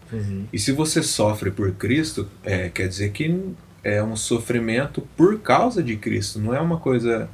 E 0.52 0.58
se 0.58 0.72
você 0.72 1.02
sofre 1.02 1.50
por 1.50 1.70
Cristo, 1.72 2.26
é, 2.42 2.68
quer 2.68 2.88
dizer 2.88 3.10
que 3.12 3.52
é 3.82 4.02
um 4.02 4.16
sofrimento 4.16 5.00
por 5.16 5.38
causa 5.40 5.82
de 5.82 5.96
Cristo, 5.96 6.38
não 6.38 6.54
é 6.54 6.60
uma 6.60 6.78
coisa. 6.78 7.28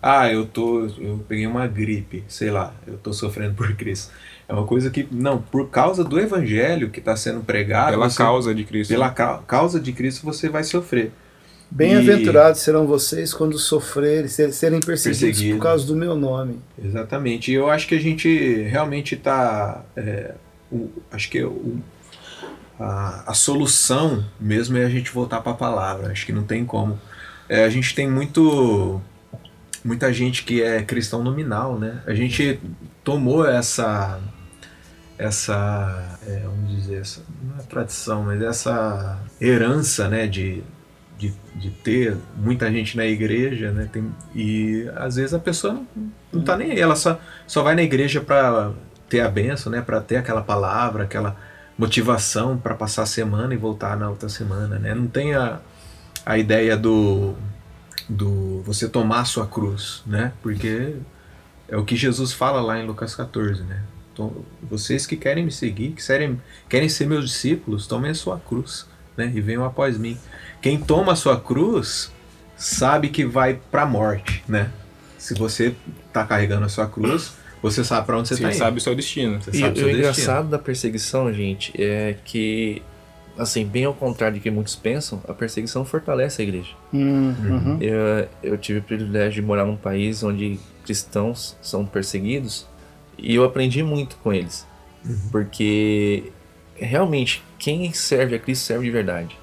Ah, 0.00 0.30
eu 0.32 0.46
tô. 0.46 0.86
Eu 0.98 1.24
peguei 1.28 1.46
uma 1.46 1.66
gripe, 1.66 2.24
sei 2.26 2.50
lá, 2.50 2.74
eu 2.86 2.96
tô 2.98 3.12
sofrendo 3.12 3.54
por 3.54 3.72
Cristo. 3.76 4.10
É 4.48 4.52
uma 4.52 4.66
coisa 4.66 4.90
que, 4.90 5.06
não, 5.12 5.40
por 5.40 5.68
causa 5.70 6.02
do 6.02 6.18
evangelho 6.18 6.90
que 6.90 6.98
está 6.98 7.14
sendo 7.14 7.40
pregado. 7.40 7.92
Pela 7.92 8.10
você- 8.10 8.18
causa 8.18 8.54
de 8.54 8.64
Cristo. 8.64 8.90
Pela 8.90 9.10
ca- 9.10 9.38
causa 9.46 9.78
de 9.78 9.92
Cristo 9.92 10.24
você 10.24 10.48
vai 10.48 10.64
sofrer. 10.64 11.12
Bem-aventurados 11.74 12.60
serão 12.60 12.86
vocês 12.86 13.32
quando 13.32 13.58
sofrerem, 13.58 14.28
ser- 14.28 14.52
serem 14.52 14.80
perseguidos 14.80 15.20
Perseguidos. 15.22 15.56
por 15.58 15.62
causa 15.62 15.86
do 15.86 15.96
meu 15.96 16.14
nome. 16.14 16.58
Exatamente. 16.82 17.50
E 17.50 17.54
eu 17.54 17.70
acho 17.70 17.86
que 17.88 17.94
a 17.94 18.00
gente 18.00 18.62
realmente 18.64 19.14
está. 19.14 19.82
acho 21.10 21.30
que 21.30 21.42
o- 21.42 21.78
a, 22.78 23.30
a 23.30 23.34
solução 23.34 24.24
mesmo 24.40 24.76
é 24.76 24.84
a 24.84 24.88
gente 24.88 25.10
voltar 25.10 25.40
para 25.40 25.52
a 25.52 25.56
palavra. 25.56 26.12
Acho 26.12 26.26
que 26.26 26.32
não 26.32 26.42
tem 26.44 26.64
como. 26.64 26.98
É, 27.48 27.64
a 27.64 27.70
gente 27.70 27.94
tem 27.94 28.08
muito. 28.10 29.00
Muita 29.84 30.12
gente 30.12 30.44
que 30.44 30.62
é 30.62 30.82
cristão 30.82 31.24
nominal, 31.24 31.78
né? 31.78 32.02
A 32.06 32.14
gente 32.14 32.60
tomou 33.02 33.46
essa. 33.48 34.20
Essa. 35.18 36.18
é, 36.26 36.40
vamos 36.44 36.70
dizer, 36.76 37.00
essa, 37.00 37.22
não 37.42 37.58
é 37.58 37.62
tradição, 37.66 38.22
mas 38.24 38.40
essa 38.42 39.18
herança, 39.40 40.08
né? 40.08 40.26
De, 40.26 40.62
de, 41.22 41.32
de 41.54 41.70
ter 41.70 42.16
muita 42.36 42.70
gente 42.72 42.96
na 42.96 43.06
igreja, 43.06 43.70
né? 43.70 43.88
Tem, 43.92 44.12
e 44.34 44.90
às 44.96 45.14
vezes 45.14 45.32
a 45.32 45.38
pessoa 45.38 45.74
não, 45.74 45.86
não 46.32 46.42
tá 46.42 46.56
nem 46.56 46.72
aí, 46.72 46.80
ela 46.80 46.96
só, 46.96 47.20
só 47.46 47.62
vai 47.62 47.76
na 47.76 47.82
igreja 47.82 48.20
para 48.20 48.72
ter 49.08 49.20
a 49.20 49.28
benção, 49.28 49.70
né? 49.70 49.80
Para 49.80 50.00
ter 50.00 50.16
aquela 50.16 50.42
palavra, 50.42 51.04
aquela 51.04 51.36
motivação 51.78 52.58
para 52.58 52.74
passar 52.74 53.04
a 53.04 53.06
semana 53.06 53.54
e 53.54 53.56
voltar 53.56 53.96
na 53.96 54.10
outra 54.10 54.28
semana, 54.28 54.78
né? 54.78 54.94
Não 54.94 55.06
tem 55.06 55.34
a, 55.34 55.60
a 56.26 56.36
ideia 56.36 56.76
do 56.76 57.34
do 58.08 58.62
você 58.62 58.88
tomar 58.88 59.20
a 59.20 59.24
sua 59.24 59.46
cruz, 59.46 60.02
né? 60.04 60.32
Porque 60.42 60.96
é 61.68 61.76
o 61.76 61.84
que 61.84 61.94
Jesus 61.94 62.32
fala 62.32 62.60
lá 62.60 62.78
em 62.78 62.86
Lucas 62.86 63.14
14, 63.14 63.62
né? 63.62 63.82
Então, 64.12 64.44
vocês 64.60 65.06
que 65.06 65.16
querem 65.16 65.44
me 65.44 65.52
seguir, 65.52 65.92
que 65.92 66.04
querem, 66.04 66.40
querem 66.68 66.88
ser 66.88 67.06
meus 67.06 67.30
discípulos, 67.30 67.86
tomem 67.86 68.10
a 68.10 68.14
sua 68.14 68.38
cruz, 68.38 68.86
né? 69.16 69.32
E 69.34 69.40
venham 69.40 69.64
após 69.64 69.96
mim. 69.96 70.18
Quem 70.62 70.78
toma 70.78 71.12
a 71.12 71.16
sua 71.16 71.38
cruz 71.38 72.10
sabe 72.56 73.08
que 73.08 73.24
vai 73.24 73.58
para 73.70 73.82
a 73.82 73.86
morte, 73.86 74.42
né? 74.48 74.70
Se 75.18 75.34
você 75.34 75.74
tá 76.12 76.24
carregando 76.24 76.64
a 76.64 76.68
sua 76.68 76.86
cruz, 76.86 77.32
você 77.60 77.84
sabe 77.84 78.06
para 78.06 78.16
onde 78.18 78.28
você 78.28 78.36
Você 78.36 78.42
tá 78.42 78.48
indo. 78.48 78.56
sabe 78.58 78.78
o 78.78 78.80
seu 78.80 78.94
destino. 78.94 79.40
Você 79.42 79.50
E 79.50 79.54
sabe 79.60 79.70
o 79.70 79.74
destino. 79.74 79.98
engraçado 79.98 80.48
da 80.48 80.58
perseguição, 80.58 81.32
gente, 81.32 81.72
é 81.80 82.16
que, 82.24 82.80
assim, 83.38 83.64
bem 83.66 83.84
ao 83.84 83.94
contrário 83.94 84.38
do 84.38 84.42
que 84.42 84.50
muitos 84.50 84.74
pensam, 84.76 85.20
a 85.28 85.32
perseguição 85.34 85.84
fortalece 85.84 86.40
a 86.42 86.44
igreja. 86.44 86.70
Hum, 86.94 87.34
uhum. 87.40 87.78
Eu, 87.80 88.28
eu 88.42 88.58
tive 88.58 88.78
o 88.78 88.82
privilégio 88.82 89.42
de 89.42 89.42
morar 89.42 89.64
num 89.64 89.76
país 89.76 90.22
onde 90.22 90.58
cristãos 90.84 91.56
são 91.60 91.84
perseguidos 91.84 92.66
e 93.18 93.34
eu 93.34 93.44
aprendi 93.44 93.82
muito 93.82 94.16
com 94.16 94.32
eles. 94.32 94.66
Porque 95.30 96.32
realmente, 96.76 97.42
quem 97.58 97.92
serve 97.92 98.36
a 98.36 98.38
Cristo 98.38 98.64
serve 98.64 98.84
de 98.84 98.90
verdade. 98.90 99.36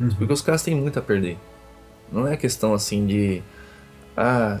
Uhum. 0.00 0.10
Porque 0.10 0.32
os 0.32 0.42
caras 0.42 0.62
têm 0.62 0.74
muito 0.74 0.98
a 0.98 1.02
perder. 1.02 1.36
Não 2.10 2.26
é 2.26 2.36
questão 2.36 2.72
assim 2.74 3.06
de. 3.06 3.42
Ah, 4.16 4.60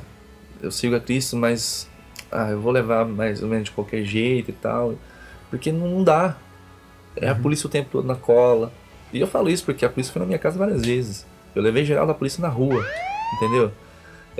eu 0.60 0.70
sigo 0.70 0.94
a 0.94 1.00
Cristo, 1.00 1.36
mas. 1.36 1.88
Ah, 2.30 2.50
eu 2.50 2.60
vou 2.60 2.72
levar 2.72 3.06
mais 3.06 3.42
ou 3.42 3.48
menos 3.48 3.66
de 3.66 3.70
qualquer 3.70 4.04
jeito 4.04 4.50
e 4.50 4.54
tal. 4.54 4.94
Porque 5.50 5.72
não, 5.72 5.88
não 5.88 6.04
dá. 6.04 6.36
É 7.16 7.28
a 7.28 7.34
polícia 7.34 7.66
o 7.66 7.70
tempo 7.70 7.88
todo 7.90 8.06
na 8.06 8.14
cola. 8.14 8.72
E 9.12 9.20
eu 9.20 9.26
falo 9.26 9.48
isso 9.48 9.64
porque 9.64 9.84
a 9.84 9.88
polícia 9.88 10.12
foi 10.12 10.20
na 10.20 10.26
minha 10.26 10.38
casa 10.38 10.58
várias 10.58 10.84
vezes. 10.84 11.26
Eu 11.54 11.62
levei 11.62 11.84
geral 11.84 12.06
da 12.06 12.14
polícia 12.14 12.40
na 12.42 12.48
rua. 12.48 12.84
Entendeu? 13.36 13.72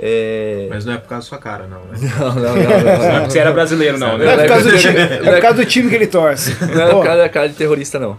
É. 0.01 0.67
Mas 0.69 0.85
não 0.85 0.93
é 0.93 0.97
por 0.97 1.09
causa 1.09 1.25
da 1.25 1.29
sua 1.29 1.37
cara, 1.37 1.67
não, 1.67 1.83
né? 1.83 1.97
Não, 2.17 2.33
não, 2.33 2.41
não, 2.41 2.55
não. 2.55 2.83
Não 2.83 3.09
é 3.11 3.19
porque 3.19 3.31
você 3.31 3.39
era 3.39 3.51
brasileiro, 3.51 3.97
não, 3.97 4.17
Não 4.17 4.29
é 4.29 4.37
né? 4.37 4.43
por 4.43 4.47
causa 4.47 4.71
do 4.71 4.77
time, 4.77 4.97
é 4.97 5.17
por 5.33 5.41
causa 5.41 5.57
do 5.57 5.65
time 5.65 5.89
que 5.89 5.95
ele 5.95 6.07
torce. 6.07 6.55
Não 6.73 6.81
é 6.81 6.91
por 6.91 7.03
causa 7.03 7.17
da 7.23 7.29
cara 7.29 7.49
de 7.49 7.55
terrorista, 7.55 7.99
não. 7.99 8.17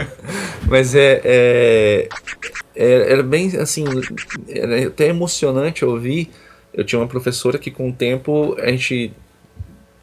Mas 0.66 0.94
é, 0.94 1.20
é, 1.22 2.08
é- 2.74 3.12
Era 3.12 3.22
bem 3.22 3.54
assim. 3.58 3.84
Era 4.48 4.86
até 4.86 5.08
emocionante 5.08 5.84
ouvir. 5.84 6.30
Eu 6.72 6.82
tinha 6.82 6.98
uma 6.98 7.06
professora 7.08 7.58
que, 7.58 7.70
com 7.70 7.90
o 7.90 7.92
tempo, 7.92 8.56
a 8.58 8.70
gente 8.70 9.12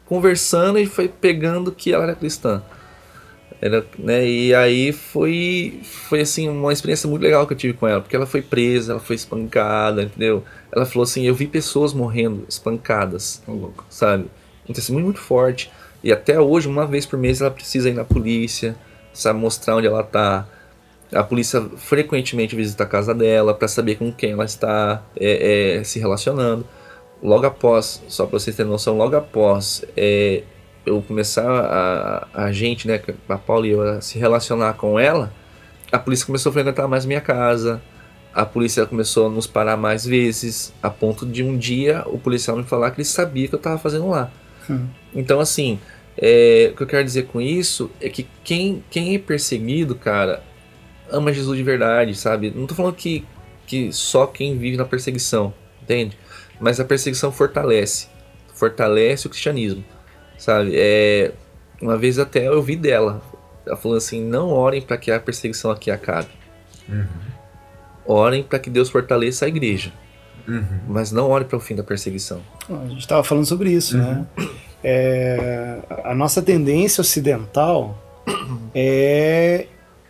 conversando 0.06 0.78
e 0.78 0.86
foi 0.86 1.08
pegando 1.08 1.72
que 1.72 1.92
ela 1.92 2.04
era 2.04 2.14
cristã. 2.14 2.62
Era, 3.60 3.84
né, 3.98 4.26
e 4.26 4.54
aí 4.54 4.90
foi, 4.90 5.80
foi 5.82 6.20
assim 6.22 6.48
uma 6.48 6.72
experiência 6.72 7.08
muito 7.08 7.22
legal 7.22 7.46
que 7.46 7.52
eu 7.52 7.56
tive 7.56 7.74
com 7.74 7.86
ela, 7.86 8.00
porque 8.00 8.16
ela 8.16 8.24
foi 8.26 8.40
presa, 8.40 8.92
ela 8.92 9.00
foi 9.00 9.16
espancada, 9.16 10.02
entendeu? 10.04 10.42
Ela 10.72 10.86
falou 10.86 11.02
assim, 11.02 11.26
eu 11.26 11.34
vi 11.34 11.46
pessoas 11.46 11.92
morrendo 11.92 12.44
espancadas, 12.48 13.42
sabe? 13.88 14.26
Um 14.68 14.72
testemunho 14.72 15.04
muito 15.04 15.20
forte. 15.20 15.70
E 16.02 16.12
até 16.12 16.40
hoje, 16.40 16.68
uma 16.68 16.86
vez 16.86 17.04
por 17.04 17.18
mês, 17.18 17.40
ela 17.40 17.50
precisa 17.50 17.90
ir 17.90 17.94
na 17.94 18.04
polícia, 18.04 18.76
sabe, 19.12 19.38
mostrar 19.38 19.76
onde 19.76 19.86
ela 19.86 20.02
tá. 20.02 20.46
A 21.12 21.24
polícia 21.24 21.60
frequentemente 21.76 22.54
visita 22.54 22.84
a 22.84 22.86
casa 22.86 23.12
dela 23.12 23.52
para 23.52 23.66
saber 23.66 23.96
com 23.96 24.12
quem 24.12 24.32
ela 24.32 24.44
está 24.44 25.02
é, 25.16 25.78
é, 25.78 25.84
se 25.84 25.98
relacionando. 25.98 26.64
Logo 27.22 27.44
após, 27.46 28.02
só 28.08 28.24
para 28.24 28.38
vocês 28.38 28.56
terem 28.56 28.70
noção, 28.70 28.96
logo 28.96 29.16
após 29.16 29.84
é, 29.96 30.44
eu 30.86 31.02
começar 31.02 31.50
a, 31.50 32.28
a 32.46 32.52
gente, 32.52 32.86
né, 32.86 33.00
a 33.28 33.36
Paula 33.36 33.66
e 33.66 33.70
eu, 33.70 33.82
a 33.82 34.00
se 34.00 34.18
relacionar 34.18 34.74
com 34.74 34.98
ela, 34.98 35.32
a 35.92 35.98
polícia 35.98 36.24
começou 36.24 36.50
a 36.50 36.52
frequentar 36.52 36.86
mais 36.88 37.04
minha 37.04 37.20
casa. 37.20 37.82
A 38.32 38.46
polícia 38.46 38.86
começou 38.86 39.26
a 39.26 39.30
nos 39.30 39.46
parar 39.46 39.76
mais 39.76 40.04
vezes, 40.04 40.72
a 40.82 40.88
ponto 40.88 41.26
de 41.26 41.42
um 41.42 41.56
dia 41.58 42.04
o 42.06 42.18
policial 42.18 42.56
me 42.56 42.62
falar 42.62 42.92
que 42.92 43.00
ele 43.00 43.04
sabia 43.04 43.48
que 43.48 43.54
eu 43.54 43.58
estava 43.58 43.78
fazendo 43.78 44.08
lá. 44.08 44.30
Hum. 44.68 44.86
Então, 45.14 45.40
assim, 45.40 45.80
é, 46.16 46.70
o 46.72 46.76
que 46.76 46.82
eu 46.82 46.86
quero 46.86 47.04
dizer 47.04 47.24
com 47.24 47.40
isso 47.40 47.90
é 48.00 48.08
que 48.08 48.28
quem, 48.44 48.84
quem 48.90 49.14
é 49.14 49.18
perseguido, 49.18 49.94
cara, 49.94 50.42
ama 51.10 51.32
Jesus 51.32 51.56
de 51.56 51.62
verdade, 51.62 52.14
sabe? 52.14 52.52
Não 52.54 52.66
tô 52.66 52.74
falando 52.74 52.94
que, 52.94 53.24
que 53.66 53.92
só 53.92 54.26
quem 54.26 54.56
vive 54.56 54.76
na 54.76 54.84
perseguição, 54.84 55.52
entende? 55.82 56.16
Mas 56.60 56.78
a 56.78 56.84
perseguição 56.84 57.32
fortalece, 57.32 58.08
fortalece 58.54 59.26
o 59.26 59.30
cristianismo, 59.30 59.84
sabe? 60.38 60.72
É, 60.74 61.32
uma 61.80 61.96
vez 61.96 62.18
até 62.18 62.46
eu 62.46 62.56
ouvi 62.56 62.76
dela, 62.76 63.22
ela 63.66 63.76
falando 63.76 63.98
assim: 63.98 64.22
não 64.22 64.50
orem 64.50 64.82
para 64.82 64.98
que 64.98 65.10
a 65.10 65.18
perseguição 65.18 65.70
aqui 65.70 65.90
acabe. 65.90 66.28
Orem 68.06 68.42
para 68.42 68.58
que 68.58 68.70
Deus 68.70 68.88
fortaleça 68.90 69.44
a 69.44 69.48
igreja, 69.48 69.92
Uhum. 70.48 70.64
mas 70.88 71.12
não 71.12 71.30
orem 71.30 71.46
para 71.46 71.56
o 71.56 71.60
fim 71.60 71.74
da 71.76 71.82
perseguição. 71.84 72.40
A 72.68 72.88
gente 72.88 73.00
estava 73.00 73.22
falando 73.22 73.46
sobre 73.46 73.70
isso, 73.70 73.96
né? 73.96 74.24
É, 74.82 75.76
a 76.04 76.14
nossa 76.14 76.40
tendência 76.42 77.02
ocidental 77.02 77.96
é 78.74 79.66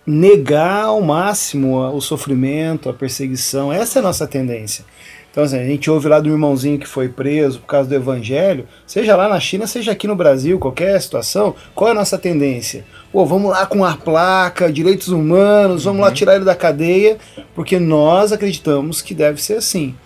negar 0.06 0.84
ao 0.84 1.00
máximo 1.02 1.78
o 1.94 2.00
sofrimento, 2.00 2.88
a 2.88 2.94
perseguição. 2.94 3.72
Essa 3.72 3.98
é 3.98 4.00
a 4.00 4.02
nossa 4.02 4.26
tendência. 4.26 4.84
Então, 5.30 5.44
assim, 5.44 5.58
a 5.58 5.64
gente 5.64 5.88
ouve 5.88 6.08
lá 6.08 6.18
do 6.18 6.28
irmãozinho 6.28 6.78
que 6.78 6.88
foi 6.88 7.08
preso 7.08 7.60
por 7.60 7.66
causa 7.66 7.88
do 7.88 7.94
evangelho, 7.94 8.66
seja 8.84 9.14
lá 9.14 9.28
na 9.28 9.38
China, 9.38 9.64
seja 9.64 9.92
aqui 9.92 10.08
no 10.08 10.16
Brasil, 10.16 10.58
qualquer 10.58 11.00
situação, 11.00 11.54
qual 11.72 11.88
é 11.88 11.92
a 11.92 11.94
nossa 11.94 12.18
tendência? 12.18 12.84
Pô, 13.12 13.26
vamos 13.26 13.50
lá 13.50 13.66
com 13.66 13.84
a 13.84 13.96
placa, 13.96 14.72
direitos 14.72 15.08
humanos, 15.08 15.82
vamos 15.82 16.00
lá 16.00 16.12
tirar 16.12 16.36
ele 16.36 16.44
da 16.44 16.54
cadeia, 16.54 17.18
porque 17.56 17.76
nós 17.76 18.32
acreditamos 18.32 19.02
que 19.02 19.12
deve 19.12 19.42
ser 19.42 19.54
assim. 19.54 19.96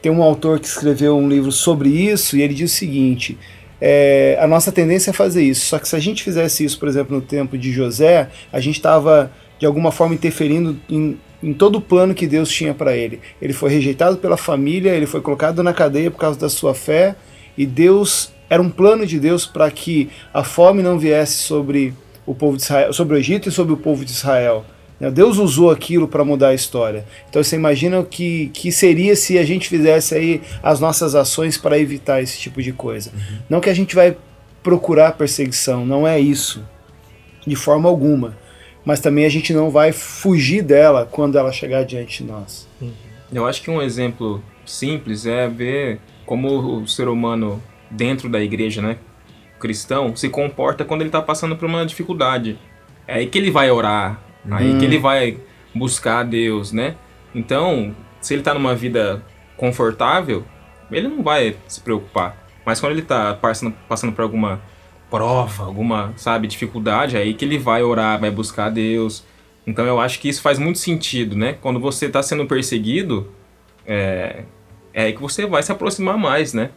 Tem 0.00 0.12
um 0.12 0.22
autor 0.22 0.60
que 0.60 0.68
escreveu 0.68 1.16
um 1.16 1.28
livro 1.28 1.50
sobre 1.50 1.88
isso 1.88 2.36
e 2.36 2.42
ele 2.42 2.54
diz 2.54 2.70
o 2.72 2.74
seguinte: 2.76 3.36
é, 3.80 4.38
a 4.40 4.46
nossa 4.46 4.70
tendência 4.70 5.10
é 5.10 5.12
fazer 5.12 5.42
isso. 5.42 5.66
Só 5.66 5.80
que 5.80 5.88
se 5.88 5.96
a 5.96 5.98
gente 5.98 6.22
fizesse 6.22 6.64
isso, 6.64 6.78
por 6.78 6.86
exemplo, 6.86 7.16
no 7.16 7.22
tempo 7.22 7.58
de 7.58 7.72
José, 7.72 8.30
a 8.52 8.60
gente 8.60 8.76
estava 8.76 9.32
de 9.58 9.66
alguma 9.66 9.90
forma 9.90 10.14
interferindo 10.14 10.78
em, 10.88 11.18
em 11.42 11.52
todo 11.52 11.78
o 11.78 11.80
plano 11.80 12.14
que 12.14 12.26
Deus 12.26 12.48
tinha 12.48 12.72
para 12.72 12.96
ele. 12.96 13.20
Ele 13.42 13.52
foi 13.52 13.70
rejeitado 13.70 14.18
pela 14.18 14.36
família, 14.36 14.92
ele 14.92 15.06
foi 15.06 15.20
colocado 15.20 15.60
na 15.60 15.72
cadeia 15.72 16.08
por 16.08 16.18
causa 16.18 16.38
da 16.38 16.48
sua 16.48 16.72
fé 16.72 17.16
e 17.58 17.66
Deus 17.66 18.32
era 18.48 18.62
um 18.62 18.70
plano 18.70 19.04
de 19.04 19.18
Deus 19.18 19.44
para 19.44 19.68
que 19.72 20.08
a 20.32 20.44
fome 20.44 20.82
não 20.82 21.00
viesse 21.00 21.34
sobre 21.34 21.92
o 22.26 22.34
povo 22.34 22.56
de 22.56 22.62
Israel, 22.62 22.92
sobre 22.92 23.16
o 23.16 23.18
Egito 23.18 23.48
e 23.48 23.52
sobre 23.52 23.72
o 23.72 23.76
povo 23.76 24.04
de 24.04 24.10
Israel. 24.10 24.64
Né? 24.98 25.10
Deus 25.10 25.38
usou 25.38 25.70
aquilo 25.70 26.08
para 26.08 26.24
mudar 26.24 26.48
a 26.48 26.54
história. 26.54 27.04
Então 27.28 27.42
você 27.42 27.56
imagina 27.56 28.00
o 28.00 28.04
que, 28.04 28.48
que 28.48 28.70
seria 28.72 29.14
se 29.16 29.38
a 29.38 29.44
gente 29.44 29.68
fizesse 29.68 30.14
aí 30.14 30.42
as 30.62 30.80
nossas 30.80 31.14
ações 31.14 31.58
para 31.58 31.78
evitar 31.78 32.22
esse 32.22 32.38
tipo 32.38 32.62
de 32.62 32.72
coisa. 32.72 33.10
Uhum. 33.14 33.38
Não 33.50 33.60
que 33.60 33.70
a 33.70 33.74
gente 33.74 33.94
vai 33.94 34.16
procurar 34.62 35.12
perseguição, 35.12 35.84
não 35.84 36.08
é 36.08 36.18
isso, 36.18 36.64
de 37.46 37.54
forma 37.54 37.88
alguma. 37.88 38.36
Mas 38.84 39.00
também 39.00 39.24
a 39.24 39.30
gente 39.30 39.52
não 39.52 39.70
vai 39.70 39.92
fugir 39.92 40.62
dela 40.62 41.08
quando 41.10 41.38
ela 41.38 41.52
chegar 41.52 41.84
diante 41.84 42.22
de 42.22 42.30
nós. 42.30 42.68
Eu 43.32 43.46
acho 43.46 43.62
que 43.62 43.70
um 43.70 43.80
exemplo 43.80 44.42
simples 44.64 45.26
é 45.26 45.48
ver 45.48 46.00
como 46.26 46.80
o 46.80 46.86
ser 46.86 47.08
humano 47.08 47.62
dentro 47.90 48.28
da 48.28 48.40
igreja, 48.40 48.82
né, 48.82 48.98
cristão, 49.64 50.14
se 50.14 50.28
comporta 50.28 50.84
quando 50.84 51.00
ele 51.00 51.08
está 51.08 51.22
passando 51.22 51.56
por 51.56 51.64
uma 51.64 51.86
dificuldade. 51.86 52.58
É 53.08 53.14
aí 53.14 53.26
que 53.26 53.38
ele 53.38 53.50
vai 53.50 53.70
orar, 53.70 54.20
aí 54.50 54.76
que 54.78 54.84
ele 54.84 54.98
vai 54.98 55.38
buscar 55.74 56.18
a 56.18 56.22
Deus, 56.22 56.70
né? 56.70 56.96
Então, 57.34 57.96
se 58.20 58.34
ele 58.34 58.42
está 58.42 58.52
numa 58.52 58.74
vida 58.74 59.24
confortável, 59.56 60.44
ele 60.92 61.08
não 61.08 61.22
vai 61.22 61.56
se 61.66 61.80
preocupar. 61.80 62.46
Mas 62.62 62.78
quando 62.78 62.92
ele 62.92 63.00
está 63.00 63.32
passando, 63.32 63.74
passando 63.88 64.12
por 64.12 64.20
alguma 64.20 64.60
prova, 65.10 65.64
alguma, 65.64 66.12
sabe, 66.16 66.46
dificuldade, 66.46 67.16
é 67.16 67.20
aí 67.20 67.32
que 67.32 67.44
ele 67.46 67.56
vai 67.56 67.82
orar, 67.82 68.20
vai 68.20 68.30
buscar 68.30 68.66
a 68.66 68.70
Deus. 68.70 69.24
Então 69.66 69.86
eu 69.86 69.98
acho 69.98 70.20
que 70.20 70.28
isso 70.28 70.42
faz 70.42 70.58
muito 70.58 70.78
sentido, 70.78 71.34
né? 71.34 71.54
Quando 71.54 71.80
você 71.80 72.04
está 72.04 72.22
sendo 72.22 72.44
perseguido, 72.44 73.32
é, 73.86 74.44
é 74.92 75.04
aí 75.04 75.14
que 75.14 75.22
você 75.22 75.46
vai 75.46 75.62
se 75.62 75.72
aproximar 75.72 76.18
mais, 76.18 76.52
né? 76.52 76.70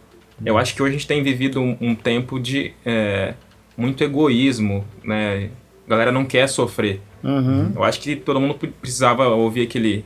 Eu 0.45 0.57
acho 0.57 0.75
que 0.75 0.81
hoje 0.81 0.91
a 0.95 0.97
gente 0.97 1.07
tem 1.07 1.23
vivido 1.23 1.59
um, 1.61 1.77
um 1.81 1.95
tempo 1.95 2.39
de 2.39 2.73
é, 2.85 3.33
muito 3.75 4.03
egoísmo, 4.03 4.85
né? 5.03 5.49
A 5.85 5.89
galera 5.89 6.11
não 6.11 6.25
quer 6.25 6.47
sofrer. 6.47 7.01
Uhum. 7.23 7.71
Eu 7.75 7.83
acho 7.83 7.99
que 7.99 8.15
todo 8.15 8.39
mundo 8.39 8.53
pre- 8.55 8.69
precisava 8.69 9.27
ouvir 9.29 9.61
aquele 9.63 10.05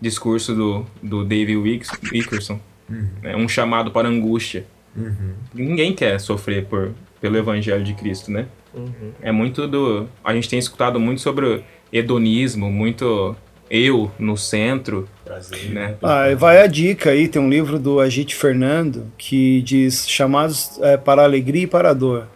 discurso 0.00 0.54
do, 0.54 0.86
do 1.02 1.24
David 1.24 1.56
Wickerson, 2.12 2.60
né? 3.22 3.34
um 3.36 3.48
chamado 3.48 3.90
para 3.90 4.08
angústia. 4.08 4.66
Ninguém 5.54 5.94
quer 5.94 6.18
sofrer 6.20 6.66
por, 6.66 6.92
pelo 7.20 7.36
evangelho 7.38 7.82
de 7.82 7.94
Cristo, 7.94 8.30
né? 8.30 8.46
É 9.22 9.30
muito 9.32 9.66
do. 9.66 10.06
A 10.24 10.34
gente 10.34 10.48
tem 10.48 10.58
escutado 10.58 10.98
muito 11.00 11.20
sobre 11.20 11.46
o 11.46 11.62
hedonismo, 11.92 12.70
muito 12.70 13.34
eu 13.70 14.10
no 14.18 14.36
centro, 14.36 15.08
né? 15.70 15.96
Ah, 16.02 16.34
vai 16.36 16.62
a 16.62 16.66
dica 16.66 17.10
aí, 17.10 17.28
tem 17.28 17.40
um 17.40 17.48
livro 17.48 17.78
do 17.78 18.00
Agite 18.00 18.34
Fernando 18.34 19.10
que 19.16 19.62
diz 19.62 20.08
Chamados 20.08 20.78
é, 20.80 20.96
para 20.96 21.22
a 21.22 21.24
Alegria 21.24 21.62
e 21.62 21.66
para 21.66 21.90
a 21.90 21.92
Dor. 21.94 22.26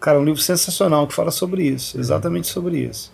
Cara, 0.00 0.20
um 0.20 0.24
livro 0.24 0.40
sensacional 0.40 1.06
que 1.06 1.14
fala 1.14 1.30
sobre 1.30 1.62
isso, 1.62 1.98
exatamente 1.98 2.46
sobre 2.46 2.78
isso. 2.78 3.12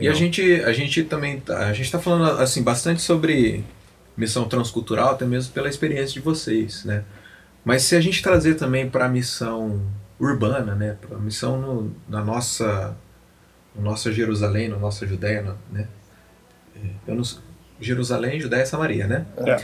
E 0.00 0.08
a 0.08 0.12
gente, 0.12 0.42
a 0.64 0.72
gente 0.72 1.02
também 1.04 1.40
tá, 1.40 1.66
a 1.66 1.72
gente 1.72 1.86
está 1.86 1.98
falando 1.98 2.38
assim 2.40 2.62
bastante 2.62 3.00
sobre 3.00 3.64
missão 4.16 4.46
transcultural, 4.46 5.10
até 5.10 5.24
mesmo 5.24 5.52
pela 5.54 5.68
experiência 5.68 6.14
de 6.14 6.20
vocês, 6.20 6.84
né? 6.84 7.04
Mas 7.64 7.84
se 7.84 7.96
a 7.96 8.00
gente 8.00 8.22
trazer 8.22 8.56
também 8.56 8.88
para 8.90 9.06
a 9.06 9.08
missão 9.08 9.80
urbana, 10.20 10.74
né, 10.74 10.96
para 11.00 11.16
a 11.16 11.20
missão 11.20 11.58
no, 11.58 11.96
na 12.08 12.22
nossa, 12.22 12.94
nossa 13.82 14.12
Jerusalém, 14.12 14.68
na 14.68 14.76
nossa 14.76 15.06
Judéia, 15.06 15.54
né? 15.72 15.86
É, 16.76 16.88
Eu 17.08 17.14
não, 17.14 17.22
Jerusalém, 17.80 18.40
Judéia 18.40 18.62
e 18.62 18.66
Samaria, 18.66 19.06
né? 19.06 19.26
É. 19.38 19.56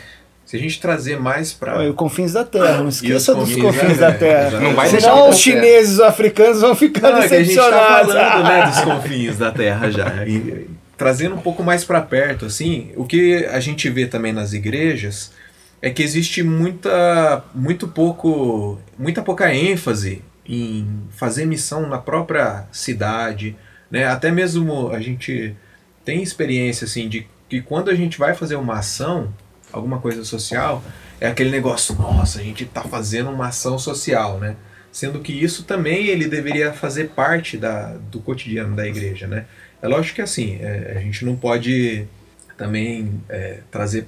Se 0.44 0.56
a 0.56 0.58
gente 0.58 0.80
trazer 0.80 1.18
mais 1.18 1.52
para 1.52 1.84
e 1.84 1.88
os 1.88 1.94
confins 1.94 2.32
da 2.32 2.44
terra, 2.44 2.78
não 2.78 2.86
E 2.86 2.88
esqueça 2.88 3.34
dos 3.34 3.54
confins, 3.54 3.62
confins 3.62 3.98
da 3.98 4.12
terra. 4.12 4.58
Não 4.58 4.74
vai 4.74 4.88
Senão 4.88 5.30
os 5.30 5.38
chineses, 5.38 5.94
os 5.94 6.00
africanos 6.00 6.60
vão 6.60 6.74
ficar 6.74 7.12
Não, 7.12 7.22
é 7.22 7.28
que 7.28 7.34
a 7.34 7.42
gente 7.44 7.54
tá 7.54 7.62
decepcionados. 7.70 8.12
falando, 8.12 8.44
né, 8.48 8.66
dos 8.66 8.80
confins 8.82 9.38
da 9.38 9.52
Terra 9.52 9.90
já. 9.92 10.26
E, 10.26 10.68
trazendo 10.96 11.36
um 11.36 11.40
pouco 11.40 11.62
mais 11.62 11.84
para 11.84 12.00
perto, 12.00 12.46
assim, 12.46 12.90
o 12.96 13.04
que 13.04 13.46
a 13.46 13.60
gente 13.60 13.88
vê 13.88 14.06
também 14.06 14.32
nas 14.32 14.52
igrejas 14.52 15.30
é 15.80 15.88
que 15.88 16.02
existe 16.02 16.42
muita, 16.42 17.44
muito 17.54 17.86
pouco, 17.86 18.78
muita 18.98 19.22
pouca 19.22 19.54
ênfase 19.54 20.20
em 20.44 21.04
fazer 21.10 21.46
missão 21.46 21.88
na 21.88 21.98
própria 21.98 22.64
cidade, 22.72 23.56
né? 23.90 24.06
Até 24.06 24.30
mesmo 24.30 24.90
a 24.90 25.00
gente 25.00 25.54
tem 26.04 26.22
experiência 26.22 26.84
assim 26.84 27.08
de 27.08 27.26
que 27.48 27.60
quando 27.60 27.90
a 27.90 27.94
gente 27.94 28.18
vai 28.18 28.34
fazer 28.34 28.56
uma 28.56 28.78
ação, 28.78 29.32
alguma 29.72 29.98
coisa 29.98 30.24
social, 30.24 30.82
é 31.20 31.26
aquele 31.26 31.50
negócio, 31.50 31.94
nossa, 31.96 32.40
a 32.40 32.42
gente 32.42 32.64
tá 32.64 32.82
fazendo 32.82 33.30
uma 33.30 33.48
ação 33.48 33.78
social, 33.78 34.38
né? 34.38 34.56
Sendo 34.92 35.20
que 35.20 35.32
isso 35.32 35.64
também 35.64 36.06
ele 36.06 36.26
deveria 36.26 36.72
fazer 36.72 37.10
parte 37.10 37.56
da, 37.56 37.96
do 38.10 38.20
cotidiano 38.20 38.74
da 38.74 38.86
igreja, 38.86 39.26
né? 39.26 39.46
É 39.82 39.88
lógico 39.88 40.16
que 40.16 40.22
assim, 40.22 40.58
é, 40.60 40.94
a 40.96 41.00
gente 41.00 41.24
não 41.24 41.36
pode 41.36 42.06
também 42.56 43.20
é, 43.28 43.60
trazer 43.70 44.06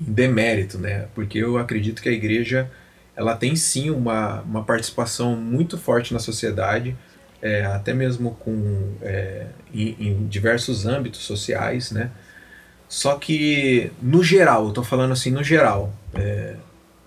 em 0.00 0.12
demérito, 0.12 0.78
né? 0.78 1.06
Porque 1.14 1.38
eu 1.38 1.58
acredito 1.58 2.02
que 2.02 2.08
a 2.08 2.12
igreja 2.12 2.70
ela 3.14 3.36
tem 3.36 3.54
sim 3.54 3.90
uma, 3.90 4.40
uma 4.42 4.64
participação 4.64 5.36
muito 5.36 5.76
forte 5.76 6.12
na 6.12 6.18
sociedade, 6.18 6.96
é, 7.42 7.64
até 7.66 7.94
mesmo 7.94 8.36
com 8.36 8.94
é, 9.02 9.46
em, 9.74 9.96
em 10.00 10.28
diversos 10.28 10.86
âmbitos 10.86 11.22
sociais, 11.22 11.92
né? 11.92 12.10
Só 12.88 13.16
que 13.16 13.90
no 14.02 14.22
geral, 14.22 14.66
eu 14.68 14.72
tô 14.72 14.82
falando 14.84 15.12
assim 15.12 15.30
no 15.30 15.42
geral, 15.42 15.92
é, 16.14 16.56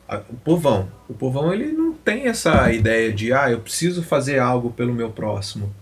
a- 0.08 0.22
o 0.30 0.36
povão, 0.38 0.90
o 1.10 1.14
povão 1.14 1.54
ele 1.54 1.72
não 1.74 1.94
tem 1.94 2.28
essa 2.28 2.72
ideia 2.72 3.12
de 3.14 3.34
ah 3.34 3.52
eu 3.52 3.60
preciso 3.62 4.04
fazer 4.04 4.40
algo 4.40 4.72
pelo 4.72 4.94
meu 4.94 5.10
próximo. 5.12 5.74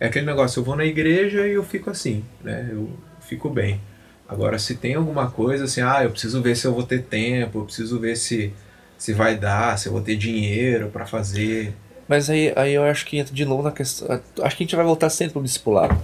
É 0.00 0.06
aquele 0.06 0.26
negócio, 0.26 0.60
eu 0.60 0.64
vou 0.64 0.76
na 0.76 0.84
igreja 0.84 1.46
e 1.46 1.52
eu 1.54 1.64
fico 1.64 1.90
assim, 1.90 2.24
né? 2.42 2.68
Eu 2.72 2.90
fico 3.20 3.48
bem. 3.50 3.80
Agora, 4.28 4.58
se 4.58 4.74
tem 4.76 4.94
alguma 4.94 5.30
coisa 5.30 5.64
assim, 5.64 5.82
ah, 5.82 6.04
eu 6.04 6.10
preciso 6.10 6.42
ver 6.42 6.56
se 6.56 6.66
eu 6.66 6.74
vou 6.74 6.82
ter 6.84 7.02
tempo, 7.04 7.58
eu 7.60 7.64
preciso 7.64 8.00
ver 8.00 8.16
se, 8.16 8.52
se 8.98 9.12
vai 9.12 9.36
dar, 9.36 9.78
se 9.78 9.88
eu 9.88 9.92
vou 9.92 10.00
ter 10.02 10.16
dinheiro 10.16 10.88
para 10.90 11.06
fazer. 11.06 11.74
Mas 12.08 12.28
aí, 12.28 12.52
aí 12.56 12.74
eu 12.74 12.84
acho 12.84 13.06
que 13.06 13.16
entra 13.18 13.34
de 13.34 13.44
novo 13.44 13.62
na 13.62 13.72
questão. 13.72 14.08
Acho 14.10 14.56
que 14.56 14.62
a 14.62 14.66
gente 14.66 14.76
vai 14.76 14.84
voltar 14.84 15.10
sempre 15.10 15.34
pro 15.34 15.42
discipulado. 15.42 15.96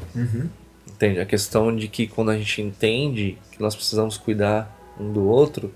Entende? 0.89 1.21
A 1.21 1.27
questão 1.27 1.75
de 1.75 1.89
que 1.89 2.07
quando 2.07 2.31
a 2.31 2.37
gente 2.37 2.61
entende 2.61 3.39
que 3.53 3.61
nós 3.61 3.75
precisamos 3.75 4.17
cuidar 4.17 4.77
um 4.99 5.13
do 5.13 5.27
outro, 5.27 5.73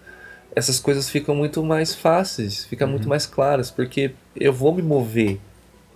essas 0.55 0.79
coisas 0.79 1.09
ficam 1.09 1.35
muito 1.35 1.63
mais 1.63 1.95
fáceis, 1.95 2.65
ficam 2.65 2.87
muito 2.87 3.09
mais 3.09 3.27
claras, 3.27 3.71
porque 3.71 4.13
eu 4.37 4.53
vou 4.53 4.75
me 4.75 4.83
mover, 4.83 5.39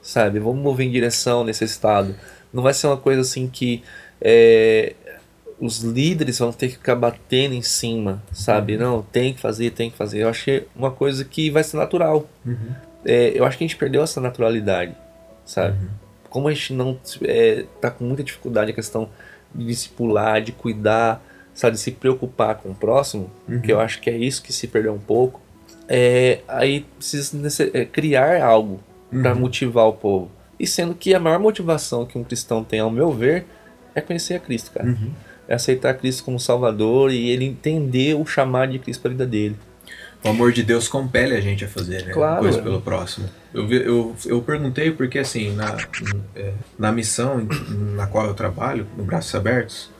sabe? 0.02 0.38
Eu 0.38 0.42
vou 0.42 0.54
me 0.54 0.62
mover 0.62 0.86
em 0.86 0.90
direção 0.90 1.44
nesse 1.44 1.64
estado. 1.64 2.14
Não 2.52 2.62
vai 2.62 2.74
ser 2.74 2.86
uma 2.86 2.96
coisa 2.96 3.20
assim 3.20 3.46
que 3.48 3.82
é, 4.20 4.94
os 5.60 5.80
líderes 5.80 6.38
vão 6.38 6.52
ter 6.52 6.68
que 6.68 6.74
ficar 6.74 6.94
batendo 6.94 7.54
em 7.54 7.62
cima, 7.62 8.22
sabe? 8.32 8.76
Não, 8.76 9.02
tem 9.02 9.34
que 9.34 9.40
fazer, 9.40 9.70
tem 9.70 9.90
que 9.90 9.96
fazer. 9.96 10.22
Eu 10.22 10.28
achei 10.28 10.66
uma 10.74 10.90
coisa 10.90 11.24
que 11.24 11.50
vai 11.50 11.62
ser 11.62 11.76
natural. 11.76 12.28
É, 13.08 13.32
eu 13.34 13.44
acho 13.44 13.56
que 13.56 13.64
a 13.64 13.66
gente 13.66 13.76
perdeu 13.76 14.02
essa 14.02 14.20
naturalidade, 14.20 14.94
sabe? 15.44 15.78
Como 16.28 16.46
a 16.46 16.52
gente 16.52 16.74
não 16.74 16.98
é, 17.22 17.64
tá 17.80 17.90
com 17.90 18.04
muita 18.04 18.22
dificuldade 18.22 18.70
a 18.70 18.74
questão 18.74 19.08
de 19.54 19.64
discipular, 19.64 20.42
de 20.42 20.52
cuidar, 20.52 21.24
sabe, 21.54 21.76
de 21.76 21.80
se 21.80 21.90
preocupar 21.92 22.56
com 22.56 22.68
o 22.70 22.74
próximo, 22.74 23.30
que 23.62 23.72
eu 23.72 23.80
acho 23.80 24.00
que 24.00 24.10
é 24.10 24.16
isso 24.16 24.42
que 24.42 24.52
se 24.52 24.68
perdeu 24.68 24.92
um 24.92 24.98
pouco. 24.98 25.40
É, 25.88 26.40
aí 26.46 26.84
precisa 26.98 27.70
é, 27.72 27.86
criar 27.86 28.44
algo 28.44 28.78
para 29.10 29.34
motivar 29.34 29.86
o 29.86 29.94
povo. 29.94 30.30
E 30.60 30.66
sendo 30.66 30.94
que 30.94 31.14
a 31.14 31.20
maior 31.20 31.38
motivação 31.38 32.04
que 32.04 32.18
um 32.18 32.24
cristão 32.24 32.62
tem, 32.62 32.80
ao 32.80 32.90
meu 32.90 33.10
ver, 33.10 33.46
é 33.94 34.02
conhecer 34.02 34.34
a 34.34 34.38
Cristo, 34.38 34.70
cara. 34.70 34.88
É 35.48 35.54
aceitar 35.54 35.94
Cristo 35.94 36.24
como 36.24 36.38
Salvador 36.38 37.10
e 37.10 37.30
ele 37.30 37.46
entender 37.46 38.14
o 38.14 38.26
chamado 38.26 38.72
de 38.72 38.78
Cristo 38.78 39.00
para 39.00 39.10
a 39.10 39.14
vida 39.14 39.26
dele. 39.26 39.56
O 40.24 40.28
amor 40.28 40.52
de 40.52 40.62
Deus 40.62 40.88
compele 40.88 41.36
a 41.36 41.40
gente 41.40 41.64
a 41.64 41.68
fazer, 41.68 42.04
né? 42.04 42.12
Claro. 42.12 42.40
Coisa 42.40 42.60
pelo 42.60 42.80
próximo. 42.80 43.28
Eu, 43.54 43.70
eu, 43.70 44.16
eu 44.26 44.42
perguntei 44.42 44.90
porque, 44.90 45.18
assim, 45.18 45.54
na, 45.54 45.76
é, 46.34 46.52
na 46.78 46.90
missão 46.90 47.46
na 47.94 48.06
qual 48.06 48.26
eu 48.26 48.34
trabalho, 48.34 48.86
no 48.96 49.04
Braços 49.04 49.34
Abertos, 49.34 49.90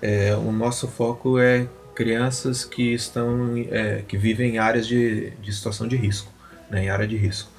é, 0.00 0.34
o 0.36 0.52
nosso 0.52 0.86
foco 0.86 1.38
é 1.38 1.66
crianças 1.94 2.64
que 2.64 2.94
estão, 2.94 3.54
é, 3.70 4.02
que 4.06 4.16
vivem 4.16 4.54
em 4.54 4.58
áreas 4.58 4.86
de, 4.86 5.30
de 5.30 5.52
situação 5.52 5.88
de 5.88 5.96
risco, 5.96 6.30
né? 6.70 6.84
Em 6.84 6.90
área 6.90 7.06
de 7.06 7.16
risco. 7.16 7.50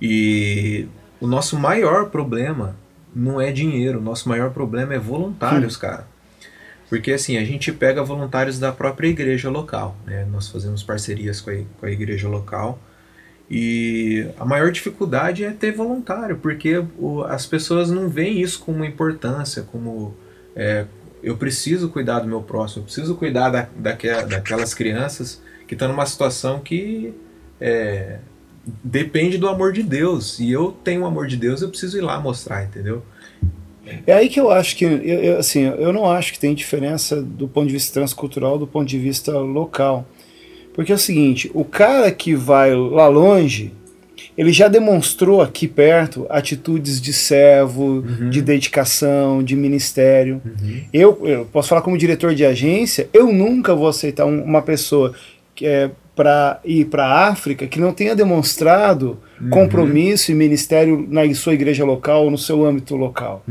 E 0.00 0.88
o 1.20 1.26
nosso 1.26 1.58
maior 1.58 2.08
problema 2.10 2.76
não 3.14 3.40
é 3.40 3.52
dinheiro, 3.52 3.98
o 3.98 4.02
nosso 4.02 4.28
maior 4.28 4.50
problema 4.50 4.94
é 4.94 4.98
voluntários, 4.98 5.76
cara. 5.76 6.06
Porque 6.90 7.12
assim, 7.12 7.38
a 7.38 7.44
gente 7.44 7.72
pega 7.72 8.02
voluntários 8.04 8.58
da 8.58 8.72
própria 8.72 9.08
igreja 9.08 9.48
local, 9.48 9.96
né? 10.06 10.26
Nós 10.30 10.48
fazemos 10.48 10.82
parcerias 10.82 11.40
com 11.40 11.50
a, 11.50 11.54
com 11.80 11.86
a 11.86 11.90
igreja 11.90 12.28
local 12.28 12.78
e 13.50 14.26
a 14.38 14.44
maior 14.44 14.70
dificuldade 14.72 15.44
é 15.44 15.50
ter 15.52 15.72
voluntário, 15.72 16.36
porque 16.38 16.84
o- 16.98 17.22
as 17.24 17.46
pessoas 17.46 17.90
não 17.90 18.08
veem 18.08 18.40
isso 18.40 18.60
como 18.60 18.84
importância, 18.84 19.62
como 19.62 20.14
é, 20.54 20.86
eu 21.22 21.36
preciso 21.36 21.88
cuidar 21.90 22.20
do 22.20 22.28
meu 22.28 22.42
próximo, 22.42 22.82
eu 22.82 22.86
preciso 22.86 23.14
cuidar 23.16 23.50
da, 23.50 23.68
daque- 23.76 24.08
daquelas 24.28 24.74
crianças 24.74 25.42
que 25.68 25.74
estão 25.74 25.88
numa 25.88 26.06
situação 26.06 26.60
que 26.60 27.14
é, 27.60 28.18
depende 28.84 29.38
do 29.38 29.48
amor 29.48 29.72
de 29.72 29.82
Deus. 29.82 30.38
E 30.40 30.50
eu 30.50 30.72
tenho 30.84 31.02
o 31.02 31.06
amor 31.06 31.26
de 31.26 31.36
Deus, 31.36 31.62
eu 31.62 31.68
preciso 31.68 31.98
ir 31.98 32.02
lá 32.02 32.20
mostrar, 32.20 32.64
entendeu? 32.64 33.02
É 34.06 34.12
aí 34.14 34.28
que 34.28 34.38
eu 34.40 34.50
acho 34.50 34.76
que, 34.76 34.84
eu, 34.84 34.98
eu, 35.02 35.38
assim, 35.38 35.62
eu 35.64 35.92
não 35.92 36.10
acho 36.10 36.32
que 36.32 36.38
tem 36.38 36.54
diferença 36.54 37.20
do 37.22 37.46
ponto 37.48 37.66
de 37.66 37.72
vista 37.72 37.92
transcultural 37.92 38.58
do 38.58 38.66
ponto 38.66 38.86
de 38.88 38.98
vista 38.98 39.32
local. 39.38 40.06
Porque 40.74 40.92
é 40.92 40.94
o 40.94 40.98
seguinte, 40.98 41.50
o 41.52 41.64
cara 41.64 42.10
que 42.12 42.34
vai 42.34 42.74
lá 42.74 43.08
longe, 43.08 43.72
ele 44.38 44.52
já 44.52 44.68
demonstrou 44.68 45.42
aqui 45.42 45.66
perto 45.66 46.24
atitudes 46.30 47.00
de 47.00 47.12
servo, 47.12 48.02
de 48.30 48.40
dedicação, 48.40 49.42
de 49.42 49.56
ministério. 49.56 50.40
Eu, 50.92 51.18
eu 51.26 51.44
posso 51.46 51.68
falar 51.68 51.82
como 51.82 51.98
diretor 51.98 52.34
de 52.34 52.44
agência, 52.44 53.08
eu 53.12 53.32
nunca 53.32 53.74
vou 53.74 53.88
aceitar 53.88 54.24
um- 54.26 54.42
uma 54.42 54.62
pessoa 54.62 55.12
que 55.54 55.66
é 55.66 55.90
para 56.14 56.60
ir 56.64 56.86
para 56.86 57.04
a 57.06 57.28
África 57.28 57.66
que 57.66 57.80
não 57.80 57.92
tenha 57.92 58.14
demonstrado 58.14 59.18
compromisso 59.48 60.30
e 60.30 60.34
ministério 60.34 61.06
na 61.08 61.32
sua 61.34 61.54
igreja 61.54 61.84
local, 61.84 62.30
no 62.30 62.36
seu 62.36 62.64
âmbito 62.66 62.96
local. 62.96 63.42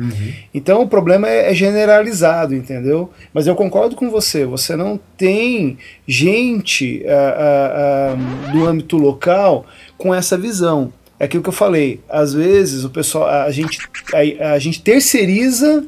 Então 0.54 0.82
o 0.82 0.88
problema 0.88 1.28
é, 1.28 1.52
é 1.52 1.54
generalizado, 1.56 2.54
entendeu? 2.54 3.10
Mas 3.34 3.48
eu 3.48 3.56
concordo 3.56 3.96
com 3.96 4.10
você, 4.10 4.46
você 4.46 4.76
não 4.76 5.00
tem 5.18 5.78
gente 6.08 7.04
ah, 7.08 7.36
ah, 7.38 8.16
ah, 8.16 8.52
do 8.52 8.68
âmbito 8.68 8.98
local 8.98 9.66
com 9.98 10.14
essa 10.14 10.38
visão. 10.38 10.94
É 11.20 11.26
aquilo 11.26 11.44
que 11.44 11.50
eu 11.50 11.54
falei, 11.54 12.00
às 12.08 12.34
vezes 12.34 12.84
o 12.84 12.90
pessoal, 12.90 13.28
a 13.28 13.52
gente, 13.52 13.80
a, 14.14 14.54
a 14.54 14.60
gente 14.60 14.82
terceiriza 14.82 15.86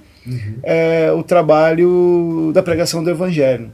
é, 0.63 1.11
o 1.11 1.23
trabalho 1.23 2.51
da 2.53 2.61
pregação 2.63 3.03
do 3.03 3.09
evangelho. 3.09 3.71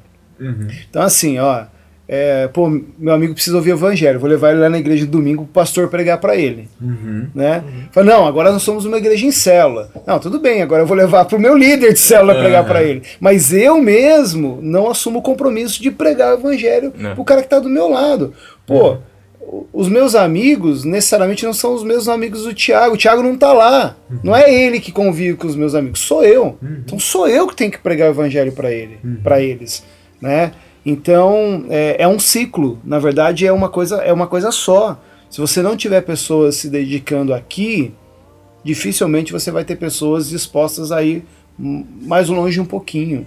Então 0.89 1.01
assim, 1.01 1.39
ó, 1.39 1.65
é, 2.09 2.47
pô, 2.47 2.69
meu 2.97 3.13
amigo 3.13 3.33
precisa 3.33 3.55
ouvir 3.57 3.71
o 3.73 3.75
evangelho, 3.75 4.19
vou 4.19 4.29
levar 4.29 4.51
ele 4.51 4.61
lá 4.61 4.69
na 4.69 4.77
igreja 4.79 5.05
de 5.05 5.11
domingo 5.11 5.43
pro 5.43 5.53
pastor 5.53 5.89
pregar 5.89 6.17
para 6.19 6.35
ele, 6.37 6.69
né? 7.35 7.63
Fala, 7.91 8.05
não, 8.07 8.25
agora 8.25 8.51
nós 8.51 8.61
somos 8.63 8.85
uma 8.85 8.97
igreja 8.97 9.25
em 9.25 9.31
célula. 9.31 9.89
Não, 10.05 10.17
tudo 10.19 10.39
bem, 10.39 10.61
agora 10.61 10.83
eu 10.83 10.87
vou 10.87 10.95
levar 10.95 11.25
pro 11.25 11.39
meu 11.39 11.55
líder 11.57 11.91
de 11.93 11.99
célula 11.99 12.35
pregar 12.35 12.65
para 12.65 12.81
ele. 12.83 13.01
Mas 13.19 13.51
eu 13.51 13.81
mesmo 13.81 14.59
não 14.61 14.89
assumo 14.89 15.19
o 15.19 15.21
compromisso 15.21 15.81
de 15.81 15.91
pregar 15.91 16.35
o 16.35 16.39
evangelho 16.39 16.93
Não. 16.97 17.13
pro 17.15 17.25
cara 17.25 17.41
que 17.41 17.49
tá 17.49 17.59
do 17.59 17.67
meu 17.69 17.89
lado. 17.89 18.33
Pô, 18.65 18.97
o- 19.41 19.65
os 19.73 19.87
meus 19.89 20.15
amigos 20.15 20.83
necessariamente 20.85 21.45
não 21.45 21.53
são 21.53 21.73
os 21.73 21.83
meus 21.83 22.07
amigos 22.07 22.43
do 22.43 22.53
Tiago. 22.53 22.95
O 22.95 22.97
Tiago 22.97 23.21
não 23.23 23.37
tá 23.37 23.51
lá. 23.53 23.95
Não 24.23 24.35
é 24.35 24.53
ele 24.53 24.79
que 24.79 24.91
convive 24.91 25.35
com 25.37 25.47
os 25.47 25.55
meus 25.55 25.73
amigos, 25.75 25.99
sou 26.01 26.23
eu. 26.23 26.57
Então 26.85 26.97
sou 26.99 27.27
eu 27.27 27.47
que 27.47 27.55
tenho 27.55 27.71
que 27.71 27.77
pregar 27.79 28.07
o 28.09 28.11
evangelho 28.11 28.51
para 28.53 28.71
ele, 28.71 28.97
para 29.23 29.41
eles, 29.41 29.83
né? 30.21 30.51
Então 30.86 31.65
é, 31.69 32.03
é 32.03 32.07
um 32.07 32.19
ciclo. 32.19 32.80
Na 32.84 32.99
verdade 32.99 33.45
é 33.45 33.51
uma 33.51 33.69
coisa 33.69 33.97
é 33.97 34.13
uma 34.13 34.28
coisa 34.28 34.51
só. 34.51 34.99
Se 35.30 35.41
você 35.41 35.61
não 35.61 35.75
tiver 35.75 36.01
pessoas 36.01 36.55
se 36.55 36.69
dedicando 36.69 37.34
aqui, 37.34 37.93
dificilmente 38.63 39.32
você 39.34 39.51
vai 39.51 39.65
ter 39.65 39.75
pessoas 39.75 40.30
dispostas 40.30 40.91
a 40.91 41.03
ir 41.03 41.25
mais 41.59 42.30
longe 42.30 42.59
um 42.59 42.65
pouquinho. 42.65 43.25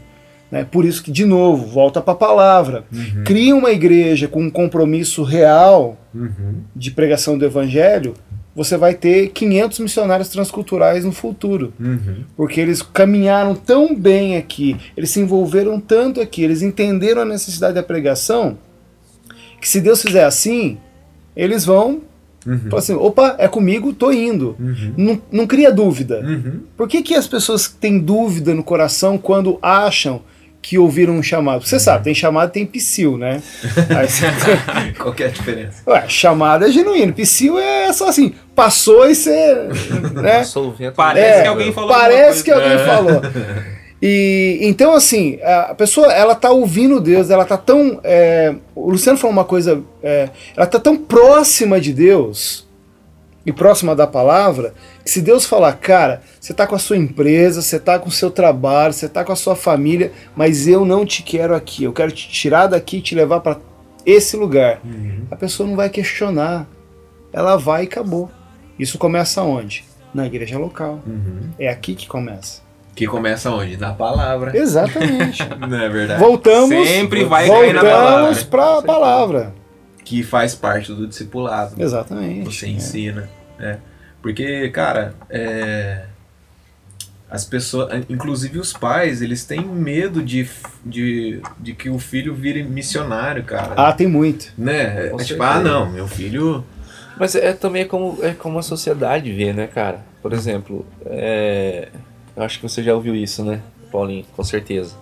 Né? 0.51 0.65
Por 0.65 0.85
isso 0.85 1.03
que, 1.03 1.13
de 1.13 1.25
novo, 1.25 1.67
volta 1.67 2.01
para 2.01 2.13
a 2.13 2.17
palavra. 2.17 2.85
Cria 3.25 3.55
uma 3.55 3.71
igreja 3.71 4.27
com 4.27 4.43
um 4.43 4.51
compromisso 4.51 5.23
real 5.23 5.97
de 6.75 6.91
pregação 6.91 7.39
do 7.39 7.45
evangelho, 7.45 8.15
você 8.55 8.77
vai 8.77 8.95
ter 8.95 9.29
500 9.29 9.79
missionários 9.79 10.29
transculturais 10.29 11.05
no 11.05 11.13
futuro. 11.13 11.73
Porque 12.37 12.61
eles 12.61 12.83
caminharam 12.83 13.55
tão 13.55 13.95
bem 13.95 14.37
aqui, 14.37 14.77
eles 14.97 15.11
se 15.11 15.21
envolveram 15.21 15.79
tanto 15.81 16.21
aqui, 16.21 16.43
eles 16.43 16.63
entenderam 16.63 17.23
a 17.23 17.25
necessidade 17.25 17.75
da 17.75 17.83
pregação, 17.83 18.59
que 19.61 19.69
se 19.69 19.81
Deus 19.81 20.03
fizer 20.03 20.25
assim, 20.25 20.79
eles 21.37 21.65
vão 21.65 22.03
falar 22.71 22.79
assim, 22.81 22.95
opa, 22.95 23.37
é 23.39 23.47
comigo, 23.47 23.93
tô 23.93 24.11
indo. 24.11 24.57
Não, 24.97 25.21
não 25.31 25.47
cria 25.47 25.71
dúvida. 25.71 26.23
Por 26.77 26.89
que, 26.89 27.03
que 27.03 27.15
as 27.15 27.29
pessoas 27.29 27.69
têm 27.69 27.99
dúvida 27.99 28.55
no 28.55 28.65
coração 28.65 29.19
quando 29.19 29.59
acham 29.61 30.23
que 30.63 30.79
ouviram 30.79 31.15
um 31.15 31.23
chamado? 31.23 31.67
Você 31.67 31.81
sabe, 31.81 32.05
tem 32.05 32.15
chamado 32.15 32.51
e 32.51 32.53
tem 32.53 32.67
psil, 32.67 33.17
né? 33.17 33.43
Aí 33.97 34.09
você- 34.09 34.27
Qual 34.99 35.13
que 35.15 35.23
é 35.23 35.27
a 35.27 35.31
diferença? 35.31 35.83
Ué, 35.87 36.05
chamado 36.09 36.65
é 36.65 36.71
genuíno, 36.71 37.13
psil 37.13 37.59
é 37.59 37.93
só 37.93 38.09
assim, 38.09 38.35
passou 38.55 39.09
e 39.09 39.15
você. 39.15 39.55
Né? 40.23 40.45
Parece 40.95 41.43
que 41.43 41.49
alguém 41.49 41.73
falou 41.73 41.91
Parece 41.91 42.45
que 42.45 42.51
alguém 42.51 42.69
coisa. 42.71 42.85
falou. 42.87 43.23
E 44.03 44.59
então 44.63 44.95
assim, 44.95 45.39
a 45.43 45.75
pessoa 45.75 46.11
ela 46.11 46.35
tá 46.35 46.51
ouvindo 46.51 46.99
Deus, 47.03 47.29
ela 47.29 47.45
tá 47.45 47.59
tão, 47.59 48.01
é, 48.03 48.55
o 48.75 48.89
Luciano 48.91 49.19
falou 49.19 49.31
uma 49.31 49.45
coisa, 49.45 49.83
é, 50.03 50.31
ela 50.57 50.67
tá 50.67 50.79
tão 50.81 50.97
próxima 50.97 51.79
de 51.79 51.93
Deus 51.93 52.67
e 53.45 53.53
próxima 53.53 53.97
da 53.97 54.07
palavra, 54.07 54.75
que 55.03 55.11
se 55.11 55.23
Deus 55.23 55.47
falar, 55.47 55.73
cara, 55.75 56.23
você 56.39 56.53
tá 56.53 56.67
com 56.67 56.75
a 56.75 56.79
sua 56.79 56.97
empresa, 56.97 57.63
você 57.63 57.79
tá 57.79 57.99
com 57.99 58.09
o 58.09 58.13
seu 58.13 58.31
trabalho, 58.31 58.93
você 58.93 59.09
tá 59.09 59.25
com 59.25 59.33
a 59.33 59.37
sua 59.37 59.57
família, 59.57 60.13
mas 60.37 60.69
eu 60.69 60.85
não 60.85 61.07
te 61.07 61.23
quero 61.23 61.55
aqui, 61.55 61.85
eu 61.85 61.93
quero 61.93 62.13
te 62.13 62.29
tirar 62.29 62.67
daqui 62.67 62.99
e 62.99 63.03
te 63.03 63.15
levar 63.15 63.41
para 63.41 63.59
esse 64.05 64.37
lugar. 64.37 64.81
A 65.31 65.37
pessoa 65.37 65.69
não 65.69 65.77
vai 65.77 65.89
questionar, 65.89 66.67
ela 67.33 67.57
vai 67.57 67.85
e 67.85 67.87
acabou. 67.87 68.31
Isso 68.79 68.99
começa 68.99 69.43
onde? 69.43 69.85
Na 70.13 70.27
igreja 70.27 70.59
local. 70.59 71.01
É 71.59 71.69
aqui 71.69 71.95
que 71.95 72.07
começa. 72.07 72.63
Que 72.95 73.07
começa 73.07 73.51
onde? 73.51 73.77
Na 73.77 73.95
palavra. 73.95 74.57
Exatamente. 74.57 75.43
Não 75.59 75.81
é 75.81 75.89
verdade? 75.89 76.21
Voltamos. 76.21 76.89
Sempre 76.89 77.25
vai 77.25 77.49
cair 77.49 77.73
na 77.73 77.81
palavra. 77.83 78.11
Voltamos 78.11 78.43
para 78.43 78.79
a 78.79 78.83
palavra. 78.83 79.55
Que 80.11 80.25
faz 80.25 80.57
parte 80.57 80.93
do 80.93 81.07
discipulado. 81.07 81.81
Exatamente. 81.81 82.45
Você 82.45 82.67
é. 82.67 82.71
ensina, 82.71 83.31
né? 83.57 83.79
Porque, 84.21 84.69
cara, 84.71 85.15
é, 85.31 86.07
as 87.31 87.45
pessoas, 87.45 88.05
inclusive 88.09 88.59
os 88.59 88.73
pais, 88.73 89.23
eles 89.23 89.45
têm 89.45 89.65
medo 89.65 90.21
de, 90.21 90.51
de, 90.85 91.41
de 91.61 91.75
que 91.75 91.89
o 91.89 92.01
filho 92.01 92.35
vire 92.35 92.65
missionário, 92.65 93.45
cara. 93.45 93.75
Ah, 93.77 93.93
tem 93.93 94.09
muito. 94.09 94.53
né? 94.59 95.13
É 95.15 95.17
tipo, 95.19 95.41
ah, 95.45 95.61
não, 95.61 95.89
meu 95.89 96.09
filho. 96.09 96.65
Mas 97.17 97.37
é 97.37 97.53
também 97.53 97.87
como, 97.87 98.19
é 98.21 98.33
como 98.33 98.59
a 98.59 98.63
sociedade 98.63 99.33
vê, 99.33 99.53
né, 99.53 99.69
cara? 99.69 100.01
Por 100.21 100.33
exemplo, 100.33 100.85
é, 101.07 101.87
eu 102.35 102.43
acho 102.43 102.59
que 102.59 102.69
você 102.69 102.83
já 102.83 102.97
ouviu 102.97 103.15
isso, 103.15 103.45
né, 103.45 103.61
Paulinho? 103.93 104.25
Com 104.35 104.43
certeza. 104.43 104.97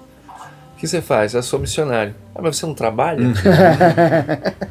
O 0.79 0.81
que 0.81 0.87
você 0.87 1.03
faz? 1.03 1.35
Eu 1.35 1.43
sou 1.43 1.59
missionário. 1.59 2.15
Ah, 2.33 2.41
mas 2.41 2.57
você 2.57 2.65
não 2.65 2.73
trabalha? 2.73 3.19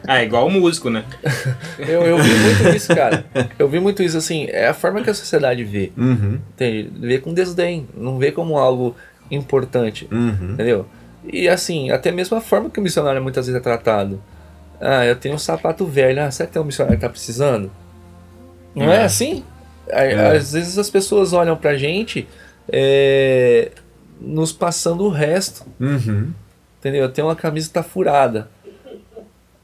Ah, 0.07 0.19
é 0.21 0.23
igual 0.23 0.47
o 0.47 0.49
músico, 0.49 0.89
né? 0.89 1.03
Eu, 1.77 2.01
eu 2.03 2.17
vi 2.17 2.33
muito 2.33 2.69
isso, 2.73 2.95
cara. 2.95 3.25
Eu 3.59 3.67
vi 3.67 3.81
muito 3.81 4.01
isso, 4.01 4.17
assim, 4.17 4.47
é 4.49 4.67
a 4.69 4.73
forma 4.73 5.01
que 5.03 5.09
a 5.09 5.13
sociedade 5.13 5.65
vê. 5.65 5.91
Uhum, 5.97 6.39
Entende? 6.53 6.89
Vê 6.97 7.19
com 7.19 7.33
desdém, 7.33 7.89
não 7.93 8.17
vê 8.17 8.31
como 8.31 8.57
algo 8.57 8.95
importante, 9.29 10.07
uhum. 10.09 10.53
entendeu? 10.53 10.85
E 11.25 11.49
assim, 11.49 11.91
até 11.91 12.09
mesmo 12.09 12.37
a 12.37 12.41
forma 12.41 12.69
que 12.69 12.79
o 12.79 12.83
missionário 12.83 13.21
muitas 13.21 13.45
vezes 13.47 13.59
é 13.59 13.61
tratado. 13.61 14.21
Ah, 14.79 15.05
eu 15.05 15.15
tenho 15.17 15.35
um 15.35 15.39
sapato 15.39 15.85
velho, 15.85 16.23
ah, 16.23 16.31
será 16.31 16.47
que 16.47 16.53
tem 16.53 16.61
um 16.61 16.65
missionário 16.65 16.97
que 16.97 17.05
tá 17.05 17.09
precisando? 17.09 17.69
Não 18.73 18.89
é, 18.89 19.01
É. 19.01 19.03
assim? 19.03 19.43
É. 19.89 20.37
Às 20.37 20.53
vezes 20.53 20.77
as 20.77 20.89
pessoas 20.89 21.33
olham 21.33 21.57
pra 21.57 21.75
gente 21.75 22.25
é, 22.71 23.71
nos 24.19 24.51
passando 24.51 25.03
o 25.03 25.09
resto, 25.09 25.65
Uhum. 25.79 26.31
entendeu? 26.79 27.03
Eu 27.03 27.09
tenho 27.09 27.27
uma 27.27 27.35
camisa 27.35 27.67
que 27.67 27.73
tá 27.73 27.83
furada. 27.83 28.49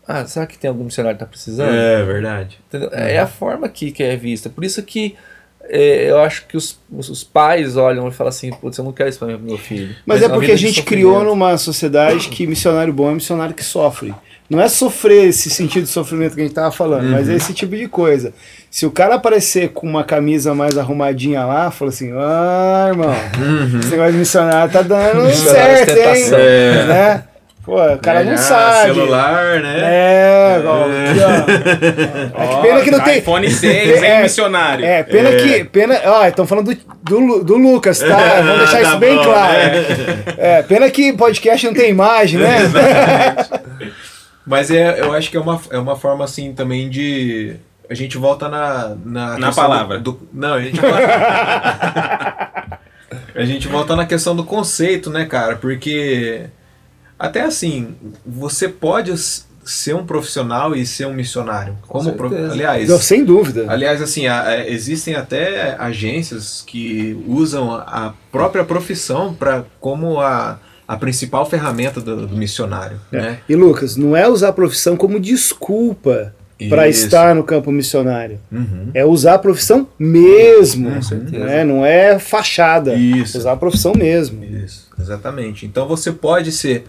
Ah, 0.08 0.26
será 0.26 0.46
que 0.46 0.58
tem 0.58 0.68
algum 0.70 0.84
missionário 0.84 1.18
que 1.18 1.24
tá 1.24 1.30
precisando? 1.30 1.74
É 1.74 2.04
verdade. 2.04 2.60
Entendeu? 2.68 2.90
É 2.92 3.20
a 3.20 3.28
forma 3.28 3.70
que, 3.70 3.92
que 3.92 4.04
é 4.04 4.16
vista. 4.18 4.50
Por 4.50 4.66
isso 4.66 4.84
que 4.84 5.16
é, 5.62 6.10
eu 6.10 6.20
acho 6.20 6.46
que 6.46 6.58
os, 6.58 6.78
os 6.92 7.10
os 7.10 7.24
pais 7.24 7.78
olham 7.78 8.08
e 8.08 8.12
falam 8.12 8.30
assim, 8.30 8.52
putz, 8.52 8.78
eu 8.78 8.84
não 8.84 8.92
quero 8.92 9.10
isso 9.10 9.20
pra 9.20 9.38
meu 9.38 9.58
filho. 9.58 9.96
Mas, 10.06 10.22
é 10.22 10.28
uma 10.28 10.36
porque 10.36 10.52
a 10.52 10.58
gente 10.58 10.84
criou 10.84 11.24
numa 11.24 11.58
sociedade 11.58 12.28
que 12.28 12.46
missionário 12.46 12.92
bom 12.92 13.10
é 13.12 13.14
missionário 13.14 13.56
que 13.56 13.64
sofre. 13.64 14.14
Não 14.54 14.62
é 14.62 14.68
sofrer 14.68 15.30
esse 15.30 15.50
sentido 15.50 15.84
de 15.84 15.90
sofrimento 15.90 16.36
que 16.36 16.42
a 16.42 16.44
gente 16.44 16.54
tava 16.54 16.72
falando, 16.72 17.10
mas 17.10 17.28
é 17.28 17.36
esse 17.36 17.54
tipo 17.54 17.76
de 17.76 17.88
coisa. 17.88 18.34
Se 18.70 18.86
o 18.86 18.92
cara 18.92 19.16
aparecer 19.16 19.70
com 19.70 19.88
uma 19.88 20.04
camisa 20.04 20.54
mais 20.54 20.78
arrumadinha 20.78 21.44
lá, 21.44 21.72
fala 21.72 21.90
assim: 21.90 22.12
ah, 22.16 22.86
irmão, 22.90 23.16
esse 23.80 23.90
negócio 23.90 24.12
de 24.14 24.18
missionário 24.20 24.72
tá 24.72 24.82
dando 24.82 25.26
Missionário 25.26 25.86
certo, 25.86 25.98
hein? 25.98 26.30
É. 26.34 26.86
Né? 26.86 27.24
Pô, 27.64 27.82
o 27.82 27.98
cara 27.98 28.22
É, 28.22 28.24
não 28.26 28.38
sabe. 28.38 28.94
Celular, 28.94 29.62
né? 29.62 29.80
É, 29.80 30.62
ó, 30.66 30.84
aqui, 30.84 31.20
ó. 31.22 32.44
É 32.44 32.48
que 32.48 32.62
pena 32.62 32.82
que 32.82 32.92
não 32.92 33.00
tem. 33.00 33.18
iPhone 33.20 33.50
6, 33.50 33.88
hein, 33.88 34.04
É, 34.04 34.22
missionário. 34.24 34.86
É, 34.86 35.02
pena 35.04 35.32
que. 35.32 35.64
Pena, 35.64 36.02
ó, 36.06 36.28
estão 36.28 36.46
falando 36.46 36.76
do, 36.76 36.78
do, 37.04 37.44
do 37.44 37.58
Lucas, 37.58 38.00
tá? 38.00 38.42
Vamos 38.42 38.58
deixar 38.58 38.82
Tá 38.84 38.90
isso 38.90 38.98
bem 38.98 39.16
bom, 39.16 39.24
claro. 39.24 39.54
né? 39.54 39.86
É, 40.38 40.62
pena 40.64 40.90
que 40.90 41.14
podcast 41.14 41.66
não 41.66 41.74
tem 41.74 41.90
imagem, 41.90 42.40
né? 42.40 42.60
Mas 44.46 44.70
é, 44.72 45.00
eu 45.02 45.14
acho 45.14 45.30
que 45.32 45.38
é 45.38 45.40
uma, 45.40 45.60
é 45.70 45.78
uma 45.78 45.96
forma 45.96 46.24
assim 46.26 46.54
também 46.54 46.90
de. 46.90 47.56
A 47.90 47.94
gente 47.94 48.18
volta 48.18 48.50
na. 48.50 48.96
Na, 49.06 49.38
Na 49.38 49.52
palavra. 49.54 50.00
Do, 50.00 50.14
do- 50.14 50.28
não, 50.34 50.54
a 50.56 50.62
gente 50.62 50.80
volta. 50.80 50.98
a 53.36 53.46
gente 53.46 53.68
volta 53.68 53.96
na 53.96 54.06
questão 54.06 54.36
do 54.36 54.44
conceito, 54.44 55.10
né, 55.10 55.26
cara? 55.26 55.56
Porque. 55.56 56.46
Até 57.18 57.42
assim, 57.42 57.96
você 58.26 58.68
pode 58.68 59.14
ser 59.64 59.96
um 59.96 60.06
profissional 60.06 60.76
e 60.76 60.86
ser 60.86 61.08
um 61.08 61.14
missionário. 61.14 61.78
Como 61.88 62.12
pro- 62.14 62.28
certeza. 62.30 62.52
aliás, 62.54 62.90
Não, 62.90 62.98
sem 62.98 63.24
dúvida. 63.24 63.66
aliás 63.70 64.02
assim, 64.02 64.28
a- 64.28 64.42
a- 64.44 64.68
existem 64.68 65.16
até 65.16 65.76
agências 65.80 66.62
que 66.68 67.18
usam 67.28 67.72
a 67.74 68.14
própria 68.30 68.66
profissão 68.66 69.34
para 69.34 69.64
como 69.80 70.20
a, 70.20 70.60
a 70.88 70.98
principal 70.98 71.46
ferramenta 71.50 72.00
do, 72.02 72.28
do 72.28 72.36
missionário, 72.36 73.00
né? 73.12 73.40
E 73.48 73.56
Lucas, 73.56 73.96
não 73.96 74.16
é 74.16 74.28
usar 74.28 74.50
a 74.50 74.54
profissão 74.54 74.96
como 74.98 75.20
desculpa 75.20 76.34
para 76.70 76.88
estar 76.88 77.36
no 77.36 77.44
campo 77.44 77.72
missionário. 77.72 78.40
Uhum. 78.52 78.90
É 78.94 79.04
usar 79.06 79.34
a 79.36 79.40
profissão 79.40 79.88
mesmo. 79.98 80.92
Com 80.92 81.02
certeza. 81.02 81.44
né? 81.46 81.64
Não 81.64 81.86
é 81.86 82.20
fachada. 82.20 82.94
Isso. 82.96 83.38
Usar 83.38 83.54
a 83.54 83.58
profissão 83.58 83.94
mesmo. 83.96 84.44
Isso, 84.44 84.88
exatamente. 85.00 85.66
Então 85.66 85.88
você 85.88 86.12
pode 86.12 86.52
ser 86.52 86.86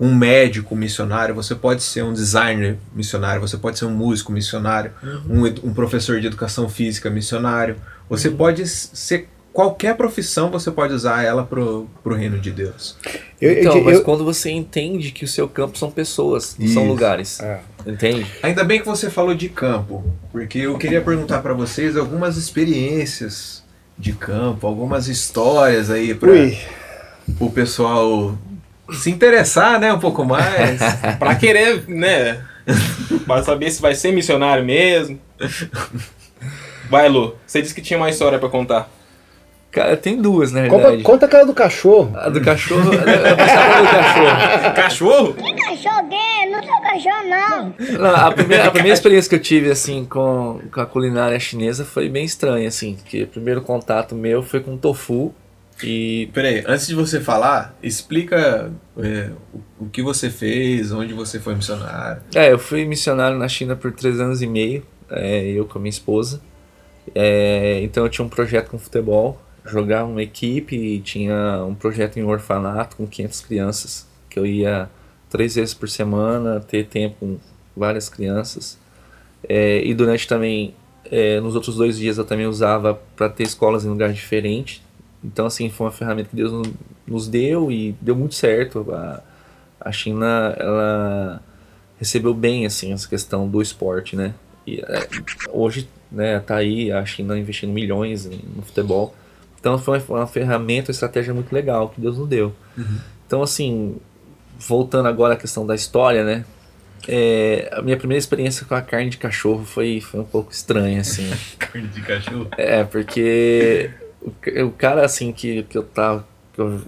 um 0.00 0.12
médico 0.14 0.74
missionário, 0.74 1.34
você 1.34 1.54
pode 1.54 1.82
ser 1.82 2.02
um 2.02 2.12
designer 2.12 2.76
missionário, 2.94 3.40
você 3.40 3.56
pode 3.56 3.78
ser 3.78 3.84
um 3.84 3.90
músico 3.94 4.32
missionário, 4.32 4.90
um, 5.28 5.46
edu- 5.46 5.62
um 5.64 5.72
professor 5.72 6.20
de 6.20 6.26
educação 6.26 6.68
física 6.68 7.08
missionário. 7.08 7.76
Você 8.08 8.28
pode 8.30 8.62
s- 8.62 8.88
ser 8.92 9.28
qualquer 9.52 9.96
profissão, 9.96 10.50
você 10.50 10.70
pode 10.70 10.92
usar 10.94 11.22
ela 11.24 11.44
pro, 11.44 11.86
pro 12.02 12.14
reino 12.14 12.38
de 12.38 12.50
Deus. 12.50 12.96
Eu- 13.40 13.52
eu- 13.52 13.60
Então, 13.60 13.76
eu- 13.78 13.84
mas 13.84 14.00
quando 14.00 14.24
você 14.24 14.50
entende 14.50 15.10
que 15.10 15.24
o 15.24 15.28
seu 15.28 15.48
campo 15.48 15.76
são 15.78 15.90
pessoas, 15.90 16.56
não 16.58 16.68
são 16.68 16.86
lugares. 16.88 17.40
É. 17.40 17.60
Entende? 17.86 18.26
Ainda 18.42 18.62
bem 18.64 18.78
que 18.80 18.86
você 18.86 19.10
falou 19.10 19.34
de 19.34 19.48
campo, 19.48 20.04
porque 20.30 20.58
eu 20.60 20.78
queria 20.78 21.00
perguntar 21.00 21.40
para 21.40 21.52
vocês 21.52 21.96
algumas 21.96 22.36
experiências 22.36 23.62
de 23.98 24.12
campo, 24.12 24.66
algumas 24.66 25.08
histórias 25.08 25.90
aí 25.90 26.14
para 26.14 26.30
o 27.40 27.50
pessoal 27.50 28.36
se 28.92 29.10
interessar, 29.10 29.78
né, 29.80 29.92
um 29.92 29.98
pouco 29.98 30.24
mais. 30.24 30.80
Pra 31.18 31.34
querer, 31.34 31.88
né? 31.88 32.44
Pra 33.26 33.42
saber 33.42 33.70
se 33.70 33.80
vai 33.82 33.94
ser 33.94 34.12
missionário 34.12 34.64
mesmo. 34.64 35.18
Vai, 36.90 37.08
Lu. 37.08 37.34
Você 37.46 37.62
disse 37.62 37.74
que 37.74 37.80
tinha 37.80 37.96
uma 37.98 38.10
história 38.10 38.38
pra 38.38 38.48
contar. 38.48 38.90
Cara, 39.72 39.96
tem 39.96 40.20
duas, 40.20 40.52
na 40.52 40.68
conta, 40.68 40.82
verdade. 40.82 41.02
conta 41.02 41.24
aquela 41.24 41.46
do 41.46 41.54
cachorro. 41.54 42.14
A 42.14 42.28
do 42.28 42.42
cachorro. 42.42 42.92
Eu 42.92 43.36
passava 43.36 43.82
do 43.82 43.88
cachorro. 43.88 44.74
Cachorro? 44.76 45.34
Cachorro 45.34 46.08
gay, 46.08 46.50
não 46.50 46.62
sou 46.62 46.80
cachorro 46.82 47.28
não. 47.28 47.74
Não, 47.98 48.14
a, 48.14 48.30
primeira, 48.32 48.66
a 48.66 48.70
primeira 48.70 48.94
experiência 48.94 49.30
que 49.30 49.34
eu 49.34 49.40
tive, 49.40 49.70
assim, 49.70 50.04
com, 50.04 50.60
com 50.70 50.78
a 50.78 50.84
culinária 50.84 51.40
chinesa 51.40 51.86
foi 51.86 52.10
bem 52.10 52.22
estranha, 52.22 52.68
assim. 52.68 52.98
Que 53.06 53.22
o 53.22 53.26
primeiro 53.26 53.62
contato 53.62 54.14
meu 54.14 54.42
foi 54.42 54.60
com 54.60 54.76
tofu. 54.76 55.34
E 55.82 56.28
Peraí, 56.34 56.62
antes 56.66 56.86
de 56.86 56.94
você 56.94 57.18
falar, 57.18 57.74
explica 57.82 58.70
é, 58.98 59.30
o, 59.54 59.84
o 59.84 59.88
que 59.88 60.02
você 60.02 60.28
fez, 60.28 60.92
onde 60.92 61.14
você 61.14 61.40
foi 61.40 61.54
missionário. 61.54 62.20
É, 62.34 62.52
eu 62.52 62.58
fui 62.58 62.84
missionário 62.84 63.38
na 63.38 63.48
China 63.48 63.74
por 63.74 63.90
três 63.90 64.20
anos 64.20 64.42
e 64.42 64.46
meio, 64.46 64.84
é, 65.10 65.44
eu 65.46 65.64
com 65.64 65.78
a 65.78 65.80
minha 65.80 65.90
esposa. 65.90 66.42
É, 67.14 67.80
então 67.82 68.04
eu 68.04 68.10
tinha 68.10 68.24
um 68.24 68.28
projeto 68.28 68.68
com 68.70 68.78
futebol, 68.78 69.40
jogava 69.64 70.08
uma 70.08 70.22
equipe 70.22 70.76
e 70.76 71.00
tinha 71.00 71.64
um 71.64 71.74
projeto 71.74 72.18
em 72.18 72.22
um 72.22 72.28
orfanato 72.28 72.96
com 72.96 73.06
500 73.06 73.40
crianças, 73.42 74.06
que 74.28 74.38
eu 74.38 74.46
ia 74.46 74.88
três 75.30 75.54
vezes 75.54 75.74
por 75.74 75.88
semana, 75.88 76.60
ter 76.60 76.86
tempo 76.86 77.16
com 77.20 77.38
várias 77.76 78.08
crianças. 78.08 78.78
É, 79.48 79.84
e 79.84 79.94
durante 79.94 80.26
também, 80.28 80.74
é, 81.10 81.40
nos 81.40 81.54
outros 81.54 81.76
dois 81.76 81.96
dias 81.98 82.18
eu 82.18 82.24
também 82.24 82.46
usava 82.46 83.00
para 83.16 83.28
ter 83.28 83.44
escolas 83.44 83.84
em 83.84 83.88
lugar 83.88 84.12
diferente. 84.12 84.82
Então 85.24 85.46
assim, 85.46 85.68
foi 85.70 85.86
uma 85.86 85.92
ferramenta 85.92 86.28
que 86.30 86.36
Deus 86.36 86.52
no- 86.52 86.74
nos 87.06 87.28
deu 87.28 87.70
e 87.70 87.94
deu 88.00 88.14
muito 88.16 88.34
certo. 88.34 88.86
A, 88.92 89.22
a 89.80 89.92
China, 89.92 90.54
ela 90.58 91.42
recebeu 91.98 92.34
bem 92.34 92.66
assim 92.66 92.92
essa 92.92 93.08
questão 93.08 93.48
do 93.48 93.60
esporte, 93.62 94.16
né? 94.16 94.34
E 94.66 94.80
é, 94.80 95.08
hoje, 95.50 95.88
né, 96.10 96.38
tá 96.40 96.56
aí 96.56 96.92
a 96.92 97.04
China 97.04 97.38
investindo 97.38 97.72
milhões 97.72 98.26
no 98.26 98.62
futebol. 98.62 99.14
Então 99.62 99.78
foi 99.78 99.98
uma, 99.98 100.18
uma 100.18 100.26
ferramenta, 100.26 100.90
uma 100.90 100.92
estratégia 100.92 101.32
muito 101.32 101.52
legal 101.52 101.88
que 101.88 102.00
Deus 102.00 102.18
nos 102.18 102.28
deu. 102.28 102.52
Então 103.26 103.42
assim, 103.42 103.96
voltando 104.58 105.06
agora 105.06 105.34
à 105.34 105.36
questão 105.36 105.64
da 105.64 105.74
história, 105.74 106.24
né? 106.24 106.44
é, 107.08 107.68
a 107.72 107.82
minha 107.82 107.96
primeira 107.96 108.18
experiência 108.18 108.66
com 108.66 108.74
a 108.74 108.82
carne 108.82 109.10
de 109.10 109.18
cachorro 109.18 109.64
foi, 109.64 110.00
foi 110.00 110.20
um 110.20 110.24
pouco 110.24 110.52
estranha, 110.52 111.00
assim. 111.00 111.30
Carne 111.58 111.88
de 111.88 112.00
cachorro. 112.00 112.48
É, 112.56 112.84
porque 112.84 113.90
o, 114.20 114.66
o 114.66 114.70
cara 114.70 115.04
assim 115.04 115.32
que, 115.32 115.62
que 115.64 115.76
eu 115.76 115.82
tava. 115.82 116.26
Que 116.52 116.60
eu 116.60 116.80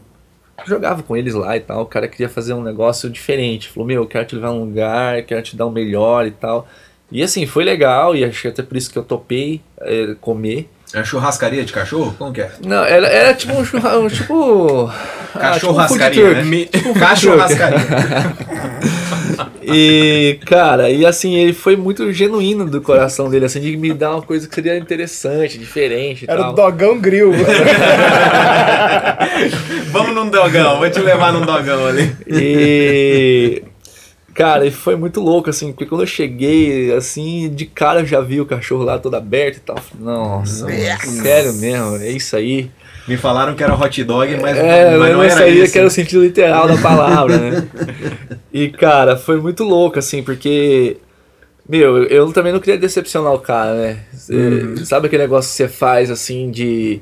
jogava 0.67 1.03
com 1.03 1.17
eles 1.17 1.35
lá 1.35 1.57
e 1.57 1.61
tal, 1.61 1.83
o 1.83 1.87
cara 1.87 2.07
queria 2.07 2.29
fazer 2.29 2.55
um 2.55 2.63
negócio 2.63 3.11
diferente. 3.11 3.69
Falou, 3.69 3.87
meu, 3.87 4.03
eu 4.03 4.07
quero 4.07 4.25
te 4.25 4.35
levar 4.37 4.53
num 4.53 4.61
lugar, 4.61 5.23
quero 5.23 5.43
te 5.43 5.57
dar 5.57 5.67
o 5.67 5.71
melhor 5.71 6.27
e 6.27 6.31
tal. 6.31 6.69
E 7.11 7.23
assim, 7.23 7.45
foi 7.47 7.65
legal, 7.65 8.15
e 8.15 8.25
acho 8.25 8.43
que 8.43 8.49
até 8.49 8.63
por 8.63 8.77
isso 8.77 8.91
que 8.91 8.99
eu 8.99 9.05
topei 9.05 9.61
é, 9.81 10.15
comer. 10.21 10.69
É 10.95 11.05
churrascaria 11.05 11.65
de 11.65 11.73
cachorro? 11.73 12.15
Como 12.17 12.33
que 12.33 12.41
é? 12.41 12.51
Não, 12.65 12.85
era, 12.85 13.07
era 13.09 13.35
tipo 13.35 13.53
um 13.55 13.65
churra- 13.65 13.99
um 13.99 14.07
tipo. 14.09 14.89
ah, 15.35 15.51
tipo 15.59 15.73
um 15.73 15.77
Cachorrascaria, 15.77 16.43
né? 16.45 16.65
Tipo 16.67 16.91
um 16.91 16.95
Cachorrascaria. 16.95 17.79
E, 19.67 20.39
cara, 20.45 20.91
e 20.91 21.07
assim, 21.07 21.35
ele 21.37 21.55
foi 21.55 21.75
muito 21.75 22.13
genuíno 22.13 22.67
do 22.67 22.83
coração 22.83 23.31
dele, 23.31 23.47
assim, 23.47 23.61
de 23.61 23.75
me 23.79 23.95
dar 23.95 24.11
uma 24.13 24.21
coisa 24.23 24.47
que 24.47 24.55
seria 24.55 24.77
interessante, 24.77 25.57
diferente 25.59 26.27
e 26.27 26.31
Era 26.31 26.43
tal. 26.43 26.53
o 26.53 26.55
Dogão 26.55 27.01
Grill. 27.01 27.33
Vamos 29.91 30.15
num 30.15 30.29
dogão, 30.29 30.79
vou 30.79 30.91
te 30.91 31.01
levar 31.01 31.33
num 31.33 31.41
dogão 31.47 31.87
ali. 31.87 32.15
E. 32.27 33.63
Cara, 34.35 34.67
e 34.67 34.71
foi 34.73 34.97
muito 34.97 35.21
louco, 35.21 35.49
assim, 35.49 35.71
porque 35.73 35.87
quando 35.87 36.01
eu 36.03 36.07
cheguei, 36.07 36.93
assim, 36.93 37.49
de 37.51 37.67
cara 37.67 38.01
eu 38.01 38.07
já 38.07 38.21
vi 38.21 38.41
o 38.41 38.47
cachorro 38.47 38.83
lá 38.83 38.99
todo 38.99 39.15
aberto 39.15 39.59
e 39.59 39.61
tal. 39.61 39.77
Falei, 39.77 40.05
Nossa, 40.05 40.67
mano, 40.67 40.77
sério 40.99 41.53
mesmo, 41.55 41.97
é 41.99 42.11
isso 42.11 42.35
aí. 42.35 42.69
Me 43.07 43.17
falaram 43.17 43.55
que 43.55 43.63
era 43.63 43.75
hot 43.75 44.03
dog, 44.03 44.37
mas, 44.41 44.57
É, 44.57 44.97
mas 44.99 45.11
eu 45.11 45.17
não 45.17 45.17
não 45.19 45.23
era 45.23 45.49
isso. 45.49 45.73
que 45.73 45.79
era 45.79 45.87
o 45.87 45.91
sentido 45.91 46.23
literal 46.25 46.67
da 46.67 46.77
palavra, 46.79 47.39
né? 47.39 47.69
E, 48.53 48.69
cara, 48.71 49.17
foi 49.17 49.41
muito 49.41 49.65
louco, 49.65 49.99
assim, 49.99 50.23
porque. 50.23 50.97
Meu, 51.69 52.05
eu, 52.05 52.33
também 52.33 52.53
não 52.53 52.61
queria 52.61 52.79
decepcionar 52.79 53.33
o 53.33 53.39
cara, 53.41 53.75
né? 53.75 53.99
Cê- 54.13 54.77
Sabe 54.85 55.07
aquele 55.07 55.23
negócio 55.25 55.51
que 55.51 55.57
você 55.57 55.69
faz, 55.69 56.11
assim, 56.11 56.51
de. 56.51 57.01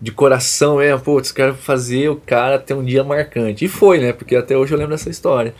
De 0.00 0.10
coração 0.12 0.76
mesmo, 0.76 1.00
putz, 1.00 1.32
quero 1.32 1.54
fazer 1.54 2.10
o 2.10 2.16
cara 2.16 2.58
ter 2.58 2.74
um 2.74 2.84
dia 2.84 3.02
marcante. 3.02 3.64
E 3.64 3.68
foi, 3.68 3.98
né? 4.00 4.12
Porque 4.12 4.36
até 4.36 4.56
hoje 4.56 4.72
eu 4.74 4.78
lembro 4.78 4.92
dessa 4.94 5.08
história. 5.08 5.54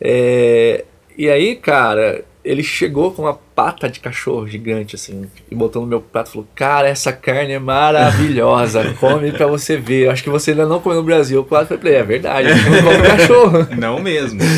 É, 0.00 0.84
e 1.16 1.28
aí, 1.28 1.56
cara, 1.56 2.24
ele 2.42 2.62
chegou 2.62 3.12
com 3.12 3.22
uma 3.22 3.34
pata 3.34 3.88
de 3.88 4.00
cachorro 4.00 4.48
gigante, 4.48 4.96
assim, 4.96 5.26
e 5.50 5.54
botou 5.54 5.82
no 5.82 5.88
meu 5.88 6.00
prato 6.00 6.28
e 6.28 6.32
falou: 6.32 6.48
Cara, 6.54 6.88
essa 6.88 7.12
carne 7.12 7.52
é 7.52 7.58
maravilhosa, 7.58 8.94
come 8.98 9.30
pra 9.30 9.46
você 9.46 9.76
ver. 9.76 10.06
Eu 10.06 10.10
acho 10.10 10.22
que 10.22 10.30
você 10.30 10.52
ainda 10.52 10.66
não 10.66 10.80
comeu 10.80 10.98
no 10.98 11.04
Brasil. 11.04 11.38
Eu 11.38 11.44
quase 11.44 11.68
falei: 11.68 11.94
É 11.96 12.02
verdade, 12.02 12.48
eu 12.48 12.56
não 12.56 12.82
como 12.82 13.02
cachorro. 13.04 13.68
Não 13.76 14.00
mesmo. 14.00 14.40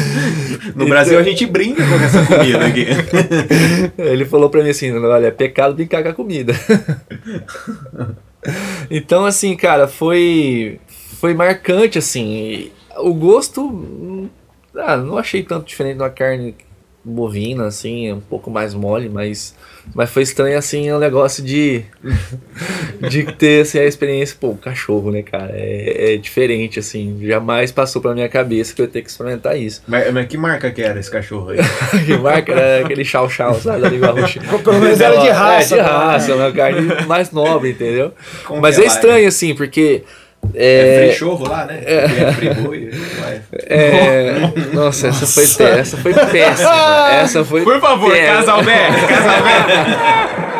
No 0.76 0.86
Brasil 0.86 1.18
a 1.18 1.22
gente 1.24 1.44
brinca 1.44 1.82
com 1.84 1.94
essa 1.96 2.24
comida 2.24 2.64
aqui. 2.64 2.86
Ele 3.98 4.24
falou 4.24 4.48
pra 4.48 4.62
mim 4.62 4.70
assim: 4.70 4.96
Olha, 4.96 5.26
é 5.26 5.30
pecado 5.30 5.74
brincar 5.74 6.04
com 6.04 6.08
a 6.10 6.14
comida. 6.14 6.54
então, 8.88 9.24
assim, 9.24 9.56
cara, 9.56 9.88
foi, 9.88 10.78
foi 11.20 11.34
marcante, 11.34 11.98
assim. 11.98 12.70
O 12.96 13.12
gosto, 13.12 13.66
hum, 13.66 14.28
ah, 14.76 14.96
não 14.96 15.18
achei 15.18 15.42
tanto 15.42 15.66
diferente 15.66 15.98
da 15.98 16.10
carne 16.10 16.54
bovina, 17.04 17.66
assim, 17.66 18.08
é 18.08 18.14
um 18.14 18.20
pouco 18.20 18.50
mais 18.50 18.74
mole, 18.74 19.08
mas, 19.08 19.54
mas 19.94 20.08
foi 20.10 20.22
estranho, 20.22 20.56
assim, 20.56 20.90
o 20.92 20.98
negócio 20.98 21.42
de, 21.42 21.82
de 23.10 23.24
ter, 23.32 23.62
assim, 23.62 23.78
a 23.78 23.84
experiência, 23.84 24.36
pô, 24.40 24.54
cachorro, 24.54 25.10
né, 25.10 25.22
cara, 25.22 25.50
é, 25.52 26.14
é 26.14 26.16
diferente, 26.16 26.78
assim, 26.78 27.18
jamais 27.22 27.72
passou 27.72 28.00
pela 28.00 28.14
minha 28.14 28.28
cabeça 28.28 28.72
que 28.74 28.80
eu 28.80 28.86
ia 28.86 28.90
ter 28.90 29.02
que 29.02 29.10
experimentar 29.10 29.58
isso. 29.58 29.82
Mas, 29.86 30.12
mas 30.12 30.26
que 30.26 30.36
marca 30.36 30.70
que 30.70 30.80
era 30.80 30.98
esse 31.00 31.10
cachorro 31.10 31.50
aí? 31.50 31.58
que 32.06 32.16
marca 32.16 32.52
era 32.52 32.84
aquele 32.84 33.04
chau-chau, 33.04 33.54
sabe, 33.54 33.82
da 33.82 33.88
língua 33.88 34.10
roxa. 34.12 34.40
Pelo 34.62 34.78
menos 34.78 35.00
era 35.00 35.16
de 35.16 35.28
raça. 35.28 35.74
É, 35.74 35.78
de 35.78 35.82
né? 35.82 35.88
raça, 35.88 36.34
uma 36.36 36.52
carne 36.52 37.06
mais 37.06 37.32
nobre, 37.32 37.70
entendeu? 37.70 38.12
Como 38.44 38.60
Mas 38.60 38.78
é 38.78 38.82
lá, 38.82 38.86
estranho, 38.86 39.28
assim, 39.28 39.54
porque. 39.54 40.04
É 40.54 41.08
É, 41.08 41.48
lá, 41.48 41.64
né? 41.66 41.82
É, 41.84 42.32
friboi, 42.32 42.90
é, 43.66 44.52
nossa, 44.72 45.08
essa 45.08 45.26
foi, 45.26 45.46
pé- 45.46 45.78
essa 45.80 45.96
foi 45.96 46.12
péssima. 46.14 47.10
Essa 47.12 47.44
foi 47.44 47.62
Por 47.62 47.80
favor, 47.80 48.10
péssima. 48.10 48.36
casal 48.36 48.62
BR, 48.62 49.06
casal 49.08 49.42
BR. 49.42 50.52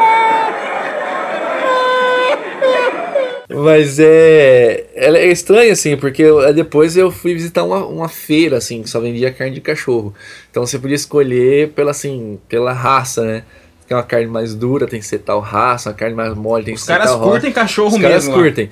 Mas 3.54 3.98
é. 3.98 4.86
Ela 4.94 5.18
é 5.18 5.26
estranha, 5.26 5.72
assim, 5.72 5.96
porque 5.96 6.22
eu- 6.22 6.52
depois 6.54 6.96
eu 6.96 7.10
fui 7.10 7.34
visitar 7.34 7.62
uma, 7.64 7.84
uma 7.86 8.08
feira, 8.08 8.56
assim, 8.56 8.82
que 8.82 8.88
só 8.88 8.98
vendia 9.00 9.30
carne 9.30 9.54
de 9.54 9.60
cachorro. 9.60 10.14
Então 10.50 10.64
você 10.64 10.78
podia 10.78 10.94
escolher 10.96 11.68
pela, 11.70 11.90
assim, 11.90 12.38
pela 12.48 12.72
raça, 12.72 13.22
né? 13.22 13.42
Que 13.86 13.92
é 13.92 13.96
uma 13.96 14.02
carne 14.02 14.26
mais 14.26 14.54
dura, 14.54 14.86
tem 14.86 15.00
que 15.00 15.06
ser 15.06 15.18
tal 15.18 15.40
raça, 15.40 15.90
uma 15.90 15.94
carne 15.94 16.14
mais 16.14 16.34
mole, 16.34 16.64
tem 16.64 16.74
que 16.74 16.80
Os 16.80 16.86
ser 16.86 16.92
caras 16.92 17.10
tal 17.10 17.18
raça. 17.18 17.30
curtem 17.30 17.52
cachorro 17.52 17.96
Os 17.96 18.00
caras 18.02 18.24
mesmo. 18.24 18.36
lá. 18.36 18.42
curtem. 18.42 18.70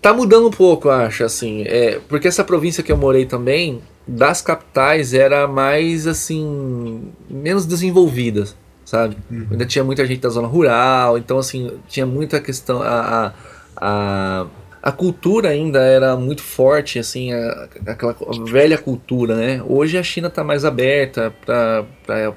Tá 0.00 0.12
mudando 0.14 0.46
um 0.46 0.50
pouco, 0.50 0.88
acho, 0.88 1.24
assim. 1.24 1.62
É, 1.66 2.00
porque 2.08 2.28
essa 2.28 2.44
província 2.44 2.82
que 2.82 2.92
eu 2.92 2.96
morei 2.96 3.26
também, 3.26 3.80
das 4.06 4.40
capitais 4.40 5.12
era 5.12 5.46
mais 5.46 6.06
assim 6.06 7.12
menos 7.28 7.66
desenvolvida, 7.66 8.46
sabe? 8.84 9.16
Ainda 9.50 9.66
tinha 9.66 9.84
muita 9.84 10.06
gente 10.06 10.20
da 10.20 10.28
zona 10.30 10.48
rural, 10.48 11.18
então 11.18 11.38
assim 11.38 11.72
tinha 11.88 12.06
muita 12.06 12.40
questão 12.40 12.80
a, 12.80 13.34
a, 13.76 14.46
a, 14.82 14.92
cultura 14.92 15.50
ainda 15.50 15.80
era 15.80 16.16
muito 16.16 16.42
forte, 16.42 16.98
assim 16.98 17.32
a- 17.34 17.68
aquela 17.86 18.16
velha 18.46 18.78
cultura, 18.78 19.36
né? 19.36 19.62
Hoje 19.66 19.98
a 19.98 20.02
China 20.02 20.28
está 20.28 20.42
mais 20.42 20.64
aberta 20.64 21.34
para 21.44 21.84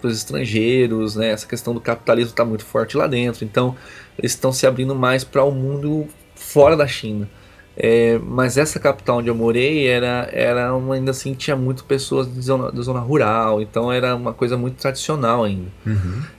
os 0.03 0.17
estrangeiros, 0.17 1.15
né? 1.15 1.29
Essa 1.29 1.47
questão 1.47 1.73
do 1.73 1.79
capitalismo 1.79 2.31
está 2.31 2.43
muito 2.43 2.65
forte 2.65 2.97
lá 2.97 3.07
dentro, 3.07 3.45
então 3.45 3.75
eles 4.19 4.31
estão 4.33 4.51
se 4.51 4.67
abrindo 4.67 4.93
mais 4.93 5.23
para 5.23 5.43
o 5.43 5.51
mundo 5.51 6.05
fora 6.35 6.75
da 6.75 6.87
China. 6.87 7.29
É, 7.77 8.19
mas 8.23 8.57
essa 8.57 8.79
capital 8.79 9.19
onde 9.19 9.29
eu 9.29 9.35
morei 9.35 9.87
era, 9.87 10.29
era 10.31 10.75
uma, 10.75 10.95
ainda 10.95 11.11
assim 11.11 11.33
tinha 11.33 11.55
muito 11.55 11.83
pessoas 11.85 12.31
de 12.31 12.41
zona, 12.41 12.71
da 12.71 12.81
zona 12.81 12.99
rural, 12.99 13.61
então 13.61 13.91
era 13.91 14.15
uma 14.15 14.33
coisa 14.33 14.57
muito 14.57 14.75
tradicional 14.75 15.43
ainda. 15.43 15.69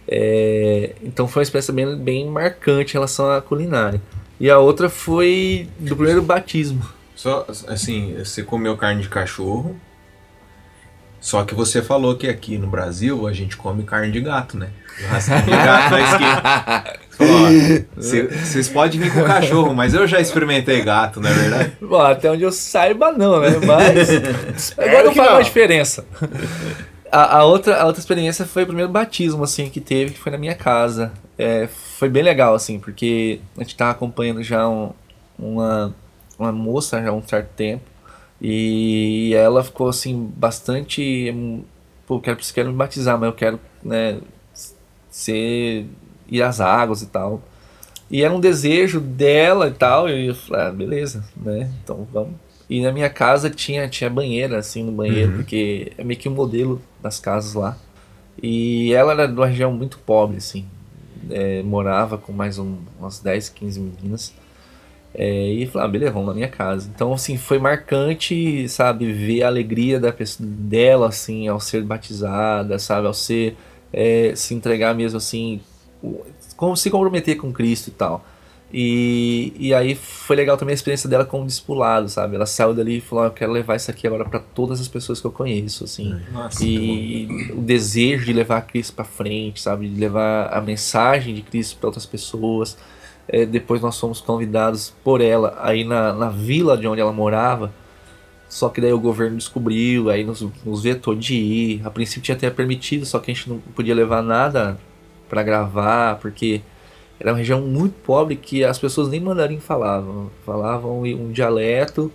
É, 0.06 0.94
então 1.02 1.26
foi 1.26 1.40
uma 1.40 1.44
experiência 1.44 1.72
bem, 1.72 1.96
bem 1.96 2.28
marcante 2.28 2.92
em 2.92 2.94
relação 2.94 3.30
à 3.30 3.40
culinária. 3.40 4.00
E 4.38 4.50
a 4.50 4.58
outra 4.58 4.88
foi 4.88 5.68
do 5.78 5.96
primeiro 5.96 6.22
batismo. 6.22 6.82
Só, 7.14 7.46
assim, 7.68 8.14
você 8.18 8.42
comeu 8.42 8.76
carne 8.76 9.02
de 9.02 9.08
cachorro, 9.08 9.76
só 11.22 11.42
que 11.44 11.54
você 11.54 11.80
falou 11.80 12.16
que 12.16 12.28
aqui 12.28 12.58
no 12.58 12.66
Brasil 12.66 13.26
a 13.26 13.32
gente 13.32 13.56
come 13.56 13.82
carne 13.84 14.10
de 14.12 14.20
gato, 14.20 14.58
né? 14.58 14.68
Churrasquinho 14.98 15.42
de 15.44 15.50
gato 15.50 15.90
na 15.90 16.00
esquina. 16.02 17.02
Vocês 17.96 18.68
podem 18.68 19.00
vir 19.00 19.12
com 19.14 19.22
cachorro, 19.24 19.72
mas 19.74 19.94
eu 19.94 20.06
já 20.06 20.20
experimentei 20.20 20.82
gato, 20.82 21.20
não 21.20 21.30
é 21.30 21.32
verdade? 21.32 21.72
Bom, 21.80 22.00
até 22.00 22.30
onde 22.30 22.42
eu 22.42 22.50
saiba 22.52 23.12
não, 23.12 23.40
né? 23.40 23.50
Mas 23.64 24.74
agora 24.76 25.04
não 25.04 25.14
faz 25.14 25.32
mais 25.32 25.46
diferença. 25.46 26.04
A, 27.10 27.38
a 27.38 27.44
outra, 27.44 27.80
a 27.80 27.86
outra 27.86 28.00
experiência 28.00 28.44
foi 28.44 28.64
o 28.64 28.66
primeiro 28.66 28.90
batismo, 28.90 29.44
assim, 29.44 29.68
que 29.68 29.80
teve, 29.80 30.12
que 30.12 30.18
foi 30.18 30.32
na 30.32 30.38
minha 30.38 30.54
casa. 30.54 31.12
É, 31.38 31.68
foi 31.98 32.08
bem 32.08 32.22
legal, 32.22 32.54
assim, 32.54 32.78
porque 32.80 33.40
a 33.56 33.62
gente 33.62 33.76
tava 33.76 33.92
acompanhando 33.92 34.42
já 34.42 34.68
um- 34.68 34.92
uma, 35.38 35.94
uma 36.38 36.50
moça 36.52 37.00
já 37.02 37.10
há 37.10 37.12
um 37.12 37.22
certo 37.22 37.48
tempo. 37.54 37.84
E 38.42 39.32
ela 39.36 39.62
ficou, 39.62 39.88
assim, 39.88 40.30
bastante... 40.36 41.30
hum, 41.34 41.62
Pô, 42.06 42.16
eu 42.16 42.20
quero, 42.20 42.40
eu 42.40 42.54
quero 42.54 42.70
me 42.70 42.76
batizar, 42.76 43.16
mas 43.18 43.28
eu 43.28 43.32
quero, 43.34 43.60
né, 43.82 44.20
ser... 45.10 45.86
ir 46.28 46.42
às 46.42 46.60
águas 46.60 47.02
e 47.02 47.06
tal. 47.06 47.40
E 48.10 48.22
era 48.24 48.34
um 48.34 48.40
desejo 48.40 49.00
dela 49.00 49.68
e 49.68 49.72
tal, 49.72 50.08
e 50.08 50.26
eu 50.26 50.34
falei, 50.34 50.66
ah, 50.66 50.70
beleza, 50.72 51.24
né? 51.36 51.70
Então 51.82 52.06
vamos. 52.12 52.34
E 52.68 52.80
na 52.82 52.90
minha 52.92 53.08
casa 53.08 53.48
tinha, 53.48 53.88
tinha 53.88 54.10
banheira, 54.10 54.58
assim, 54.58 54.82
no 54.82 54.92
banheiro, 54.92 55.32
porque 55.32 55.92
é 55.96 56.04
meio 56.04 56.18
que 56.18 56.28
um 56.28 56.32
modelo 56.34 56.80
das 57.02 57.18
casas 57.20 57.54
lá. 57.54 57.76
E 58.42 58.92
ela 58.92 59.12
era 59.12 59.26
de 59.28 59.34
uma 59.34 59.46
região 59.46 59.72
muito 59.72 59.98
pobre, 59.98 60.38
assim. 60.38 60.66
É, 61.30 61.62
morava 61.62 62.18
com 62.18 62.32
mais 62.32 62.58
um, 62.58 62.78
umas 62.98 63.20
10, 63.20 63.48
15 63.50 63.80
meninas. 63.80 64.34
É, 65.14 65.52
e 65.52 65.66
falei, 65.66 65.86
ah, 65.86 65.90
beleza, 65.90 66.12
vamos 66.12 66.28
na 66.28 66.34
minha 66.34 66.48
casa. 66.48 66.90
Então, 66.94 67.12
assim, 67.12 67.36
foi 67.36 67.58
marcante, 67.58 68.68
sabe, 68.68 69.12
ver 69.12 69.42
a 69.42 69.48
alegria 69.48 70.00
da 70.00 70.12
pessoa, 70.12 70.48
dela, 70.50 71.08
assim, 71.08 71.48
ao 71.48 71.60
ser 71.60 71.82
batizada, 71.84 72.78
sabe, 72.78 73.06
ao 73.06 73.14
ser, 73.14 73.56
é, 73.92 74.32
se 74.34 74.54
entregar 74.54 74.94
mesmo, 74.94 75.18
assim, 75.18 75.60
o- 76.02 76.24
como 76.56 76.76
se 76.76 76.90
comprometer 76.90 77.36
com 77.36 77.52
Cristo 77.52 77.88
e 77.88 77.92
tal. 77.92 78.24
E, 78.74 79.52
e 79.58 79.74
aí 79.74 79.94
foi 79.94 80.34
legal 80.34 80.56
também 80.56 80.72
a 80.72 80.74
experiência 80.74 81.06
dela 81.08 81.26
como 81.26 81.46
discipulado, 81.46 82.08
sabe? 82.08 82.36
Ela 82.36 82.46
saiu 82.46 82.72
dali 82.72 82.96
e 82.98 83.00
falou, 83.02 83.24
ah, 83.24 83.26
eu 83.26 83.30
quero 83.30 83.52
levar 83.52 83.76
isso 83.76 83.90
aqui 83.90 84.06
agora 84.06 84.24
para 84.24 84.38
todas 84.40 84.80
as 84.80 84.88
pessoas 84.88 85.20
que 85.20 85.26
eu 85.26 85.30
conheço, 85.30 85.84
assim. 85.84 86.18
Nossa, 86.32 86.64
E 86.64 87.28
o 87.54 87.60
desejo 87.60 88.24
de 88.24 88.32
levar 88.32 88.62
Cristo 88.62 88.94
para 88.94 89.04
frente, 89.04 89.60
sabe? 89.60 89.88
De 89.90 90.00
levar 90.00 90.46
a 90.50 90.60
mensagem 90.62 91.34
de 91.34 91.42
Cristo 91.42 91.76
para 91.76 91.88
outras 91.88 92.06
pessoas. 92.06 92.78
É, 93.28 93.46
depois 93.46 93.80
nós 93.80 93.98
fomos 93.98 94.20
convidados 94.20 94.92
por 95.04 95.20
ela 95.20 95.56
aí 95.62 95.84
na, 95.84 96.12
na 96.12 96.28
vila 96.28 96.76
de 96.76 96.86
onde 96.86 97.00
ela 97.00 97.12
morava. 97.12 97.72
Só 98.48 98.68
que 98.68 98.80
daí 98.80 98.92
o 98.92 99.00
governo 99.00 99.36
descobriu, 99.38 100.10
aí 100.10 100.24
nos, 100.24 100.42
nos 100.64 100.82
vetou 100.82 101.14
de 101.14 101.34
ir. 101.34 101.86
A 101.86 101.90
princípio 101.90 102.22
tinha 102.22 102.36
até 102.36 102.50
permitido, 102.50 103.06
só 103.06 103.18
que 103.18 103.30
a 103.30 103.34
gente 103.34 103.48
não 103.48 103.58
podia 103.58 103.94
levar 103.94 104.22
nada 104.22 104.78
para 105.28 105.42
gravar, 105.42 106.16
porque 106.18 106.60
era 107.18 107.30
uma 107.32 107.38
região 107.38 107.62
muito 107.62 107.94
pobre 108.02 108.36
que 108.36 108.62
as 108.64 108.78
pessoas 108.78 109.08
nem 109.08 109.20
mandarim 109.20 109.58
falavam. 109.58 110.30
Falavam 110.44 111.00
um 111.02 111.32
dialeto 111.32 112.12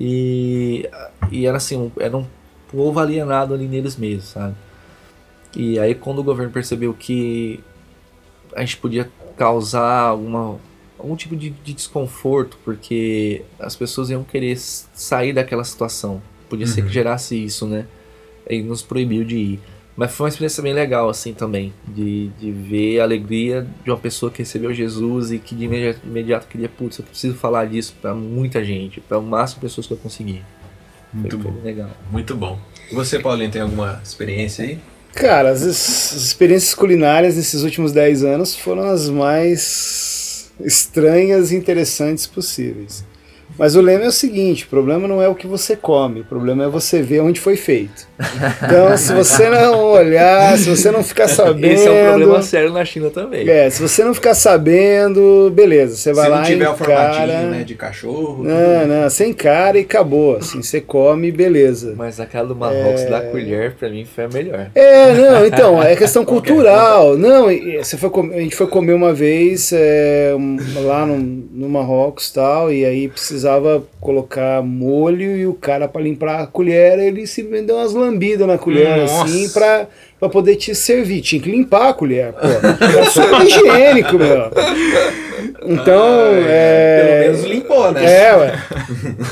e, 0.00 0.88
e 1.30 1.46
era 1.46 1.58
assim, 1.58 1.76
um- 1.76 1.90
era 2.00 2.16
um 2.16 2.24
povo 2.70 2.98
alienado 2.98 3.52
ali 3.52 3.66
neles 3.68 3.96
mesmos, 3.96 4.24
sabe? 4.30 4.54
E 5.56 5.78
aí 5.78 5.94
quando 5.94 6.18
o 6.20 6.24
governo 6.24 6.50
percebeu 6.52 6.94
que 6.94 7.60
a 8.56 8.60
gente 8.60 8.76
podia 8.78 9.08
causar 9.36 10.08
alguma, 10.08 10.58
algum 10.98 11.16
tipo 11.16 11.36
de, 11.36 11.50
de 11.50 11.72
desconforto, 11.72 12.58
porque 12.64 13.42
as 13.58 13.74
pessoas 13.76 14.10
iam 14.10 14.24
querer 14.24 14.56
sair 14.58 15.32
daquela 15.32 15.64
situação. 15.64 16.22
Podia 16.48 16.66
ser 16.66 16.82
que 16.82 16.92
gerasse 16.92 17.42
isso, 17.42 17.66
né? 17.66 17.86
Aí 18.48 18.62
nos 18.62 18.82
proibiu 18.82 19.24
de 19.24 19.36
ir. 19.36 19.60
Mas 19.96 20.12
foi 20.12 20.24
uma 20.24 20.28
experiência 20.28 20.62
bem 20.62 20.72
legal, 20.72 21.08
assim, 21.08 21.32
também, 21.32 21.72
de, 21.86 22.28
de 22.40 22.50
ver 22.50 23.00
a 23.00 23.04
alegria 23.04 23.66
de 23.84 23.90
uma 23.90 23.96
pessoa 23.96 24.30
que 24.30 24.38
recebeu 24.38 24.74
Jesus 24.74 25.30
e 25.30 25.38
que 25.38 25.54
de 25.54 25.64
imediato, 25.64 26.00
imediato 26.04 26.48
queria, 26.48 26.68
putz, 26.68 26.98
eu 26.98 27.04
preciso 27.04 27.36
falar 27.36 27.66
disso 27.66 27.94
pra 28.02 28.12
muita 28.12 28.64
gente, 28.64 29.00
pra 29.00 29.18
o 29.18 29.22
máximo 29.22 29.60
de 29.60 29.66
pessoas 29.66 29.86
que 29.86 29.92
eu 29.92 29.96
conseguir. 29.96 30.42
Muito 31.12 31.36
foi, 31.36 31.42
foi 31.42 31.52
bom. 31.52 31.56
bem 31.58 31.64
legal. 31.64 31.90
Muito 32.10 32.34
bom. 32.34 32.58
E 32.90 32.94
você, 32.94 33.20
Paulinho, 33.20 33.50
tem 33.52 33.62
alguma 33.62 34.00
experiência 34.02 34.64
aí? 34.64 34.80
Cara, 35.14 35.50
as, 35.50 35.62
as 35.62 36.12
experiências 36.12 36.74
culinárias 36.74 37.36
nesses 37.36 37.62
últimos 37.62 37.92
10 37.92 38.24
anos 38.24 38.56
foram 38.56 38.82
as 38.82 39.08
mais 39.08 40.50
estranhas 40.60 41.52
e 41.52 41.56
interessantes 41.56 42.26
possíveis. 42.26 43.04
Mas 43.58 43.76
o 43.76 43.80
lema 43.80 44.04
é 44.04 44.08
o 44.08 44.12
seguinte: 44.12 44.64
o 44.64 44.68
problema 44.68 45.06
não 45.06 45.22
é 45.22 45.28
o 45.28 45.34
que 45.34 45.46
você 45.46 45.76
come, 45.76 46.20
o 46.20 46.24
problema 46.24 46.64
é 46.64 46.68
você 46.68 47.02
ver 47.02 47.20
onde 47.20 47.40
foi 47.40 47.56
feito. 47.56 48.06
Então, 48.64 48.96
se 48.96 49.12
você 49.12 49.48
não 49.48 49.84
olhar, 49.92 50.56
se 50.56 50.68
você 50.70 50.90
não 50.90 51.02
ficar 51.02 51.28
sabendo. 51.28 51.66
Esse 51.66 51.88
é 51.88 51.90
um 51.90 52.08
problema 52.10 52.42
sério 52.42 52.72
na 52.72 52.84
China 52.84 53.10
também. 53.10 53.48
É, 53.48 53.68
se 53.70 53.82
você 53.82 54.04
não 54.04 54.14
ficar 54.14 54.34
sabendo, 54.34 55.50
beleza, 55.52 55.96
você 55.96 56.12
vai 56.12 56.24
Se 56.24 56.30
lá 56.30 56.36
não 56.38 56.44
tiver 56.44 56.68
o 56.68 56.76
formatinho 56.76 57.50
né, 57.50 57.64
de 57.64 57.74
cachorro. 57.74 58.44
Não, 58.44 58.86
não, 58.86 59.10
sem 59.10 59.32
cara 59.32 59.78
e 59.78 59.82
acabou. 59.82 60.36
Assim, 60.36 60.62
você 60.62 60.80
come, 60.80 61.30
beleza. 61.32 61.94
Mas 61.96 62.20
aquela 62.20 62.48
do 62.48 62.56
Marrocos 62.56 63.04
da 63.04 63.20
colher, 63.20 63.74
pra 63.74 63.88
mim, 63.88 64.04
foi 64.04 64.24
a 64.24 64.28
melhor. 64.28 64.70
É, 64.74 65.12
não, 65.14 65.46
então, 65.46 65.82
é 65.82 65.96
questão 65.96 66.24
cultural. 66.24 67.16
Não, 67.16 67.46
você 67.82 67.96
foi 67.96 68.10
a 68.34 68.40
gente 68.40 68.54
foi 68.56 68.66
comer 68.66 68.92
uma 68.92 69.12
vez 69.12 69.72
é, 69.72 70.34
um- 70.36 70.56
lá 70.84 71.04
no, 71.04 71.16
no 71.18 71.68
Marrocos 71.68 72.28
e 72.28 72.34
tal, 72.34 72.72
e 72.72 72.84
aí 72.84 73.08
precisava 73.44 73.84
colocar 74.00 74.62
molho 74.62 75.36
e 75.36 75.46
o 75.46 75.52
cara, 75.52 75.86
pra 75.86 76.00
limpar 76.00 76.40
a 76.40 76.46
colher, 76.46 76.98
ele 76.98 77.26
se 77.26 77.42
deu 77.42 77.76
umas 77.76 77.92
lambidas 77.92 78.46
na 78.46 78.56
colher, 78.56 78.96
Nossa. 78.96 79.24
assim, 79.24 79.50
pra, 79.50 79.86
pra 80.18 80.28
poder 80.30 80.56
te 80.56 80.74
servir. 80.74 81.20
Tinha 81.20 81.42
que 81.42 81.50
limpar 81.50 81.90
a 81.90 81.94
colher, 81.94 82.32
pô. 82.32 82.46
É 82.84 83.04
super 83.04 83.42
higiênico, 83.42 84.16
meu. 84.16 84.50
Então, 85.66 86.30
é. 86.46 87.24
Pelo 87.24 87.32
menos 87.32 87.44
limpou, 87.44 87.92
né? 87.92 88.04
É, 88.04 88.36
ué. 88.36 88.62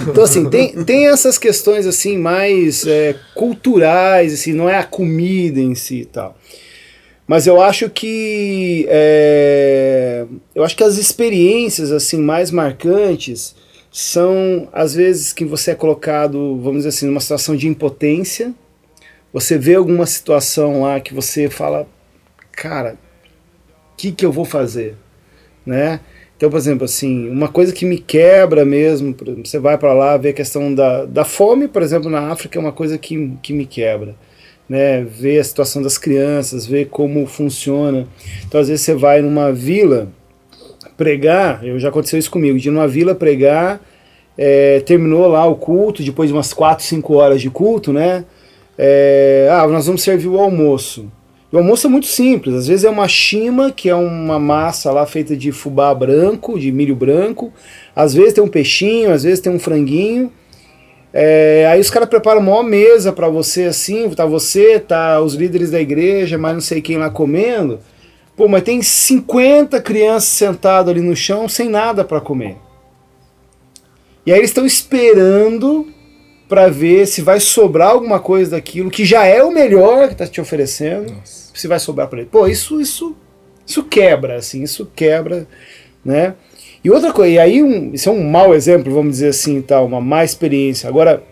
Então, 0.08 0.24
assim, 0.24 0.48
tem, 0.50 0.84
tem 0.84 1.08
essas 1.08 1.38
questões, 1.38 1.86
assim, 1.86 2.18
mais 2.18 2.86
é, 2.86 3.14
culturais, 3.34 4.34
assim, 4.34 4.52
não 4.52 4.68
é 4.68 4.76
a 4.76 4.84
comida 4.84 5.58
em 5.58 5.74
si 5.74 6.00
e 6.00 6.04
tal. 6.04 6.36
Mas 7.26 7.46
eu 7.46 7.62
acho 7.62 7.88
que 7.88 8.84
é, 8.90 10.26
eu 10.54 10.64
acho 10.64 10.76
que 10.76 10.84
as 10.84 10.98
experiências 10.98 11.90
assim 11.92 12.18
mais 12.18 12.50
marcantes 12.50 13.54
são 13.92 14.68
às 14.72 14.94
vezes 14.94 15.32
que 15.34 15.44
você 15.44 15.72
é 15.72 15.74
colocado, 15.74 16.56
vamos 16.56 16.78
dizer 16.78 16.88
assim, 16.88 17.06
numa 17.06 17.20
situação 17.20 17.54
de 17.54 17.68
impotência. 17.68 18.54
Você 19.32 19.58
vê 19.58 19.74
alguma 19.74 20.06
situação 20.06 20.82
lá 20.82 20.98
que 20.98 21.14
você 21.14 21.48
fala, 21.50 21.86
cara, 22.50 22.96
o 23.92 23.96
que 23.96 24.10
que 24.10 24.24
eu 24.24 24.32
vou 24.32 24.44
fazer, 24.44 24.96
né? 25.64 26.00
Então, 26.36 26.50
por 26.50 26.56
exemplo, 26.56 26.84
assim, 26.84 27.28
uma 27.28 27.48
coisa 27.48 27.72
que 27.72 27.84
me 27.84 27.98
quebra 27.98 28.64
mesmo, 28.64 29.14
você 29.44 29.58
vai 29.58 29.78
para 29.78 29.92
lá 29.92 30.16
ver 30.16 30.30
a 30.30 30.32
questão 30.32 30.74
da, 30.74 31.04
da 31.04 31.24
fome, 31.24 31.68
por 31.68 31.82
exemplo, 31.82 32.10
na 32.10 32.32
África 32.32 32.58
é 32.58 32.60
uma 32.60 32.72
coisa 32.72 32.98
que, 32.98 33.36
que 33.42 33.52
me 33.52 33.64
quebra 33.64 34.16
né, 34.68 35.02
ver 35.02 35.38
a 35.38 35.44
situação 35.44 35.82
das 35.82 35.98
crianças, 35.98 36.66
ver 36.66 36.86
como 36.86 37.26
funciona. 37.26 38.08
Então, 38.46 38.60
às 38.60 38.68
vezes 38.68 38.82
você 38.84 38.94
vai 38.94 39.20
numa 39.20 39.52
vila 39.52 40.08
pregar, 40.96 41.64
eu 41.64 41.78
já 41.78 41.88
aconteceu 41.88 42.18
isso 42.18 42.30
comigo, 42.30 42.58
de 42.58 42.68
ir 42.68 42.72
numa 42.72 42.88
vila 42.88 43.14
pregar, 43.14 43.80
é, 44.36 44.80
terminou 44.80 45.26
lá 45.26 45.46
o 45.46 45.56
culto, 45.56 46.02
depois 46.02 46.28
de 46.28 46.34
umas 46.34 46.52
4, 46.52 46.84
5 46.84 47.14
horas 47.14 47.40
de 47.40 47.50
culto, 47.50 47.92
né? 47.92 48.24
é, 48.78 49.48
ah, 49.50 49.66
nós 49.68 49.86
vamos 49.86 50.02
servir 50.02 50.28
o 50.28 50.38
almoço. 50.38 51.10
O 51.50 51.58
almoço 51.58 51.86
é 51.86 51.90
muito 51.90 52.06
simples, 52.06 52.54
às 52.54 52.66
vezes 52.66 52.84
é 52.84 52.88
uma 52.90 53.06
chima, 53.06 53.70
que 53.70 53.88
é 53.90 53.94
uma 53.94 54.38
massa 54.38 54.90
lá 54.90 55.04
feita 55.04 55.36
de 55.36 55.52
fubá 55.52 55.94
branco, 55.94 56.58
de 56.58 56.72
milho 56.72 56.96
branco, 56.96 57.52
às 57.94 58.14
vezes 58.14 58.32
tem 58.32 58.42
um 58.42 58.48
peixinho, 58.48 59.12
às 59.12 59.22
vezes 59.22 59.40
tem 59.40 59.52
um 59.52 59.58
franguinho, 59.58 60.32
É, 61.14 61.66
aí 61.70 61.78
os 61.78 61.90
caras 61.90 62.08
preparam 62.08 62.40
uma 62.40 62.62
mesa 62.62 63.12
para 63.12 63.28
você 63.28 63.64
assim, 63.64 64.08
tá 64.10 64.24
você, 64.24 64.80
tá 64.80 65.20
os 65.20 65.34
líderes 65.34 65.70
da 65.70 65.78
igreja, 65.78 66.38
mas 66.38 66.54
não 66.54 66.60
sei 66.62 66.80
quem 66.80 66.96
lá 66.96 67.10
comendo. 67.10 67.80
Pô, 68.42 68.48
mas 68.48 68.64
tem 68.64 68.82
50 68.82 69.80
crianças 69.80 70.30
sentadas 70.30 70.88
ali 70.88 71.00
no 71.00 71.14
chão 71.14 71.48
sem 71.48 71.68
nada 71.68 72.04
para 72.04 72.20
comer. 72.20 72.56
E 74.26 74.32
aí 74.32 74.38
eles 74.40 74.50
estão 74.50 74.66
esperando 74.66 75.86
para 76.48 76.68
ver 76.68 77.06
se 77.06 77.22
vai 77.22 77.38
sobrar 77.38 77.90
alguma 77.90 78.18
coisa 78.18 78.50
daquilo 78.56 78.90
que 78.90 79.04
já 79.04 79.24
é 79.24 79.44
o 79.44 79.52
melhor 79.52 80.08
que 80.08 80.16
tá 80.16 80.26
te 80.26 80.40
oferecendo, 80.40 81.12
Nossa. 81.12 81.52
se 81.54 81.68
vai 81.68 81.78
sobrar 81.78 82.08
para 82.08 82.18
ele. 82.18 82.28
Pô, 82.32 82.48
isso 82.48 82.80
isso 82.80 83.14
isso 83.64 83.84
quebra 83.84 84.38
assim, 84.38 84.64
isso 84.64 84.90
quebra, 84.92 85.46
né? 86.04 86.34
E 86.82 86.90
outra 86.90 87.12
coisa, 87.12 87.32
e 87.32 87.38
aí 87.38 87.62
um, 87.62 87.94
isso 87.94 88.08
é 88.08 88.12
um 88.12 88.28
mau 88.28 88.52
exemplo, 88.56 88.92
vamos 88.92 89.12
dizer 89.12 89.28
assim, 89.28 89.62
tá, 89.62 89.80
uma 89.80 90.00
má 90.00 90.24
experiência. 90.24 90.88
Agora, 90.88 91.22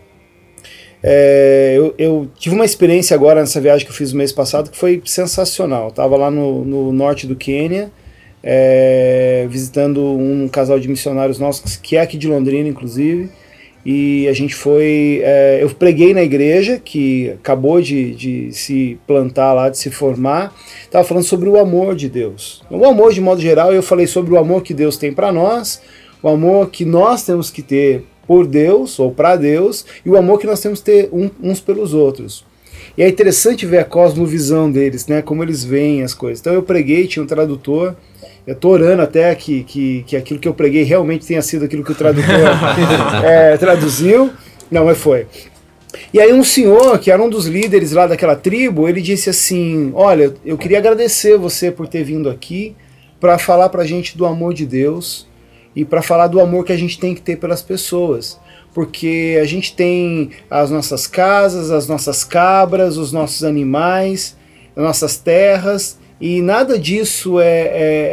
é, 1.03 1.73
eu, 1.75 1.95
eu 1.97 2.29
tive 2.37 2.53
uma 2.53 2.65
experiência 2.65 3.15
agora 3.15 3.39
nessa 3.39 3.59
viagem 3.59 3.85
que 3.85 3.91
eu 3.91 3.95
fiz 3.95 4.11
no 4.11 4.19
mês 4.19 4.31
passado 4.31 4.69
que 4.69 4.77
foi 4.77 5.01
sensacional. 5.05 5.85
Eu 5.85 5.91
tava 5.91 6.15
lá 6.15 6.29
no, 6.29 6.63
no 6.63 6.91
norte 6.91 7.25
do 7.25 7.35
Quênia, 7.35 7.91
é, 8.43 9.47
visitando 9.49 10.03
um 10.03 10.47
casal 10.47 10.79
de 10.79 10.87
missionários 10.87 11.39
nossos, 11.39 11.75
que 11.75 11.95
é 11.95 12.01
aqui 12.01 12.17
de 12.17 12.27
Londrina, 12.27 12.69
inclusive. 12.69 13.29
E 13.83 14.27
a 14.27 14.33
gente 14.33 14.53
foi. 14.53 15.21
é, 15.23 15.57
eu 15.59 15.69
preguei 15.71 16.13
na 16.13 16.21
igreja, 16.21 16.77
que 16.77 17.31
acabou 17.31 17.81
de, 17.81 18.13
de 18.13 18.51
se 18.51 18.99
plantar 19.07 19.53
lá, 19.53 19.69
de 19.69 19.77
se 19.79 19.89
formar. 19.89 20.53
Estava 20.83 21.03
falando 21.03 21.23
sobre 21.23 21.49
o 21.49 21.57
amor 21.57 21.95
de 21.95 22.07
Deus. 22.07 22.63
O 22.69 22.85
amor, 22.85 23.11
de 23.11 23.19
modo 23.19 23.41
geral, 23.41 23.73
eu 23.73 23.81
falei 23.81 24.05
sobre 24.05 24.33
o 24.33 24.37
amor 24.37 24.61
que 24.61 24.73
Deus 24.73 24.97
tem 24.97 25.11
para 25.11 25.31
nós, 25.31 25.81
o 26.21 26.29
amor 26.29 26.69
que 26.69 26.85
nós 26.85 27.25
temos 27.25 27.49
que 27.49 27.63
ter 27.63 28.05
por 28.27 28.45
Deus 28.45 28.99
ou 28.99 29.11
para 29.11 29.35
Deus, 29.35 29.85
e 30.05 30.09
o 30.09 30.17
amor 30.17 30.39
que 30.39 30.47
nós 30.47 30.59
temos 30.59 30.79
que 30.79 30.85
ter 30.85 31.09
uns 31.11 31.59
pelos 31.59 31.93
outros. 31.93 32.45
E 32.97 33.03
é 33.03 33.07
interessante 33.07 33.65
ver 33.65 33.79
a 33.79 33.85
cosmovisão 33.85 34.69
deles, 34.71 35.07
né? 35.07 35.21
Como 35.21 35.43
eles 35.43 35.63
veem 35.63 36.03
as 36.03 36.13
coisas. 36.13 36.39
Então 36.39 36.53
eu 36.53 36.63
preguei, 36.63 37.07
tinha 37.07 37.23
um 37.23 37.27
tradutor. 37.27 37.95
Eu 38.45 38.55
tô 38.55 38.69
orando 38.69 39.01
até 39.01 39.33
que, 39.35 39.63
que, 39.63 40.03
que 40.05 40.17
aquilo 40.17 40.39
que 40.39 40.47
eu 40.47 40.53
preguei 40.53 40.83
realmente 40.83 41.25
tenha 41.25 41.41
sido 41.41 41.65
aquilo 41.65 41.83
que 41.83 41.91
o 41.91 41.95
tradutor 41.95 42.33
é, 43.23 43.55
traduziu. 43.57 44.31
Não, 44.69 44.85
mas 44.85 44.97
foi. 44.97 45.27
E 46.13 46.19
aí 46.19 46.33
um 46.33 46.43
senhor, 46.43 46.97
que 46.99 47.11
era 47.11 47.21
um 47.21 47.29
dos 47.29 47.45
líderes 47.45 47.91
lá 47.91 48.07
daquela 48.07 48.35
tribo, 48.35 48.87
ele 48.87 49.01
disse 49.01 49.29
assim, 49.29 49.91
olha, 49.93 50.33
eu 50.45 50.57
queria 50.57 50.77
agradecer 50.77 51.37
você 51.37 51.71
por 51.71 51.87
ter 51.87 52.03
vindo 52.03 52.29
aqui 52.29 52.75
para 53.19 53.37
falar 53.37 53.69
pra 53.69 53.85
gente 53.85 54.17
do 54.17 54.25
amor 54.25 54.53
de 54.53 54.65
Deus 54.65 55.27
e 55.75 55.85
para 55.85 56.01
falar 56.01 56.27
do 56.27 56.39
amor 56.39 56.65
que 56.65 56.73
a 56.73 56.77
gente 56.77 56.99
tem 56.99 57.13
que 57.15 57.21
ter 57.21 57.37
pelas 57.37 57.61
pessoas. 57.61 58.39
Porque 58.73 59.37
a 59.41 59.45
gente 59.45 59.75
tem 59.75 60.31
as 60.49 60.71
nossas 60.71 61.05
casas, 61.05 61.71
as 61.71 61.87
nossas 61.87 62.23
cabras, 62.23 62.97
os 62.97 63.11
nossos 63.11 63.43
animais, 63.43 64.37
as 64.75 64.83
nossas 64.83 65.17
terras, 65.17 65.99
e 66.21 66.41
nada 66.41 66.77
disso 66.77 67.39
é, 67.39 67.61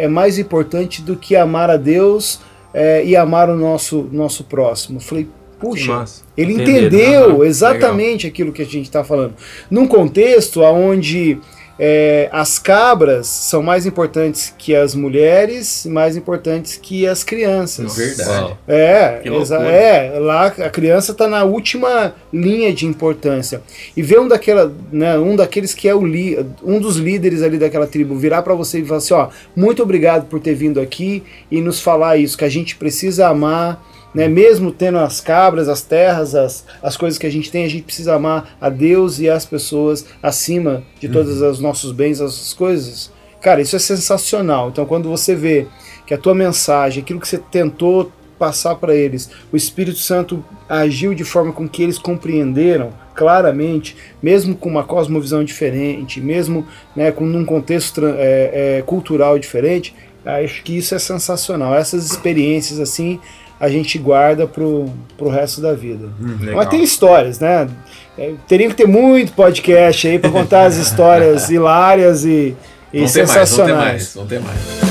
é, 0.00 0.04
é 0.04 0.08
mais 0.08 0.38
importante 0.38 1.02
do 1.02 1.14
que 1.14 1.36
amar 1.36 1.70
a 1.70 1.76
Deus 1.76 2.40
é, 2.72 3.04
e 3.04 3.14
amar 3.14 3.50
o 3.50 3.56
nosso, 3.56 4.08
nosso 4.10 4.44
próximo. 4.44 4.96
Eu 4.96 5.02
falei, 5.02 5.28
puxa, 5.60 6.04
ele 6.36 6.54
entendeu 6.54 7.36
Aham, 7.36 7.44
exatamente 7.44 8.26
aquilo 8.26 8.50
que 8.50 8.62
a 8.62 8.64
gente 8.64 8.86
está 8.86 9.04
falando. 9.04 9.34
Num 9.70 9.86
contexto 9.86 10.62
onde 10.62 11.38
é, 11.78 12.28
as 12.32 12.58
cabras 12.58 13.26
são 13.26 13.62
mais 13.62 13.86
importantes 13.86 14.52
que 14.58 14.74
as 14.74 14.94
mulheres, 14.94 15.86
mais 15.86 16.16
importantes 16.16 16.76
que 16.80 17.06
as 17.06 17.22
crianças. 17.22 17.96
Verdade. 17.96 18.56
É, 18.66 19.20
exa- 19.24 19.56
loucura. 19.58 19.76
é, 19.76 20.18
lá 20.18 20.46
a 20.46 20.70
criança 20.70 21.12
está 21.12 21.26
na 21.28 21.44
última 21.44 22.14
linha 22.32 22.72
de 22.72 22.86
importância. 22.86 23.62
E 23.96 24.02
ver 24.02 24.18
um 24.20 24.26
daquela, 24.28 24.72
né, 24.90 25.18
um 25.18 25.36
daqueles 25.36 25.72
que 25.74 25.88
é 25.88 25.94
o 25.94 26.04
li, 26.04 26.38
um 26.64 26.80
dos 26.80 26.96
líderes 26.96 27.42
ali 27.42 27.58
daquela 27.58 27.86
tribo 27.86 28.16
virar 28.16 28.42
para 28.42 28.54
você 28.54 28.80
e 28.80 28.84
falar 28.84 28.98
assim, 28.98 29.14
ó, 29.14 29.28
muito 29.54 29.82
obrigado 29.82 30.26
por 30.26 30.40
ter 30.40 30.54
vindo 30.54 30.80
aqui 30.80 31.22
e 31.50 31.60
nos 31.60 31.80
falar 31.80 32.16
isso 32.16 32.36
que 32.36 32.44
a 32.44 32.48
gente 32.48 32.74
precisa 32.76 33.28
amar, 33.28 33.84
né, 34.14 34.28
mesmo 34.28 34.72
tendo 34.72 34.98
as 34.98 35.20
cabras, 35.20 35.68
as 35.68 35.82
terras, 35.82 36.34
as, 36.34 36.64
as 36.82 36.96
coisas 36.96 37.18
que 37.18 37.26
a 37.26 37.30
gente 37.30 37.50
tem, 37.50 37.64
a 37.64 37.68
gente 37.68 37.82
precisa 37.82 38.14
amar 38.14 38.56
a 38.60 38.68
Deus 38.68 39.18
e 39.18 39.28
as 39.28 39.44
pessoas 39.44 40.06
acima 40.22 40.82
de 40.98 41.08
todos 41.08 41.40
os 41.40 41.60
nossos 41.60 41.92
bens, 41.92 42.20
as 42.20 42.52
coisas. 42.54 43.12
Cara, 43.40 43.60
isso 43.60 43.76
é 43.76 43.78
sensacional. 43.78 44.68
Então, 44.70 44.84
quando 44.84 45.08
você 45.08 45.34
vê 45.34 45.66
que 46.06 46.14
a 46.14 46.18
tua 46.18 46.34
mensagem, 46.34 47.02
aquilo 47.02 47.20
que 47.20 47.28
você 47.28 47.38
tentou 47.38 48.10
passar 48.38 48.76
para 48.76 48.94
eles, 48.94 49.30
o 49.52 49.56
Espírito 49.56 49.98
Santo 49.98 50.44
agiu 50.68 51.14
de 51.14 51.24
forma 51.24 51.52
com 51.52 51.68
que 51.68 51.82
eles 51.82 51.98
compreenderam 51.98 52.90
claramente, 53.14 53.96
mesmo 54.22 54.54
com 54.54 54.68
uma 54.68 54.84
cosmovisão 54.84 55.42
diferente, 55.42 56.20
mesmo 56.20 56.66
né, 56.94 57.10
com 57.10 57.24
um 57.24 57.44
contexto 57.44 58.06
é, 58.06 58.78
é, 58.78 58.82
cultural 58.82 59.38
diferente, 59.38 59.94
acho 60.24 60.62
que 60.62 60.76
isso 60.76 60.94
é 60.94 60.98
sensacional. 60.98 61.74
Essas 61.74 62.10
experiências 62.10 62.78
assim 62.78 63.18
a 63.60 63.68
gente 63.68 63.98
guarda 63.98 64.46
pro, 64.46 64.86
pro 65.16 65.28
resto 65.28 65.60
da 65.60 65.72
vida. 65.72 66.08
Legal. 66.20 66.56
Mas 66.56 66.68
tem 66.68 66.82
histórias, 66.82 67.40
né? 67.40 67.68
É, 68.16 68.34
teria 68.46 68.68
que 68.68 68.74
ter 68.74 68.86
muito 68.86 69.32
podcast 69.32 70.06
aí 70.06 70.18
para 70.18 70.30
contar 70.30 70.64
as 70.64 70.76
histórias 70.76 71.48
hilárias 71.50 72.24
e, 72.24 72.56
e 72.92 73.00
Vão 73.00 73.02
ter 73.02 73.02
mais, 73.02 73.04
vão 73.04 73.06
ter 73.06 73.26
sensacionais. 73.26 73.76
mais, 73.76 74.14
vão 74.14 74.26
ter 74.26 74.40
mais. 74.40 74.88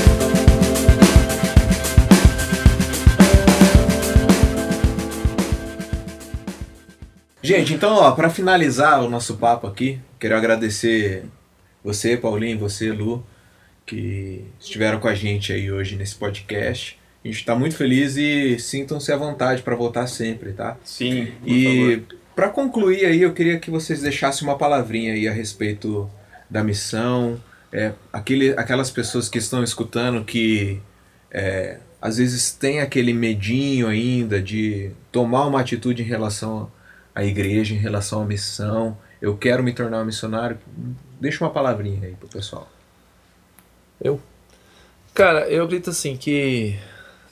Gente, 7.42 7.72
então, 7.72 7.94
ó, 7.94 8.10
para 8.10 8.28
finalizar 8.28 9.02
o 9.02 9.08
nosso 9.08 9.36
papo 9.36 9.66
aqui, 9.66 9.98
quero 10.18 10.36
agradecer 10.36 11.24
você, 11.82 12.14
Paulinho, 12.16 12.58
você, 12.58 12.92
Lu, 12.92 13.24
que 13.86 14.44
estiveram 14.60 15.00
com 15.00 15.08
a 15.08 15.14
gente 15.14 15.52
aí 15.52 15.72
hoje 15.72 15.96
nesse 15.96 16.14
podcast. 16.16 16.98
A 17.24 17.28
gente 17.28 17.38
está 17.38 17.54
muito 17.54 17.76
feliz 17.76 18.16
e 18.16 18.58
sintam-se 18.58 19.12
à 19.12 19.16
vontade 19.16 19.62
para 19.62 19.74
voltar 19.74 20.06
sempre, 20.06 20.52
tá? 20.52 20.76
Sim, 20.84 21.32
por 21.40 21.48
E 21.48 22.06
para 22.34 22.48
concluir 22.48 23.04
aí, 23.04 23.22
eu 23.22 23.32
queria 23.32 23.58
que 23.58 23.70
vocês 23.70 24.00
deixassem 24.00 24.46
uma 24.46 24.56
palavrinha 24.56 25.12
aí 25.12 25.26
a 25.26 25.32
respeito 25.32 26.08
da 26.48 26.62
missão, 26.62 27.42
é, 27.72 27.92
aquele, 28.12 28.50
aquelas 28.52 28.90
pessoas 28.90 29.28
que 29.28 29.38
estão 29.38 29.62
escutando 29.62 30.24
que 30.24 30.80
é, 31.30 31.78
às 32.00 32.18
vezes 32.18 32.52
tem 32.52 32.80
aquele 32.80 33.12
medinho 33.12 33.88
ainda 33.88 34.40
de 34.40 34.92
tomar 35.10 35.46
uma 35.46 35.60
atitude 35.60 36.02
em 36.02 36.06
relação 36.06 36.70
à 37.14 37.24
igreja, 37.24 37.74
em 37.74 37.78
relação 37.78 38.22
à 38.22 38.24
missão. 38.24 38.96
Eu 39.20 39.36
quero 39.36 39.62
me 39.62 39.72
tornar 39.72 40.02
um 40.02 40.04
missionário. 40.04 40.58
Deixa 41.20 41.44
uma 41.44 41.50
palavrinha 41.50 42.06
aí 42.06 42.14
pro 42.14 42.28
pessoal. 42.28 42.70
Eu? 44.00 44.20
Cara, 45.12 45.48
eu 45.48 45.64
acredito 45.64 45.90
assim 45.90 46.16
que, 46.16 46.78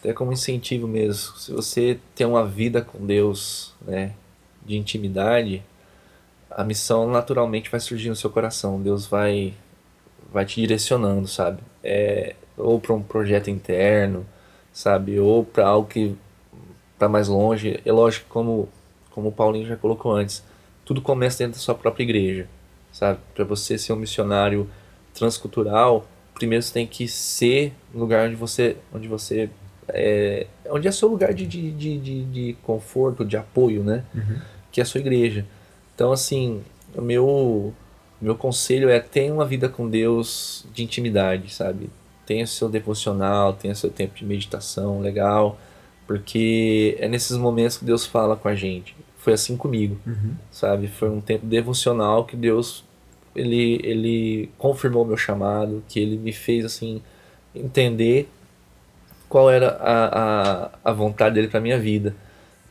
até 0.07 0.13
como 0.13 0.33
incentivo 0.33 0.87
mesmo, 0.87 1.37
se 1.37 1.51
você 1.51 1.99
tem 2.15 2.25
uma 2.25 2.47
vida 2.47 2.81
com 2.81 3.05
Deus, 3.05 3.75
né, 3.85 4.13
de 4.65 4.77
intimidade, 4.77 5.65
a 6.49 6.63
missão 6.63 7.11
naturalmente 7.11 7.69
vai 7.69 7.81
surgir 7.81 8.09
no 8.09 8.15
seu 8.15 8.31
coração. 8.31 8.81
Deus 8.81 9.05
vai, 9.05 9.53
vai 10.33 10.45
te 10.45 10.61
direcionando, 10.61 11.27
sabe? 11.27 11.61
É, 11.83 12.37
ou 12.57 12.81
para 12.81 12.95
um 12.95 13.03
projeto 13.03 13.51
interno, 13.51 14.25
sabe? 14.73 15.19
Ou 15.19 15.45
para 15.45 15.67
algo 15.67 15.89
que 15.89 16.17
tá 16.97 17.09
mais 17.09 17.27
longe. 17.27 17.81
É 17.85 17.91
lógico, 17.91 18.27
como, 18.29 18.69
como 19.11 19.31
o 19.31 19.33
Paulinho 19.33 19.67
já 19.67 19.77
colocou 19.77 20.13
antes, 20.13 20.45
tudo 20.85 21.03
começa 21.03 21.39
dentro 21.39 21.59
da 21.59 21.65
sua 21.65 21.75
própria 21.75 22.05
igreja, 22.05 22.49
sabe? 22.93 23.19
Para 23.35 23.45
você 23.45 23.77
ser 23.77 23.93
um 23.93 23.97
missionário 23.97 24.71
transcultural, 25.13 26.07
primeiro 26.33 26.63
você 26.63 26.73
tem 26.73 26.87
que 26.87 27.09
ser 27.09 27.73
no 27.93 27.99
lugar 27.99 28.29
onde 28.29 28.37
você, 28.37 28.77
onde 28.95 29.09
você 29.09 29.51
é, 29.89 30.47
onde 30.71 30.89
é 30.89 30.93
seu 30.93 31.09
lugar 31.09 31.33
de, 31.33 31.47
de, 31.47 31.71
de, 31.73 32.25
de, 32.25 32.57
conforto, 32.63 33.25
de 33.25 33.37
apoio, 33.37 33.83
né? 33.83 34.05
Que 34.73 34.81
é 34.81 34.83
a 34.83 34.87
sua 34.87 35.01
igreja. 35.01 35.47
Então, 35.95 36.13
assim, 36.13 36.63
o 36.95 37.01
meu, 37.01 37.73
meu 38.21 38.35
conselho 38.35 38.89
é 38.89 39.01
tenha 39.01 39.33
uma 39.33 39.45
vida 39.45 39.69
com 39.69 39.89
Deus 39.89 40.67
de 40.75 40.83
intimidade, 40.83 41.53
sabe? 41.53 41.89
Tenha 42.27 42.47
seu 42.47 42.69
devocional, 42.69 43.53
tenha 43.53 43.75
seu 43.75 43.91
tempo 43.91 44.15
de 44.15 44.25
meditação 44.25 45.01
legal, 45.01 45.59
porque 46.07 46.97
é 47.01 47.09
nesses 47.09 47.37
momentos 47.37 47.79
que 47.79 47.85
Deus 47.85 48.05
fala 48.05 48.37
com 48.37 48.49
a 48.49 48.55
gente. 48.55 48.95
Foi 49.19 49.33
assim 49.33 49.57
comigo, 49.57 49.99
sabe? 50.51 50.89
Foi 50.89 51.09
um 51.09 51.21
tempo 51.21 51.47
devocional 51.47 52.25
que 52.25 52.37
Deus 52.37 52.85
ele, 53.35 53.81
ele 53.83 54.51
confirmou 54.57 55.05
meu 55.05 55.17
chamado, 55.17 55.83
que 55.89 56.01
ele 56.01 56.17
me 56.17 56.33
fez 56.33 56.65
assim 56.65 57.03
entender 57.55 58.29
qual 59.29 59.51
era 59.51 59.71
a, 59.81 60.65
a, 60.67 60.71
a 60.85 60.93
vontade 60.93 61.35
dele 61.35 61.49
para 61.49 61.61
minha 61.61 61.79
vida. 61.79 62.15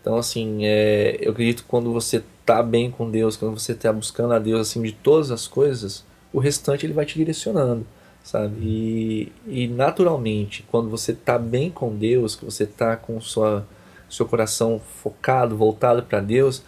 Então, 0.02 0.18
assim, 0.18 0.66
é, 0.66 1.18
eu 1.20 1.32
acredito 1.32 1.64
que 1.64 1.70
quando 1.70 1.92
você 1.92 2.24
tá 2.46 2.62
bem 2.62 2.92
com 2.92 3.10
Deus, 3.10 3.36
quando 3.36 3.60
você 3.60 3.74
tá 3.74 3.92
buscando 3.92 4.34
a 4.34 4.40
Deus 4.40 4.62
acima 4.62 4.86
de 4.86 4.92
todas 4.94 5.32
as 5.32 5.48
coisas, 5.48 6.04
o 6.32 6.40
restante 6.40 6.86
ele 6.86 6.94
vai 6.94 7.06
te 7.06 7.16
direcionando, 7.18 7.86
sabe? 8.24 8.56
E, 8.62 9.32
e 9.48 9.68
naturalmente, 9.68 10.64
quando 10.70 10.90
você 10.90 11.14
tá 11.14 11.40
bem 11.40 11.72
com 11.72 11.96
Deus, 11.96 12.36
que 12.36 12.46
você 12.46 12.66
tá 12.66 12.96
com 12.96 13.20
sua 13.20 13.66
seu 14.08 14.26
coração 14.28 14.80
focado, 15.02 15.58
voltado 15.58 16.04
para 16.04 16.20
Deus, 16.22 16.62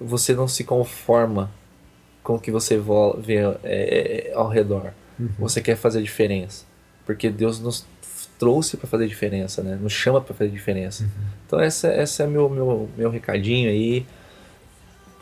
você 0.00 0.34
não 0.34 0.48
se 0.48 0.64
conforma 0.64 1.50
com 2.22 2.36
o 2.36 2.40
que 2.40 2.50
você 2.50 2.78
vo- 2.78 3.14
vê 3.20 3.36
é, 3.62 4.32
ao 4.34 4.48
redor. 4.48 4.92
Você 5.38 5.60
quer 5.60 5.76
fazer 5.76 6.02
diferença, 6.02 6.64
porque 7.04 7.28
Deus 7.28 7.60
nos 7.60 7.84
trouxe 8.42 8.76
para 8.76 8.88
fazer 8.88 9.06
diferença, 9.06 9.62
né? 9.62 9.78
Nos 9.80 9.92
chama 9.92 10.20
para 10.20 10.34
fazer 10.34 10.50
diferença. 10.50 11.08
Então 11.46 11.60
essa, 11.60 11.86
essa 11.86 12.24
é 12.24 12.26
meu, 12.26 12.48
meu 12.48 12.88
meu 12.98 13.08
recadinho 13.08 13.70
aí, 13.70 14.04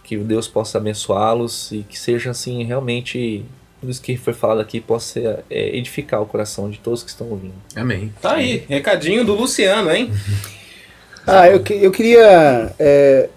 que 0.03 0.17
Deus 0.17 0.49
possa 0.49 0.79
abençoá-los 0.79 1.71
e 1.71 1.83
que 1.87 1.99
seja 1.99 2.31
assim 2.31 2.65
realmente 2.65 3.45
tudo 3.79 3.91
isso 3.91 4.01
que 4.01 4.17
foi 4.17 4.33
falado 4.33 4.61
aqui 4.63 4.81
possa 4.81 5.45
é, 5.51 5.77
edificar 5.77 6.23
o 6.23 6.27
coração 6.27 6.71
de 6.71 6.79
todos 6.79 7.03
que 7.03 7.11
estão 7.11 7.29
ouvindo. 7.29 7.53
Amém. 7.77 8.11
Tá 8.23 8.37
aí, 8.37 8.65
recadinho 8.69 9.23
do 9.23 9.35
Luciano, 9.35 9.91
hein? 9.91 10.11
Ah, 11.27 11.47
eu, 11.51 11.63
que- 11.63 11.75
eu 11.75 11.91
queria 11.93 12.75
é, 12.79 13.29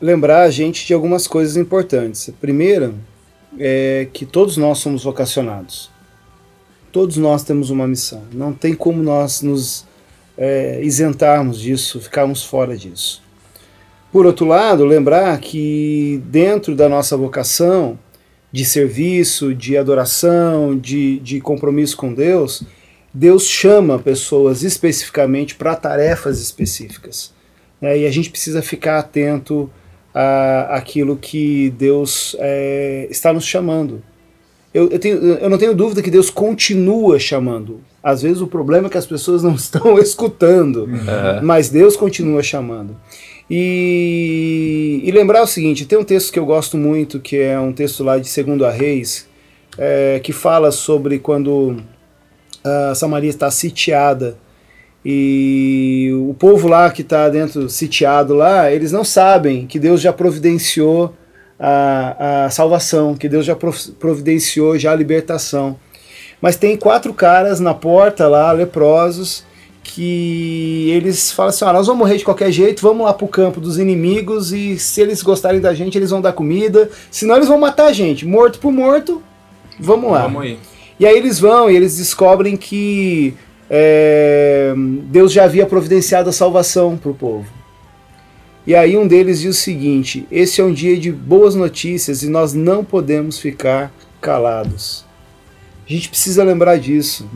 lembrar 0.00 0.42
a 0.42 0.50
gente 0.50 0.86
de 0.86 0.92
algumas 0.92 1.26
coisas 1.26 1.56
importantes. 1.56 2.28
A 2.28 2.32
primeira 2.32 2.92
é 3.58 4.06
que 4.12 4.26
todos 4.26 4.58
nós 4.58 4.78
somos 4.78 5.02
vocacionados. 5.02 5.90
Todos 6.92 7.16
nós 7.16 7.42
temos 7.42 7.70
uma 7.70 7.88
missão. 7.88 8.22
Não 8.32 8.52
tem 8.52 8.74
como 8.74 9.02
nós 9.02 9.40
nos 9.40 9.86
é, 10.36 10.80
isentarmos 10.82 11.58
disso, 11.58 12.00
ficarmos 12.00 12.44
fora 12.44 12.76
disso. 12.76 13.22
Por 14.12 14.26
outro 14.26 14.46
lado, 14.46 14.84
lembrar 14.84 15.38
que 15.40 16.22
dentro 16.26 16.74
da 16.74 16.88
nossa 16.88 17.16
vocação 17.16 17.98
de 18.52 18.62
serviço, 18.62 19.54
de 19.54 19.78
adoração, 19.78 20.78
de, 20.78 21.18
de 21.20 21.40
compromisso 21.40 21.96
com 21.96 22.12
Deus, 22.12 22.62
Deus 23.14 23.44
chama 23.44 23.98
pessoas 23.98 24.62
especificamente 24.62 25.54
para 25.54 25.74
tarefas 25.74 26.40
específicas. 26.40 27.32
né? 27.80 27.98
E 27.98 28.06
a 28.06 28.10
gente 28.10 28.28
precisa 28.28 28.60
ficar 28.60 28.98
atento 28.98 29.70
a 30.14 30.76
aquilo 30.76 31.16
que 31.16 31.70
Deus 31.70 32.36
é, 32.38 33.06
está 33.10 33.32
nos 33.32 33.46
chamando. 33.46 34.02
Eu, 34.74 34.88
eu, 34.88 34.98
tenho- 34.98 35.18
eu 35.18 35.50
não 35.50 35.58
tenho 35.58 35.74
dúvida 35.74 36.00
que 36.02 36.10
Deus 36.10 36.30
continua 36.30 37.18
chamando. 37.18 37.80
Às 38.02 38.22
vezes 38.22 38.40
o 38.40 38.46
problema 38.46 38.86
é 38.88 38.90
que 38.90 38.96
as 38.98 39.06
pessoas 39.06 39.42
não 39.42 39.54
estão 39.56 39.98
escutando, 39.98 40.88
mas 41.42 41.68
Deus 41.68 41.96
continua 41.96 42.42
chamando. 42.42 42.96
E, 43.50 45.00
e 45.04 45.10
lembrar 45.10 45.42
o 45.42 45.46
seguinte: 45.46 45.84
tem 45.84 45.98
um 45.98 46.04
texto 46.04 46.32
que 46.32 46.38
eu 46.38 46.46
gosto 46.46 46.76
muito, 46.76 47.20
que 47.20 47.36
é 47.36 47.58
um 47.58 47.72
texto 47.72 48.02
lá 48.02 48.18
de 48.18 48.28
Segundo 48.28 48.64
a 48.64 48.70
Reis, 48.70 49.26
é, 49.76 50.20
que 50.22 50.32
fala 50.32 50.70
sobre 50.70 51.18
quando 51.18 51.76
a 52.64 52.94
Samaria 52.94 53.30
está 53.30 53.50
sitiada 53.50 54.36
e 55.04 56.10
o 56.28 56.32
povo 56.34 56.68
lá 56.68 56.90
que 56.90 57.02
está 57.02 57.28
dentro, 57.28 57.68
sitiado 57.68 58.34
lá, 58.34 58.70
eles 58.70 58.92
não 58.92 59.02
sabem 59.04 59.66
que 59.66 59.78
Deus 59.78 60.00
já 60.00 60.12
providenciou 60.12 61.12
a, 61.64 62.46
a 62.46 62.50
salvação, 62.50 63.14
que 63.14 63.28
Deus 63.28 63.46
já 63.46 63.56
providenciou 64.00 64.76
já 64.76 64.90
a 64.90 64.96
libertação. 64.96 65.76
Mas 66.40 66.56
tem 66.56 66.76
quatro 66.76 67.14
caras 67.14 67.60
na 67.60 67.72
porta 67.72 68.26
lá, 68.26 68.50
leprosos, 68.50 69.44
que 69.84 70.90
eles 70.90 71.30
falam 71.30 71.50
assim: 71.50 71.64
ah, 71.64 71.72
nós 71.72 71.86
vamos 71.86 72.00
morrer 72.00 72.16
de 72.16 72.24
qualquer 72.24 72.50
jeito, 72.50 72.82
vamos 72.82 73.06
lá 73.06 73.14
pro 73.14 73.28
campo 73.28 73.60
dos 73.60 73.78
inimigos 73.78 74.52
e 74.52 74.76
se 74.76 75.00
eles 75.00 75.22
gostarem 75.22 75.60
da 75.60 75.72
gente, 75.72 75.96
eles 75.96 76.10
vão 76.10 76.20
dar 76.20 76.32
comida, 76.32 76.90
senão 77.12 77.36
eles 77.36 77.46
vão 77.46 77.58
matar 77.58 77.86
a 77.86 77.92
gente, 77.92 78.26
morto 78.26 78.58
por 78.58 78.72
morto, 78.72 79.22
vamos 79.78 80.10
lá. 80.10 80.22
Vamos 80.22 80.42
aí. 80.42 80.58
E 80.98 81.06
aí 81.06 81.16
eles 81.16 81.38
vão 81.38 81.70
e 81.70 81.76
eles 81.76 81.96
descobrem 81.96 82.56
que 82.56 83.34
é, 83.70 84.74
Deus 85.04 85.32
já 85.32 85.44
havia 85.44 85.64
providenciado 85.64 86.28
a 86.28 86.32
salvação 86.32 86.96
para 86.96 87.10
o 87.10 87.14
povo. 87.14 87.61
E 88.66 88.74
aí 88.74 88.96
um 88.96 89.06
deles 89.06 89.40
diz 89.40 89.56
o 89.56 89.60
seguinte: 89.60 90.26
esse 90.30 90.60
é 90.60 90.64
um 90.64 90.72
dia 90.72 90.96
de 90.96 91.10
boas 91.10 91.54
notícias 91.54 92.22
e 92.22 92.28
nós 92.28 92.52
não 92.52 92.84
podemos 92.84 93.38
ficar 93.38 93.92
calados. 94.20 95.04
A 95.88 95.92
gente 95.92 96.08
precisa 96.08 96.44
lembrar 96.44 96.78
disso. 96.78 97.28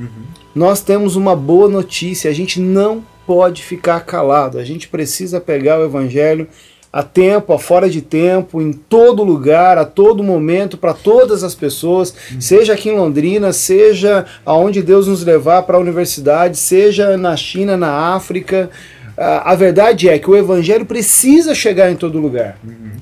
Nós 0.55 0.81
temos 0.81 1.17
uma 1.17 1.35
boa 1.35 1.69
notícia, 1.69 2.31
a 2.31 2.35
gente 2.35 2.61
não 2.61 3.05
pode 3.27 3.63
ficar 3.63 4.01
calado. 4.01 4.59
A 4.59 4.65
gente 4.65 4.89
precisa 4.89 5.41
pegar 5.41 5.81
o 5.81 5.85
evangelho 5.85 6.49
a 6.93 7.03
tempo, 7.03 7.53
a 7.53 7.59
fora 7.59 7.91
de 7.91 8.01
tempo, 8.01 8.63
em 8.63 8.73
todo 8.73 9.23
lugar, 9.23 9.77
a 9.77 9.85
todo 9.85 10.23
momento, 10.23 10.79
para 10.79 10.95
todas 10.95 11.45
as 11.45 11.55
pessoas, 11.55 12.15
seja 12.41 12.73
aqui 12.73 12.89
em 12.89 12.97
Londrina, 12.97 13.53
seja 13.53 14.25
aonde 14.47 14.81
Deus 14.81 15.07
nos 15.07 15.23
levar 15.23 15.65
para 15.65 15.77
a 15.77 15.81
universidade, 15.81 16.57
seja 16.57 17.19
na 17.19 17.37
China, 17.37 17.77
na 17.77 18.15
África. 18.15 18.71
A 19.17 19.53
a 19.53 19.55
verdade 19.55 20.09
é 20.09 20.19
que 20.19 20.29
o 20.29 20.37
evangelho 20.37 20.85
precisa 20.85 21.55
chegar 21.55 21.91
em 21.91 21.97
todo 21.97 22.19
lugar. 22.19 22.59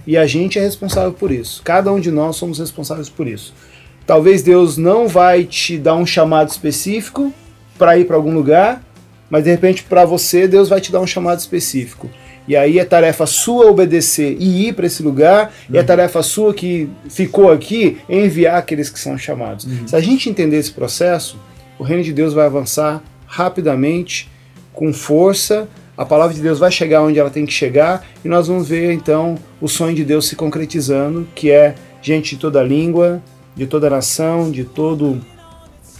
E 0.06 0.16
a 0.16 0.26
gente 0.26 0.58
é 0.58 0.62
responsável 0.62 1.12
por 1.12 1.30
isso. 1.30 1.62
Cada 1.64 1.92
um 1.92 1.98
de 1.98 2.10
nós 2.10 2.36
somos 2.36 2.58
responsáveis 2.58 3.08
por 3.08 3.26
isso. 3.26 3.54
Talvez 4.06 4.42
Deus 4.42 4.76
não 4.76 5.08
vai 5.08 5.44
te 5.44 5.78
dar 5.78 5.96
um 5.96 6.04
chamado 6.04 6.50
específico 6.50 7.32
para 7.78 7.98
ir 7.98 8.04
para 8.04 8.16
algum 8.16 8.34
lugar, 8.34 8.82
mas 9.30 9.44
de 9.44 9.50
repente 9.50 9.82
para 9.82 10.04
você 10.04 10.46
Deus 10.46 10.68
vai 10.68 10.80
te 10.80 10.92
dar 10.92 11.00
um 11.00 11.06
chamado 11.06 11.38
específico. 11.38 12.08
E 12.46 12.54
aí 12.54 12.78
é 12.78 12.84
tarefa 12.84 13.24
sua 13.24 13.66
obedecer 13.70 14.36
e 14.38 14.68
ir 14.68 14.74
para 14.74 14.86
esse 14.86 15.02
lugar, 15.02 15.52
e 15.70 15.78
é 15.78 15.82
tarefa 15.82 16.22
sua 16.22 16.52
que 16.52 16.90
ficou 17.08 17.50
aqui 17.50 17.96
enviar 18.06 18.58
aqueles 18.58 18.90
que 18.90 18.98
são 18.98 19.16
chamados. 19.16 19.66
Se 19.86 19.96
a 19.96 20.00
gente 20.00 20.28
entender 20.28 20.58
esse 20.58 20.70
processo, 20.70 21.38
o 21.78 21.82
reino 21.82 22.02
de 22.02 22.12
Deus 22.12 22.34
vai 22.34 22.44
avançar 22.44 23.02
rapidamente, 23.26 24.30
com 24.74 24.92
força, 24.92 25.66
a 25.96 26.04
palavra 26.04 26.34
de 26.34 26.42
Deus 26.42 26.58
vai 26.58 26.72
chegar 26.72 27.02
onde 27.02 27.18
ela 27.18 27.30
tem 27.30 27.46
que 27.46 27.52
chegar, 27.52 28.04
e 28.24 28.28
nós 28.28 28.48
vamos 28.48 28.68
ver 28.68 28.92
então 28.92 29.36
o 29.60 29.68
sonho 29.68 29.94
de 29.94 30.04
Deus 30.04 30.26
se 30.26 30.34
concretizando, 30.34 31.26
que 31.34 31.50
é 31.50 31.74
gente 32.02 32.34
de 32.34 32.40
toda 32.40 32.62
língua, 32.62 33.22
de 33.54 33.66
toda 33.66 33.88
nação, 33.88 34.50
de 34.50 34.64
todo 34.64 35.20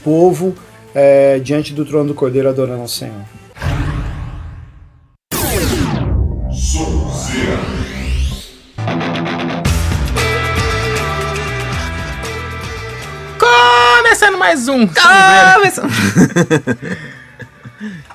povo, 0.03 0.55
eh, 0.95 1.41
diante 1.43 1.73
do 1.73 1.85
trono 1.85 2.09
do 2.09 2.15
Cordeiro 2.15 2.49
adorando 2.49 2.83
ao 2.83 2.89
Senhor. 2.89 3.23
Começando 13.39 14.39
mais 14.39 14.69
um. 14.69 14.89
Sonzeira. 14.89 15.89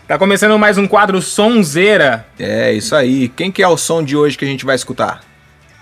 Tá 0.09 0.17
começando 0.17 0.57
mais 0.57 0.75
um 0.79 0.87
quadro 0.87 1.21
Sonzeira. 1.21 2.25
É, 2.39 2.73
isso 2.73 2.95
aí. 2.95 3.29
Quem 3.29 3.51
que 3.51 3.61
é 3.61 3.67
o 3.67 3.77
som 3.77 4.03
de 4.03 4.17
hoje 4.17 4.35
que 4.35 4.43
a 4.43 4.47
gente 4.47 4.65
vai 4.65 4.75
escutar? 4.75 5.21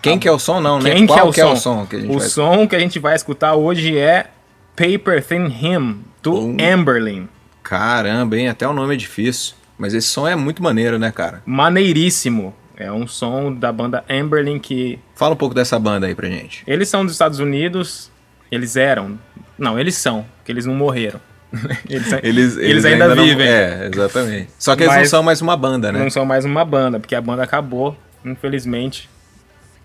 Quem 0.01 0.19
que 0.19 0.28
é 0.28 0.32
o 0.32 0.38
som 0.38 0.59
não, 0.59 0.80
né? 0.80 0.91
Quem 0.91 1.07
que 1.07 1.13
Qual 1.13 1.19
é 1.19 1.23
o 1.23 1.32
que 1.32 1.39
som? 1.39 1.47
é 1.47 1.53
o 1.53 1.55
som 1.55 1.86
que 1.86 1.95
a 1.95 1.99
gente 2.01 2.09
O 2.13 2.19
vai 2.19 2.28
som 2.28 2.67
que 2.67 2.75
a 2.75 2.80
gente 2.80 2.99
vai 2.99 3.15
escutar 3.15 3.55
hoje 3.55 3.97
é 3.97 4.28
Paper 4.75 5.23
Thin 5.23 5.45
Hymn, 5.47 6.01
do 6.21 6.39
Um. 6.39 6.57
Amberlin. 6.61 7.30
Caramba, 7.63 8.36
hein? 8.38 8.49
Até 8.49 8.67
o 8.67 8.73
nome 8.73 8.95
é 8.95 8.97
difícil. 8.97 9.55
Mas 9.78 9.93
esse 9.93 10.07
som 10.07 10.28
é 10.28 10.36
muito 10.36 10.61
maneiro, 10.61 10.99
né, 10.99 11.09
cara? 11.09 11.41
Maneiríssimo. 11.45 12.53
É 12.75 12.91
um 12.91 13.07
som 13.07 13.53
da 13.53 13.71
banda 13.71 14.03
Amberlin 14.09 14.59
que 14.59 14.99
Fala 15.15 15.36
um 15.36 15.38
pouco 15.38 15.55
dessa 15.55 15.80
banda 15.80 16.05
aí 16.05 16.13
pra 16.13 16.28
gente. 16.28 16.63
eles 16.67 16.89
são 16.89 17.05
dos 17.05 17.13
Estados 17.13 17.39
Unidos. 17.39 18.11
Eles 18.51 18.75
eram. 18.75 19.17
Não, 19.57 19.80
eles 19.80 19.95
são, 19.95 20.25
porque 20.38 20.51
eles 20.51 20.65
não 20.65 20.75
morreram. 20.75 21.19
eles, 22.24 22.58
eles, 22.58 22.86
ainda, 22.86 23.16
não- 23.16 23.24
vivem. 23.24 23.48
É, 23.48 23.89
exatamente. 23.93 24.50
Só 24.60 24.76
que 24.76 24.84
eles 24.84 24.93
não 24.93 25.00
Mas- 25.02 25.10
são 25.10 25.24
mais 25.24 25.41
uma 25.41 25.56
banda, 25.58 25.91
né? 25.91 26.00
Não 26.00 26.10
são 26.10 26.26
mais 26.26 26.43
uma 26.45 26.64
banda, 26.66 27.00
porque 27.00 27.16
a 27.16 27.22
banda 27.22 27.43
acabou, 27.43 27.95
infelizmente, 28.26 29.10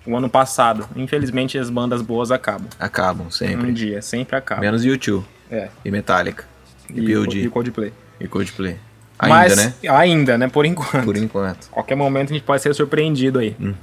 o 0.06 0.16
ano 0.16 0.28
passado. 0.28 0.88
Infelizmente 0.96 1.56
as 1.58 1.70
bandas 1.70 2.02
boas 2.02 2.30
acabam. 2.30 2.66
Acabam 2.80 3.30
sempre. 3.30 3.68
Um 3.70 3.72
dia, 3.72 4.02
sempre 4.02 4.36
acabam. 4.36 4.64
Menos 4.64 4.84
YouTube 4.84 5.24
É. 5.50 5.68
e 5.84 5.90
Metallica. 5.90 6.44
E, 6.92 7.00
E, 7.00 7.44
e 7.44 7.48
Coldplay. 7.48 7.92
e 8.20 8.26
Coldplay. 8.28 8.76
Ainda, 9.18 9.34
Mas, 9.36 9.56
né? 9.56 9.74
Ainda, 9.88 10.36
né? 10.36 10.48
Por 10.48 10.66
enquanto. 10.66 11.04
Por 11.04 11.16
enquanto. 11.16 11.68
Qualquer 11.70 11.94
momento 11.94 12.30
a 12.30 12.32
gente 12.34 12.42
pode 12.44 12.60
ser 12.60 12.74
surpreendido 12.74 13.38
aí. 13.38 13.54
Uhum. 13.60 13.74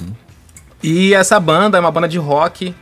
E 0.84 1.14
essa 1.14 1.40
banda 1.40 1.78
é 1.78 1.80
uma 1.82 1.92
banda 1.92 2.10
de 2.10 2.18
rock. 2.18 2.76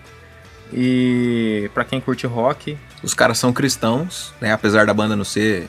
E 0.73 1.69
pra 1.73 1.83
quem 1.85 2.01
curte 2.01 2.25
rock, 2.27 2.77
Os 3.03 3.13
caras 3.13 3.37
são 3.37 3.53
cristãos, 3.53 4.33
né? 4.41 4.51
Apesar 4.51 4.85
da 4.85 4.93
banda 4.93 5.15
não 5.15 5.23
ser 5.23 5.67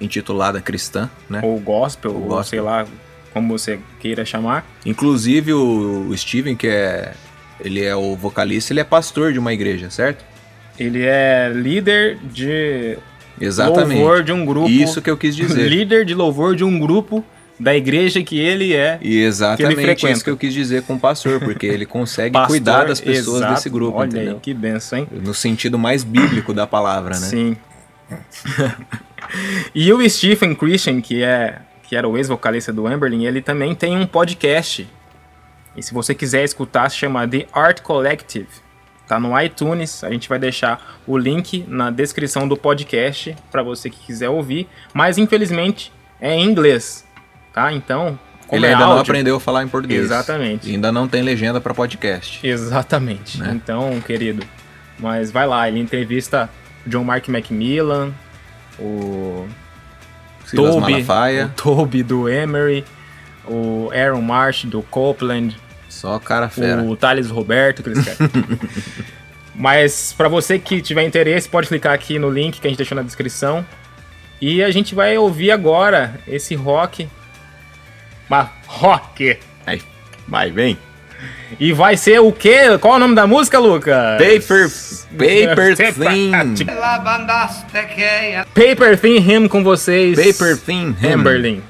intitulada 0.00 0.60
cristã, 0.60 1.08
né? 1.30 1.40
ou 1.44 1.58
gospel, 1.60 2.10
Ou 2.12 2.16
ou 2.22 2.28
gospel. 2.28 2.44
sei 2.44 2.60
lá 2.60 2.86
como 3.32 3.56
você 3.56 3.78
queira 4.00 4.24
chamar. 4.24 4.66
Inclusive 4.84 5.52
o 5.52 6.08
o 6.08 6.16
Steven, 6.16 6.56
que 6.56 6.66
é 6.68 7.14
ele 7.60 7.84
é 7.84 7.94
o 7.94 8.16
vocalista, 8.16 8.72
ele 8.72 8.80
é 8.80 8.84
pastor 8.84 9.32
de 9.32 9.38
uma 9.38 9.52
igreja, 9.52 9.88
certo? 9.90 10.24
Ele 10.78 11.02
é 11.04 11.50
líder 11.54 12.18
de 12.24 12.98
Exatamente. 13.40 13.98
louvor 14.00 14.22
de 14.22 14.32
um 14.32 14.44
grupo. 14.44 14.68
Isso 14.68 15.00
que 15.00 15.10
eu 15.10 15.16
quis 15.16 15.36
dizer. 15.36 15.68
líder 15.68 16.04
de 16.04 16.14
louvor 16.14 16.56
de 16.56 16.64
um 16.64 16.78
grupo 16.78 17.24
da 17.62 17.76
igreja 17.76 18.22
que 18.22 18.38
ele 18.38 18.74
é. 18.74 18.98
E 19.00 19.22
exatamente 19.22 19.80
frequenta. 19.80 20.12
isso 20.12 20.24
que 20.24 20.30
eu 20.30 20.36
quis 20.36 20.52
dizer 20.52 20.82
com 20.82 20.94
o 20.94 21.00
pastor, 21.00 21.38
porque 21.38 21.64
ele 21.64 21.86
consegue 21.86 22.32
pastor, 22.34 22.48
cuidar 22.48 22.84
das 22.84 23.00
pessoas 23.00 23.38
exato. 23.38 23.54
desse 23.54 23.70
grupo, 23.70 23.98
Olha 23.98 24.08
entendeu? 24.08 24.34
aí, 24.34 24.40
que 24.40 24.52
benção, 24.52 24.98
hein? 24.98 25.08
No 25.10 25.32
sentido 25.32 25.78
mais 25.78 26.02
bíblico 26.02 26.52
da 26.52 26.66
palavra, 26.66 27.10
né? 27.10 27.26
Sim. 27.26 27.56
e 29.72 29.92
o 29.92 30.10
Stephen 30.10 30.54
Christian, 30.54 31.00
que 31.00 31.22
é, 31.22 31.60
que 31.84 31.94
era 31.94 32.08
o 32.08 32.16
ex-vocalista 32.16 32.72
do 32.72 32.86
Amberlin, 32.86 33.24
ele 33.24 33.40
também 33.40 33.74
tem 33.74 33.96
um 33.96 34.06
podcast. 34.06 34.88
E 35.76 35.82
se 35.82 35.94
você 35.94 36.14
quiser 36.14 36.42
escutar, 36.42 36.90
se 36.90 36.96
chama 36.96 37.26
The 37.26 37.46
Art 37.52 37.80
Collective. 37.80 38.48
Tá 39.06 39.20
no 39.20 39.38
iTunes, 39.40 40.02
a 40.02 40.10
gente 40.10 40.28
vai 40.28 40.38
deixar 40.38 41.00
o 41.06 41.16
link 41.16 41.64
na 41.68 41.90
descrição 41.90 42.48
do 42.48 42.56
podcast 42.56 43.36
para 43.50 43.62
você 43.62 43.90
que 43.90 43.98
quiser 43.98 44.30
ouvir, 44.30 44.68
mas 44.94 45.18
infelizmente 45.18 45.92
é 46.20 46.34
em 46.34 46.44
inglês, 46.44 47.04
tá? 47.52 47.72
Então, 47.72 48.18
como 48.46 48.58
Ele 48.58 48.66
é 48.66 48.70
ainda 48.72 48.84
não 48.84 48.92
áudio- 48.92 49.02
aprendeu 49.02 49.36
a 49.36 49.40
falar 49.40 49.62
em 49.62 49.68
português. 49.68 50.02
Exatamente. 50.04 50.68
E 50.68 50.74
ainda 50.74 50.90
não 50.92 51.06
tem 51.08 51.22
legenda 51.22 51.60
pra 51.60 51.72
podcast. 51.74 52.46
Exatamente. 52.46 53.38
Né? 53.40 53.52
Então, 53.54 54.00
querido, 54.00 54.44
mas 54.98 55.30
vai 55.30 55.46
lá, 55.46 55.68
ele 55.68 55.78
entrevista 55.80 56.48
John 56.86 57.04
Mark 57.04 57.28
Macmillan, 57.28 58.10
o 58.78 59.46
Silas 60.44 60.74
Toby, 60.74 60.92
Malafaia. 60.92 61.46
o 61.46 61.48
Toby 61.50 62.02
do 62.02 62.28
Emery, 62.28 62.84
o 63.46 63.90
Aaron 63.94 64.20
Marsh 64.22 64.64
do 64.64 64.82
Copeland, 64.82 65.56
Só 65.88 66.18
cara 66.18 66.48
fera. 66.48 66.82
o 66.82 66.96
Thales 66.96 67.30
Roberto, 67.30 67.82
que 67.82 67.88
eles 67.90 68.04
querem. 68.04 68.30
Mas 69.54 70.14
pra 70.16 70.28
você 70.28 70.58
que 70.58 70.80
tiver 70.80 71.04
interesse, 71.04 71.48
pode 71.48 71.68
clicar 71.68 71.92
aqui 71.92 72.18
no 72.18 72.30
link 72.30 72.60
que 72.60 72.66
a 72.66 72.70
gente 72.70 72.78
deixou 72.78 72.96
na 72.96 73.02
descrição. 73.02 73.64
E 74.40 74.62
a 74.62 74.70
gente 74.70 74.94
vai 74.94 75.16
ouvir 75.18 75.50
agora 75.50 76.18
esse 76.26 76.54
rock. 76.54 77.06
Mas 78.28 78.48
rock! 78.66 79.38
Aí, 79.66 79.80
vai, 80.26 80.50
vem. 80.50 80.78
E 81.60 81.72
vai 81.72 81.96
ser 81.96 82.18
o 82.20 82.32
quê? 82.32 82.78
Qual 82.80 82.94
é 82.94 82.96
o 82.96 83.00
nome 83.00 83.14
da 83.14 83.26
música, 83.26 83.58
Lucas? 83.58 83.94
Paper, 84.18 84.68
paper 85.18 85.76
Paper- 85.76 85.94
Thin. 85.94 86.32
Paper 88.54 88.98
Thin 88.98 89.16
Him 89.18 89.48
com 89.48 89.62
vocês. 89.62 90.16
Paper 90.16 90.56
Thin 90.56 90.96
Him. 91.00 91.12
Amberlin. 91.12 91.62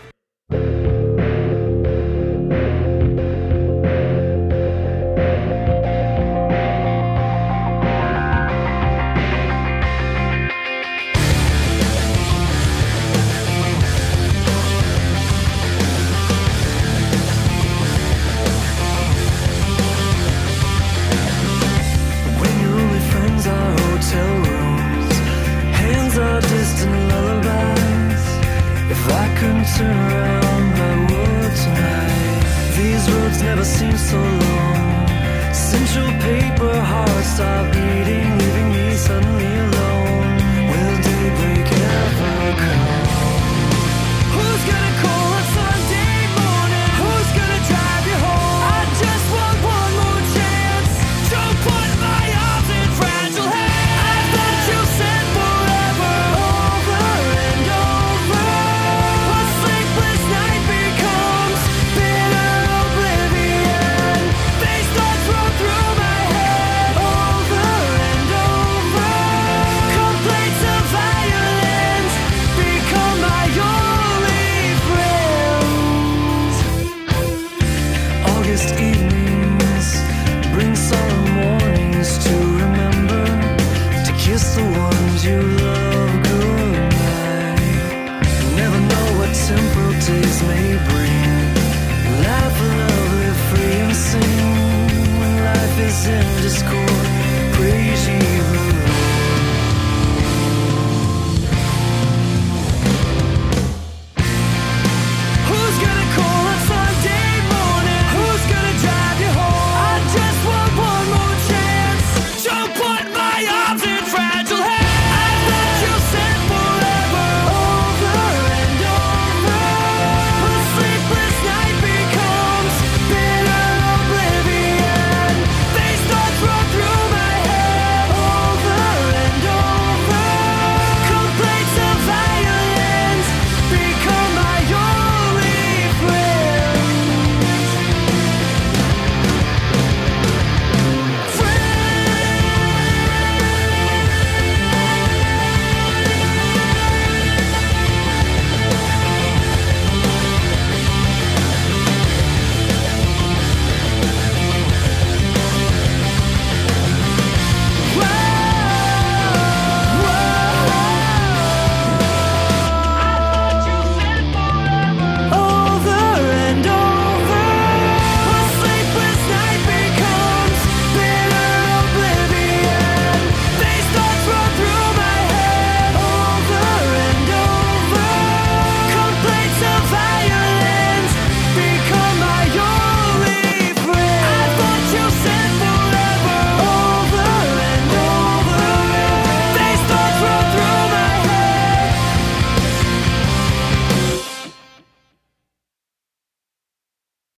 You. 78.82 79.21